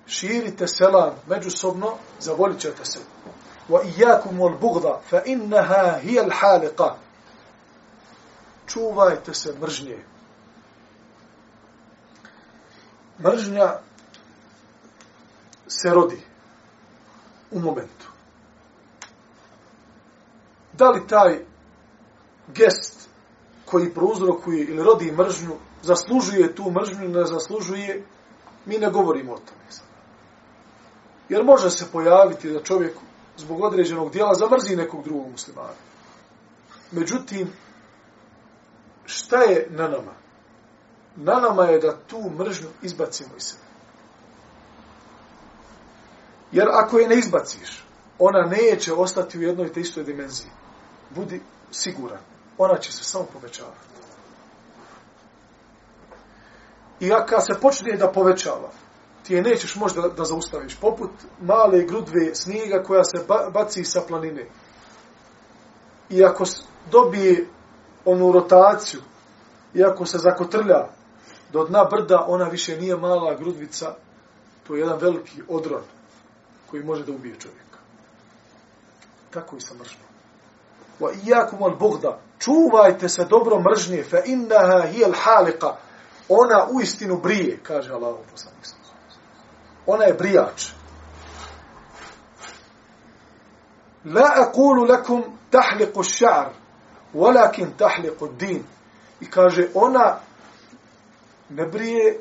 Širite 0.07 0.67
selam 0.69 1.15
međusobno, 1.29 1.95
zavolit 2.21 2.61
ćete 2.61 2.85
se. 2.85 2.99
وإياكم 3.70 4.40
والبغضة 4.40 5.00
فإنها 5.00 6.00
هي 6.00 6.22
الحالقة 6.22 6.98
čuvajte 8.68 9.34
se 9.34 9.54
mržnje. 9.62 9.98
Mržnja 13.20 13.80
se 15.68 15.90
rodi 15.90 16.22
u 17.52 17.60
momentu. 17.60 18.08
Da 20.74 20.90
li 20.90 21.08
taj 21.08 21.46
gest 22.48 23.10
koji 23.66 23.94
prouzrokuje 23.94 24.64
ili 24.64 24.84
rodi 24.84 25.12
mržnju, 25.12 25.56
zaslužuje 25.82 26.56
tu 26.56 26.72
mržnju, 26.72 27.08
ne 27.08 27.26
zaslužuje, 27.26 28.06
mi 28.66 28.78
ne 28.78 28.90
govorimo 28.90 29.34
o 29.34 29.38
tome. 29.38 29.58
Jer 31.30 31.44
može 31.44 31.70
se 31.70 31.92
pojaviti 31.92 32.50
da 32.50 32.64
čovjek 32.64 32.98
zbog 33.37 33.65
određenog 33.65 34.13
dijela 34.13 34.35
zamrzi 34.35 34.77
nekog 34.77 35.05
drugog 35.05 35.31
muslimana. 35.31 35.75
Međutim, 36.91 37.53
šta 39.07 39.43
je 39.43 39.67
na 39.71 39.89
nama? 39.89 40.13
Na 41.17 41.35
nama 41.35 41.65
je 41.65 41.79
da 41.79 41.97
tu 41.97 42.31
mržnju 42.39 42.69
izbacimo 42.83 43.31
iz 43.37 43.43
sebe. 43.43 43.63
Jer 46.53 46.69
ako 46.73 46.99
je 46.99 47.09
ne 47.09 47.19
izbaciš, 47.19 47.85
ona 48.19 48.47
neće 48.47 48.93
ostati 48.93 49.39
u 49.39 49.43
jednoj 49.43 49.73
te 49.73 49.81
istoj 49.81 50.05
dimenziji. 50.05 50.51
Budi 51.11 51.41
siguran. 51.71 52.21
ona 52.59 52.79
će 52.79 52.93
se 52.93 53.05
samo 53.05 53.25
povećavati. 53.33 53.93
I 57.01 57.11
kad 57.27 57.47
se 57.47 57.61
počne 57.61 57.97
da 57.97 58.13
povećava, 58.13 58.71
ti 59.23 59.35
je 59.35 59.43
nećeš 59.43 59.77
možda 59.77 60.09
da, 60.09 60.25
zaustaviš. 60.25 60.77
Poput 60.81 61.11
male 61.41 61.85
grudve 61.85 62.35
snijega 62.35 62.83
koja 62.83 63.05
se 63.05 63.25
ba, 63.29 63.51
baci 63.55 63.85
sa 63.85 64.01
planine. 64.09 64.47
I 66.11 66.25
ako 66.25 66.45
dobije 66.91 67.47
onu 68.05 68.33
rotaciju, 68.33 69.01
i 69.75 69.85
ako 69.85 70.07
se 70.07 70.19
zakotrlja 70.19 70.89
do 71.53 71.65
dna 71.65 71.85
brda, 71.85 72.25
ona 72.29 72.45
više 72.45 72.77
nije 72.77 72.97
mala 72.97 73.35
grudvica, 73.35 73.95
to 74.67 74.75
je 74.75 74.81
jedan 74.81 74.99
veliki 74.99 75.43
odron 75.49 75.83
koji 76.71 76.85
može 76.85 77.05
da 77.05 77.13
ubije 77.13 77.35
čovjeka. 77.39 77.79
Tako 79.31 79.57
i 79.57 79.61
sa 79.61 79.75
mržnjom. 79.75 80.13
Wa 81.01 81.13
iyakum 81.25 81.63
al 81.63 81.77
bughda 81.77 82.19
čuvajte 82.39 83.09
se 83.09 83.25
dobro 83.25 83.61
mržnje 83.61 84.05
fa 84.11 84.19
innaha 84.25 84.87
hiya 84.87 85.07
al 85.07 85.15
haliqa 85.25 85.77
ona 86.29 86.67
u 86.71 86.81
istinu 86.81 87.17
brije 87.17 87.61
kaže 87.63 87.93
Allahu 87.93 88.19
poslanik 88.31 88.67
sallallahu 88.67 88.95
alejhi 88.95 89.07
ve 89.07 89.13
sellem 89.13 89.72
ona 89.87 90.05
je 90.05 90.15
brijač. 90.15 90.73
La 94.05 94.29
aqulu 94.37 94.85
lakum 94.85 95.23
tahliqu 95.51 96.01
ash-sha'r 96.01 96.51
walakin 97.15 97.77
tahliqu 97.79 98.25
ad-din. 98.25 98.65
I 99.21 99.31
kaže 99.31 99.69
ona 99.75 100.19
ne 101.51 101.67
brije 101.67 102.21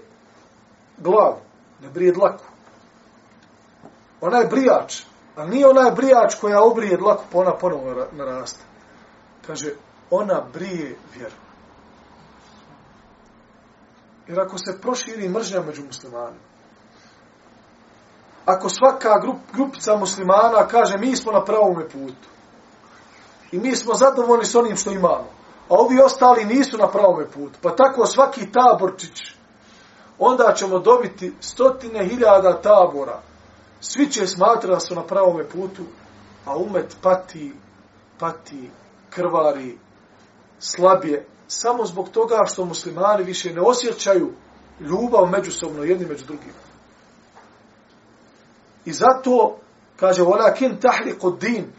glavu 0.97 1.39
ne 1.81 1.89
brije 1.89 2.11
dlaku. 2.11 2.43
Ona 4.21 4.37
je 4.37 4.47
brijač 4.47 5.01
ali 5.35 5.49
nije 5.49 5.67
ona 5.67 5.81
je 5.81 5.91
brijač 5.91 6.35
koja 6.35 6.63
obrije 6.63 6.97
dlaku 6.97 7.23
pa 7.31 7.39
ona 7.39 7.57
ponovo 7.57 8.07
naraste. 8.11 8.63
Kaže 9.47 9.73
ona 10.09 10.41
brije 10.53 10.95
vjeru. 11.15 11.35
Jer 14.27 14.39
ako 14.39 14.57
se 14.57 14.81
proširi 14.81 15.29
mržnja 15.29 15.61
među 15.61 15.83
muslimanima 15.85 16.50
ako 18.45 18.69
svaka 18.69 19.19
grup, 19.21 19.37
grupica 19.53 19.95
muslimana 19.95 20.67
kaže 20.67 20.97
mi 20.97 21.15
smo 21.15 21.31
na 21.31 21.43
pravom 21.43 21.83
putu. 21.91 22.29
I 23.51 23.59
mi 23.59 23.75
smo 23.75 23.93
zadovoljni 23.93 24.45
s 24.45 24.55
onim 24.55 24.75
što 24.75 24.91
imamo. 24.91 25.27
A 25.69 25.75
ovi 25.75 26.01
ostali 26.01 26.45
nisu 26.45 26.77
na 26.77 26.87
pravom 26.87 27.23
putu. 27.33 27.59
Pa 27.61 27.75
tako 27.75 28.05
svaki 28.05 28.51
taborčić 28.51 29.35
onda 30.19 30.53
ćemo 30.55 30.79
dobiti 30.79 31.33
stotine 31.39 32.05
hiljada 32.05 32.61
tabora. 32.61 33.19
Svi 33.79 34.11
će 34.11 34.27
smatrati 34.27 34.67
da 34.67 34.79
su 34.79 34.95
na 34.95 35.03
pravom 35.03 35.41
putu 35.53 35.83
a 36.45 36.57
umet 36.57 36.97
pati 37.01 37.53
pati 38.19 38.69
krvari 39.09 39.77
slabije. 40.59 41.25
Samo 41.47 41.85
zbog 41.85 42.09
toga 42.09 42.37
što 42.45 42.65
muslimani 42.65 43.23
više 43.23 43.53
ne 43.53 43.61
osjećaju 43.61 44.31
ljubav 44.79 45.25
međusobno 45.25 45.83
jedni 45.83 46.05
među 46.05 46.25
drugima. 46.25 46.70
I 48.85 48.93
zato 48.93 49.57
kaže 49.99 50.23
volakin 50.23 50.79
tahliqu 50.79 51.37
din, 51.39 51.73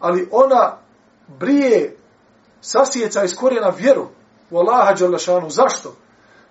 ali 0.00 0.28
ona 0.32 0.78
brije 1.38 1.96
sasjeca 2.60 3.24
iz 3.24 3.36
korijena 3.36 3.68
vjeru 3.68 4.08
u 4.50 4.58
Allaha 4.58 4.94
Đalešanu. 4.94 5.50
Zašto? 5.50 5.94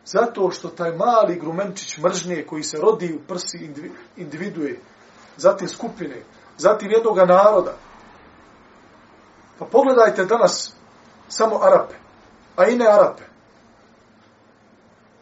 Zato 0.06 0.52
što 0.52 0.68
taj 0.68 0.92
mali 0.92 1.40
grumenčić 1.40 1.98
mržnje 1.98 2.46
koji 2.50 2.64
se 2.64 2.78
rodi 2.78 3.14
u 3.16 3.28
prsi 3.28 3.58
indivi- 3.58 3.92
individue, 4.18 4.80
zatim 5.38 5.68
skupine, 5.68 6.24
zatim 6.58 6.92
jednoga 6.92 7.26
naroda. 7.26 7.74
Pa 9.60 9.66
pogledajte 9.66 10.26
danas 10.26 10.74
samo 11.28 11.60
Arape, 11.64 11.96
a 12.56 12.68
i 12.68 12.76
ne 12.76 12.88
Arape. 12.88 13.24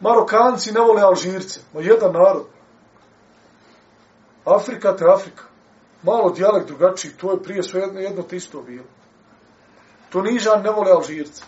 Marokanci 0.00 0.72
ne 0.72 0.80
vole 0.80 1.02
Alžirce, 1.02 1.60
ma 1.74 1.80
jedan 1.80 2.12
narod. 2.12 2.55
Afrika 4.46 4.96
te 4.96 5.04
Afrika. 5.14 5.42
Malo 6.02 6.30
dijalekt 6.30 6.66
drugačiji, 6.66 7.12
to 7.12 7.32
je 7.32 7.42
prije 7.42 7.62
sve 7.62 7.80
jedno, 7.80 8.00
jedno 8.00 8.22
te 8.22 8.36
isto 8.36 8.62
bilo. 8.62 8.84
Tunižan 10.10 10.62
ne 10.62 10.70
vole 10.70 10.92
Alžirce. 10.92 11.42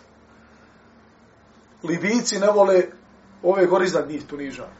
Libijci 1.82 2.38
ne 2.38 2.50
vole 2.50 2.82
ove 3.42 3.66
gori 3.66 3.84
iznad 3.84 4.08
njih 4.08 4.26
Tunižan. 4.26 4.70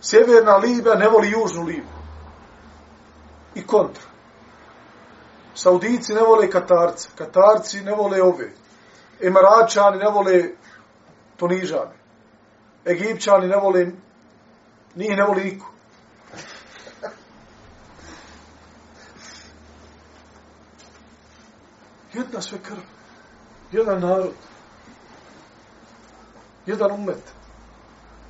Sjeverna 0.00 0.56
Libija 0.56 0.94
ne 0.94 1.08
voli 1.08 1.30
južnu 1.30 1.62
Libiju. 1.62 1.98
I 3.54 3.66
kontra. 3.66 4.02
Saudijci 5.54 6.14
ne 6.14 6.20
vole 6.20 6.50
Katarce. 6.50 7.08
Katarci 7.18 7.80
ne 7.80 7.92
vole 7.92 8.22
ove. 8.22 8.50
Emiračani 9.20 9.98
ne 9.98 10.10
vole 10.10 10.50
Tunižane. 11.36 11.98
Egipćani 12.86 13.48
ne 13.48 13.56
vole 13.56 13.86
njih 14.94 15.16
ne 15.16 15.24
voli 15.24 15.44
niko. 15.44 15.77
Jedna 22.18 22.42
sve 22.42 22.58
krv. 22.58 22.80
Jedan 23.72 24.00
narod. 24.00 24.34
Jedan 26.66 26.92
umet. 26.92 27.22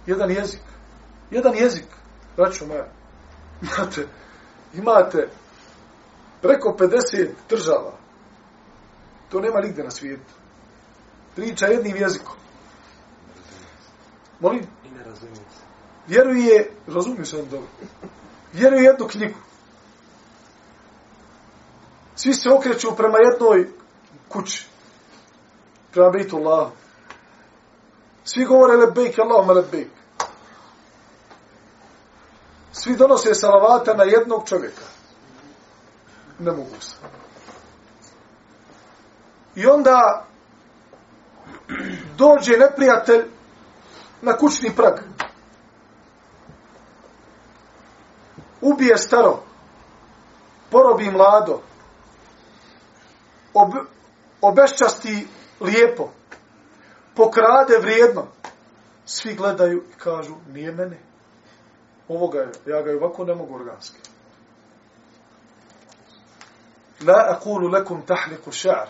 Jedan 0.07 0.31
jezik. 0.31 0.61
Jedan 1.31 1.55
jezik. 1.55 1.87
Braćo 2.37 2.67
moja. 2.67 2.89
Imate, 3.63 4.07
imate 4.75 5.29
preko 6.43 6.77
50 6.79 7.29
država. 7.49 7.93
To 9.29 9.41
nema 9.41 9.61
nigde 9.61 9.83
na 9.83 9.91
svijetu. 9.91 10.35
Priča 11.37 11.67
jednim 11.67 11.97
jezikom. 11.97 12.37
Molim? 14.41 14.67
I 14.85 14.91
ne 14.91 15.05
razumije 15.05 15.37
se. 15.37 15.63
Vjeruje, 16.07 16.71
razumiju 16.87 17.25
se 17.25 17.37
on 17.37 17.49
dobro, 17.51 17.69
vjeruje 18.53 18.83
jednu 18.83 19.07
knjigu. 19.07 19.39
Svi 22.17 22.35
se 22.35 22.51
okreću 22.51 22.97
prema 22.97 23.19
jednoj 23.19 23.78
kući. 24.29 24.67
Prema 25.93 26.11
bitu 26.11 26.37
Allahu. 26.37 26.71
Svi 28.25 28.45
govore 28.45 28.77
lebejk, 28.77 29.19
Allahuma 29.19 29.53
lebejk. 29.53 29.91
Svi 32.73 32.97
donose 32.97 33.35
salavata 33.35 33.95
na 33.95 34.05
jednog 34.05 34.49
čovjeka. 34.49 34.83
Ne 36.39 36.53
mogu 36.53 36.81
se. 36.81 36.97
I 39.55 39.67
onda 39.67 40.25
dođe 42.17 42.57
neprijatelj 42.57 43.25
na 44.23 44.37
kućni 44.37 44.77
prag. 44.77 44.95
Ubije 48.61 48.97
staro, 48.99 49.43
porobi 50.71 51.11
mlado, 51.11 51.61
ob, 53.55 53.71
obeščasti 54.41 55.27
lijepo, 55.61 56.11
pokrade 57.15 57.79
vrijedno. 57.81 58.27
Svi 59.07 59.35
gledaju 59.35 59.85
i 59.91 59.99
kažu, 59.99 60.35
nije 60.53 60.73
mene. 60.73 60.99
Ovoga 62.09 62.39
je, 62.39 62.53
ja 62.67 62.83
ga 62.83 62.91
je 62.91 62.97
ovako 62.97 63.25
ne 63.25 63.35
mogu 63.35 63.55
organski. 63.55 63.99
La 67.07 67.25
akulu 67.29 67.69
lekum 67.69 68.03
tahliku 68.07 68.53
šar, 68.53 68.89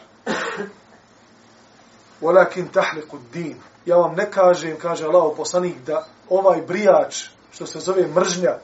walakin 2.20 2.68
tahliku 2.72 3.18
din. 3.32 3.56
Ja 3.86 3.96
vam 3.96 4.14
ne 4.14 4.30
kažem, 4.30 4.76
kaže 4.78 5.04
Allah 5.04 5.32
poslanik, 5.36 5.76
da 5.86 6.06
ovaj 6.28 6.62
brijač, 6.62 7.28
što 7.52 7.66
se 7.66 7.80
zove 7.80 8.06
mržnja, 8.06 8.58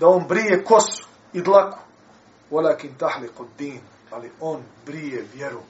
da 0.00 0.08
on 0.08 0.24
brije 0.28 0.64
kosu 0.64 1.06
i 1.32 1.42
dlaku, 1.42 1.78
walakin 2.50 2.96
tahliku 2.98 3.44
din, 3.58 3.80
ali 4.10 4.30
on 4.40 4.62
brije 4.86 5.26
vjeru. 5.34 5.60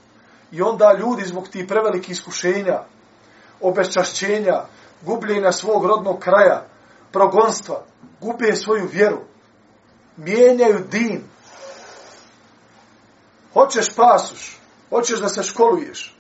I 0.53 0.63
onda 0.63 0.93
ljudi 0.99 1.25
zbog 1.25 1.49
tih 1.49 1.65
prevelikih 1.69 2.11
iskušenja, 2.11 2.83
obeščašćenja, 3.61 4.63
gubljenja 5.03 5.53
svog 5.53 5.85
rodnog 5.87 6.19
kraja, 6.19 6.67
progonstva, 7.13 7.85
gube 8.21 8.57
svoju 8.57 8.89
vjeru, 8.93 9.21
mijenjaju 10.17 10.79
din. 10.91 11.25
Hoćeš 13.53 13.95
pasuš, 13.97 14.59
hoćeš 14.91 15.21
da 15.21 15.29
se 15.29 15.43
školuješ, 15.43 16.17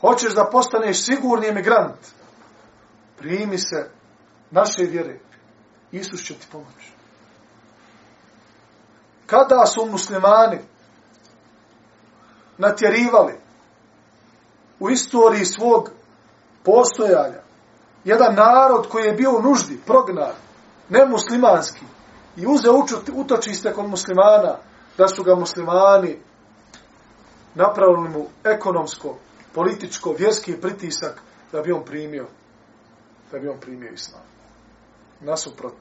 hoćeš 0.00 0.34
da 0.34 0.48
postaneš 0.52 1.04
sigurni 1.04 1.48
emigrant, 1.48 1.98
primi 3.18 3.58
se 3.58 3.90
naše 4.50 4.82
vjere. 4.82 5.18
Isus 5.92 6.26
će 6.26 6.34
ti 6.34 6.46
pomoći. 6.52 6.92
Kada 9.26 9.66
su 9.66 9.86
muslimani 9.86 10.58
natjerivali 12.58 13.32
u 14.80 14.90
istoriji 14.90 15.44
svog 15.44 15.90
postojanja 16.64 17.42
jedan 18.04 18.34
narod 18.34 18.88
koji 18.88 19.04
je 19.04 19.12
bio 19.12 19.38
u 19.38 19.42
nuždi, 19.42 19.80
prognan, 19.86 20.34
nemuslimanski, 20.88 21.84
i 22.36 22.46
uze 22.46 22.70
utočiste 23.12 23.72
kod 23.72 23.88
muslimana, 23.88 24.56
da 24.98 25.08
su 25.08 25.22
ga 25.22 25.34
muslimani 25.34 26.18
napravili 27.54 28.08
mu 28.08 28.26
ekonomsko, 28.44 29.16
političko, 29.54 30.14
vjerski 30.18 30.60
pritisak 30.60 31.22
da 31.52 31.60
bi 31.60 31.72
on 31.72 31.84
primio 31.84 32.26
da 33.32 33.38
bi 33.38 33.48
on 33.48 33.60
primio 33.60 33.92
islam. 33.92 34.22
Nasuprot, 35.20 35.74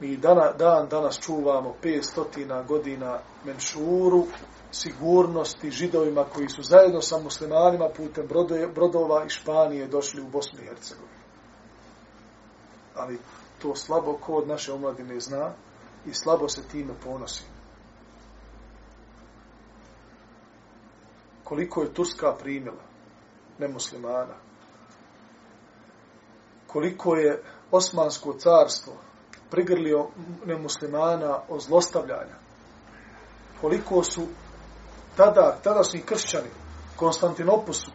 mi 0.00 0.16
dana, 0.16 0.52
dan 0.58 0.88
danas 0.88 1.20
čuvamo 1.20 1.74
500 1.82 2.66
godina 2.66 3.18
menšuru, 3.44 4.26
sigurnosti 4.72 5.70
židovima 5.70 6.24
koji 6.24 6.48
su 6.48 6.62
zajedno 6.62 7.00
sa 7.00 7.18
muslimanima 7.18 7.88
putem 7.96 8.28
brodova 8.74 9.24
i 9.24 9.28
Španije 9.28 9.86
došli 9.86 10.22
u 10.22 10.28
Bosnu 10.28 10.60
i 10.60 10.66
Hercegovinu. 10.66 11.22
Ali 12.94 13.18
to 13.58 13.76
slabo 13.76 14.18
ko 14.20 14.34
od 14.34 14.48
naše 14.48 14.72
omladine 14.72 15.20
zna 15.20 15.52
i 16.06 16.14
slabo 16.14 16.48
se 16.48 16.62
time 16.68 16.94
ponosi. 17.04 17.44
Koliko 21.44 21.82
je 21.82 21.94
Turska 21.94 22.36
primila 22.40 22.82
nemuslimana, 23.58 24.34
koliko 26.66 27.14
je 27.14 27.42
Osmansko 27.70 28.32
carstvo 28.32 28.92
prigrlio 29.50 30.08
nemuslimana 30.46 31.40
o 31.48 31.60
zlostavljanja, 31.60 32.36
koliko 33.60 34.04
su 34.04 34.22
tada, 35.16 35.58
tadašnji 35.62 36.00
kršćani 36.00 36.48
Konstantinopusu 36.96 37.90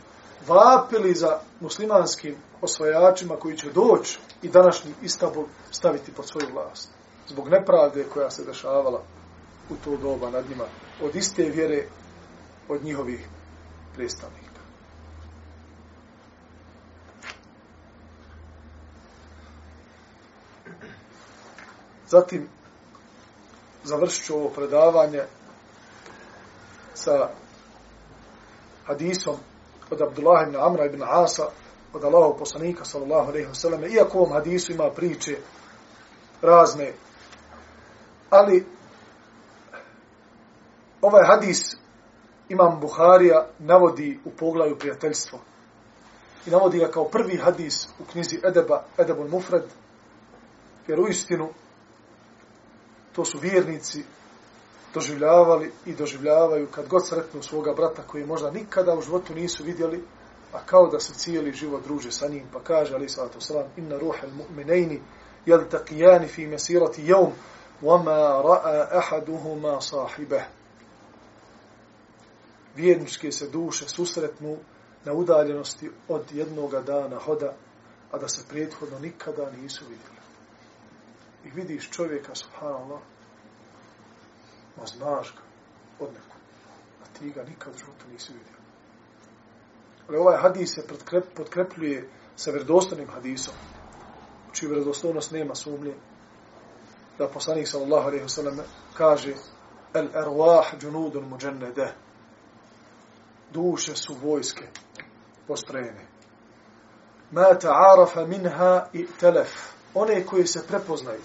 vapili 0.48 1.14
za 1.14 1.40
muslimanskim 1.60 2.36
osvajačima 2.62 3.36
koji 3.36 3.58
će 3.58 3.72
doći 3.72 4.20
i 4.42 4.50
današnji 4.50 4.94
Istanbul 5.02 5.46
staviti 5.72 6.14
pod 6.14 6.28
svoju 6.28 6.48
vlast. 6.54 6.90
Zbog 7.28 7.50
nepravde 7.50 8.06
koja 8.14 8.30
se 8.30 8.46
dešavala 8.46 9.02
u 9.70 9.76
to 9.76 9.98
doba 9.98 10.30
nad 10.30 10.50
njima. 10.50 10.66
Od 11.02 11.16
iste 11.16 11.44
vjere 11.44 11.88
od 12.70 12.84
njihovih 12.84 13.28
predstavnika. 13.96 14.48
Zatim, 22.08 22.50
završit 23.84 24.26
ću 24.26 24.36
ovo 24.36 24.50
predavanje 24.50 25.24
sa 27.08 27.30
hadisom 28.86 29.36
od 29.92 30.02
Abdullah 30.02 30.48
ibn 30.48 30.56
Amra 30.60 30.86
ibn 30.86 31.04
Asa, 31.04 31.48
od 31.94 32.04
Allahov 32.04 32.38
poslanika, 32.38 32.86
sallallahu 32.86 33.30
alejhi 33.30 33.48
ve 33.48 33.56
selleme 33.56 33.88
iako 33.88 34.18
ovom 34.18 34.34
hadisu 34.34 34.74
ima 34.74 34.90
priče 34.92 35.38
razne, 36.42 36.94
ali 38.30 38.66
ovaj 41.02 41.24
hadis 41.26 41.76
imam 42.50 42.80
Buharija 42.80 43.48
navodi 43.60 44.20
u 44.26 44.32
poglavlju 44.32 44.80
prijateljstvo. 44.80 45.40
I 46.46 46.50
navodi 46.50 46.80
ga 46.80 46.92
kao 46.92 47.06
prvi 47.06 47.38
hadis 47.38 47.88
u 48.00 48.04
knjizi 48.12 48.40
Edeba, 48.44 48.84
Edebul 48.98 49.28
Mufred, 49.28 49.64
jer 50.88 51.00
u 51.00 51.08
istinu 51.08 51.50
to 53.16 53.26
su 53.26 53.40
vjernici 53.40 54.04
doživljavali 54.94 55.72
i 55.86 55.96
doživljavaju 55.96 56.68
kad 56.72 56.88
god 56.88 57.08
sretnu 57.08 57.44
svoga 57.44 57.74
brata 57.74 58.02
koji 58.08 58.26
možda 58.26 58.52
nikada 58.52 58.94
u 58.94 59.02
životu 59.02 59.36
nisu 59.36 59.64
vidjeli, 59.64 60.04
a 60.54 60.60
kao 60.66 60.88
da 60.88 61.00
se 61.00 61.14
cijeli 61.14 61.54
život 61.54 61.84
druže 61.84 62.12
sa 62.12 62.28
njim, 62.28 62.44
pa 62.54 62.60
kaže, 62.60 62.96
ali 62.96 63.10
sallatu 63.10 63.42
sallam, 63.42 63.68
inna 63.78 63.98
ruha 63.98 64.28
mu'minejni, 64.28 65.02
jel 65.46 65.60
taqijani 65.72 66.28
fi 66.28 66.48
mesirati 66.48 67.04
jevm, 67.04 67.32
wama 67.82 68.42
ra'a 68.44 68.88
ahaduhuma 68.92 69.82
sahibah 69.82 70.44
Vjerničke 72.78 73.32
se 73.32 73.50
duše 73.50 73.90
susretnu 73.90 74.58
na 75.06 75.14
udaljenosti 75.14 75.92
od 76.08 76.32
jednoga 76.32 76.82
dana 76.82 77.20
hoda, 77.20 77.54
a 78.12 78.18
da 78.18 78.28
se 78.28 78.46
prethodno 78.50 79.00
nikada 79.00 79.52
nisu 79.52 79.86
vidjeli. 79.86 80.18
I 81.46 81.50
vidiš 81.50 81.90
čovjeka, 81.90 82.36
subhanallah, 82.36 83.00
ma 84.80 84.86
znaš 84.86 85.34
ga 85.36 85.42
od 86.06 86.14
nekog, 86.14 86.42
a 87.04 87.20
ti 87.20 87.30
ga 87.30 87.44
nikad 87.44 87.76
u 87.76 87.78
životu 87.78 88.06
nisi 88.12 88.34
vidio. 88.34 88.58
Ali 90.08 90.18
ovaj 90.18 90.38
hadis 90.38 90.76
se 90.76 90.88
podkrepljuje 91.36 92.10
sa 92.36 92.52
vredostanim 92.52 93.08
hadisom, 93.10 93.54
u 94.50 94.56
čiju 94.56 94.70
vredostojnost 94.70 95.32
nema 95.32 95.56
sumnje, 95.56 95.94
da 97.18 97.28
poslanik 97.28 97.68
sallallahu 97.68 98.08
alaihi 98.08 98.26
wa 98.26 98.64
kaže 98.94 99.34
el 99.94 100.08
erwah 100.14 100.78
džunudun 100.80 101.30
muđennede 101.30 101.94
duše 103.54 103.96
su 103.96 104.16
vojske 104.24 104.68
postrojene 105.48 106.06
ma 107.32 107.42
ta'arafa 107.42 108.28
minha 108.28 108.88
i 108.94 109.08
telef 109.20 109.50
one 109.94 110.26
koje 110.26 110.48
se 110.48 110.68
prepoznaju 110.68 111.22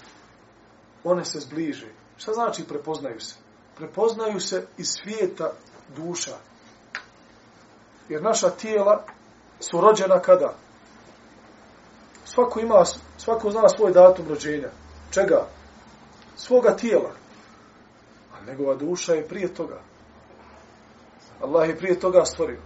one 1.03 1.25
se 1.25 1.39
zbliže. 1.39 1.87
Šta 2.17 2.33
znači 2.33 2.63
prepoznaju 2.67 3.19
se? 3.19 3.35
Prepoznaju 3.77 4.39
se 4.39 4.67
iz 4.77 4.87
svijeta 4.87 5.51
duša. 5.95 6.35
Jer 8.09 8.23
naša 8.23 8.49
tijela 8.49 9.03
su 9.59 9.81
rođena 9.81 10.19
kada? 10.19 10.53
Svako 12.25 12.59
ima, 12.59 12.85
svako 13.17 13.51
zna 13.51 13.69
svoj 13.69 13.91
datum 13.91 14.27
rođenja. 14.29 14.69
Čega? 15.11 15.47
Svoga 16.35 16.75
tijela. 16.75 17.11
A 18.33 18.45
njegova 18.47 18.75
duša 18.75 19.13
je 19.13 19.27
prije 19.27 19.53
toga. 19.53 19.79
Allah 21.41 21.69
je 21.69 21.77
prije 21.77 21.99
toga 21.99 22.25
stvorio. 22.25 22.59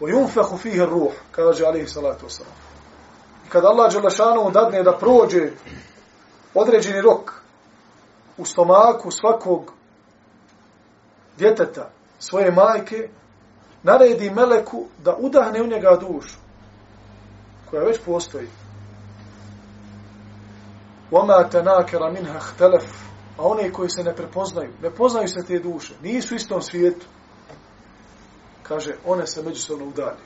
O 0.00 0.06
yunfehu 0.06 0.58
fihe 0.58 0.86
ruh, 0.86 1.12
kaže 1.32 1.66
alihi 1.66 1.86
salatu 1.86 2.26
wasalam. 2.26 2.54
I 3.46 3.50
kad 3.50 3.64
Allah 3.64 3.92
Đelešanu 3.92 4.50
dadne 4.50 4.82
da 4.82 4.96
prođe 4.96 5.50
određeni 6.54 7.00
rok, 7.00 7.42
u 8.36 8.44
stomaku 8.44 9.10
svakog 9.10 9.72
djeteta 11.37 11.89
svoje 12.19 12.51
majke, 12.51 13.09
naredi 13.83 14.29
meleku 14.29 14.85
da 15.03 15.15
udahne 15.15 15.61
u 15.61 15.67
njega 15.67 15.97
dušu, 16.01 16.37
koja 17.69 17.83
već 17.83 17.99
postoji. 18.05 18.47
وَمَا 21.11 21.49
تَنَاكَرَ 21.49 22.01
مِنْهَا 22.11 22.37
اخْتَلَفْ 22.37 23.03
A 23.37 23.43
one 23.43 23.71
koji 23.71 23.89
se 23.89 24.03
ne 24.03 24.15
prepoznaju, 24.15 24.73
ne 24.81 24.89
poznaju 24.91 25.27
se 25.27 25.45
te 25.45 25.59
duše, 25.59 25.93
nisu 26.01 26.33
u 26.33 26.37
istom 26.37 26.61
svijetu. 26.61 27.05
Kaže, 28.63 28.95
one 29.05 29.27
se 29.27 29.43
međusobno 29.43 29.85
udalje. 29.85 30.23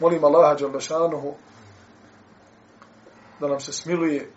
Molim 0.00 0.24
Allaha 0.24 0.54
Đalbašanuhu 0.54 1.34
da 3.40 3.48
nam 3.48 3.60
se 3.60 3.72
smiluje 3.72 4.30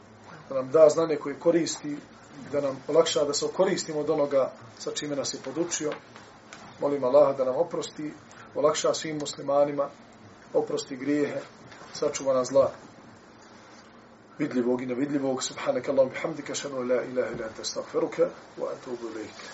da 0.49 0.55
nam 0.55 0.70
da 0.72 0.89
znanje 0.89 1.16
koje 1.16 1.39
koristi, 1.39 1.97
da 2.53 2.61
nam 2.61 2.76
olakša 2.89 3.24
da 3.24 3.34
se 3.34 3.47
koristimo 3.57 4.01
od 4.01 4.11
onoga 4.11 4.53
sa 4.78 4.91
čime 4.91 5.16
nas 5.16 5.34
je 5.34 5.39
podučio. 5.45 5.93
Molim 6.80 7.05
Allaha 7.05 7.32
da 7.32 7.45
nam 7.45 7.57
oprosti, 7.57 8.12
olakša 8.55 8.95
svim 8.95 9.18
muslimanima, 9.18 9.89
oprosti 10.55 10.97
grijehe, 10.97 11.41
sačuva 11.93 12.34
nas 12.34 12.49
zla 12.49 12.70
vidljivog 14.39 14.82
i 14.82 14.87
nevidljivog. 14.87 15.43
Subhanak 15.43 15.89
Allahum 15.89 16.11
bihamdika, 16.11 16.55
šanu 16.55 16.76
la 16.76 17.03
ilaha 17.03 17.32
ila 17.32 17.47
anta 17.47 17.62
astaghfiruka, 17.62 18.28
wa 18.59 18.72
atubu 18.72 19.09
ilaik. 19.11 19.53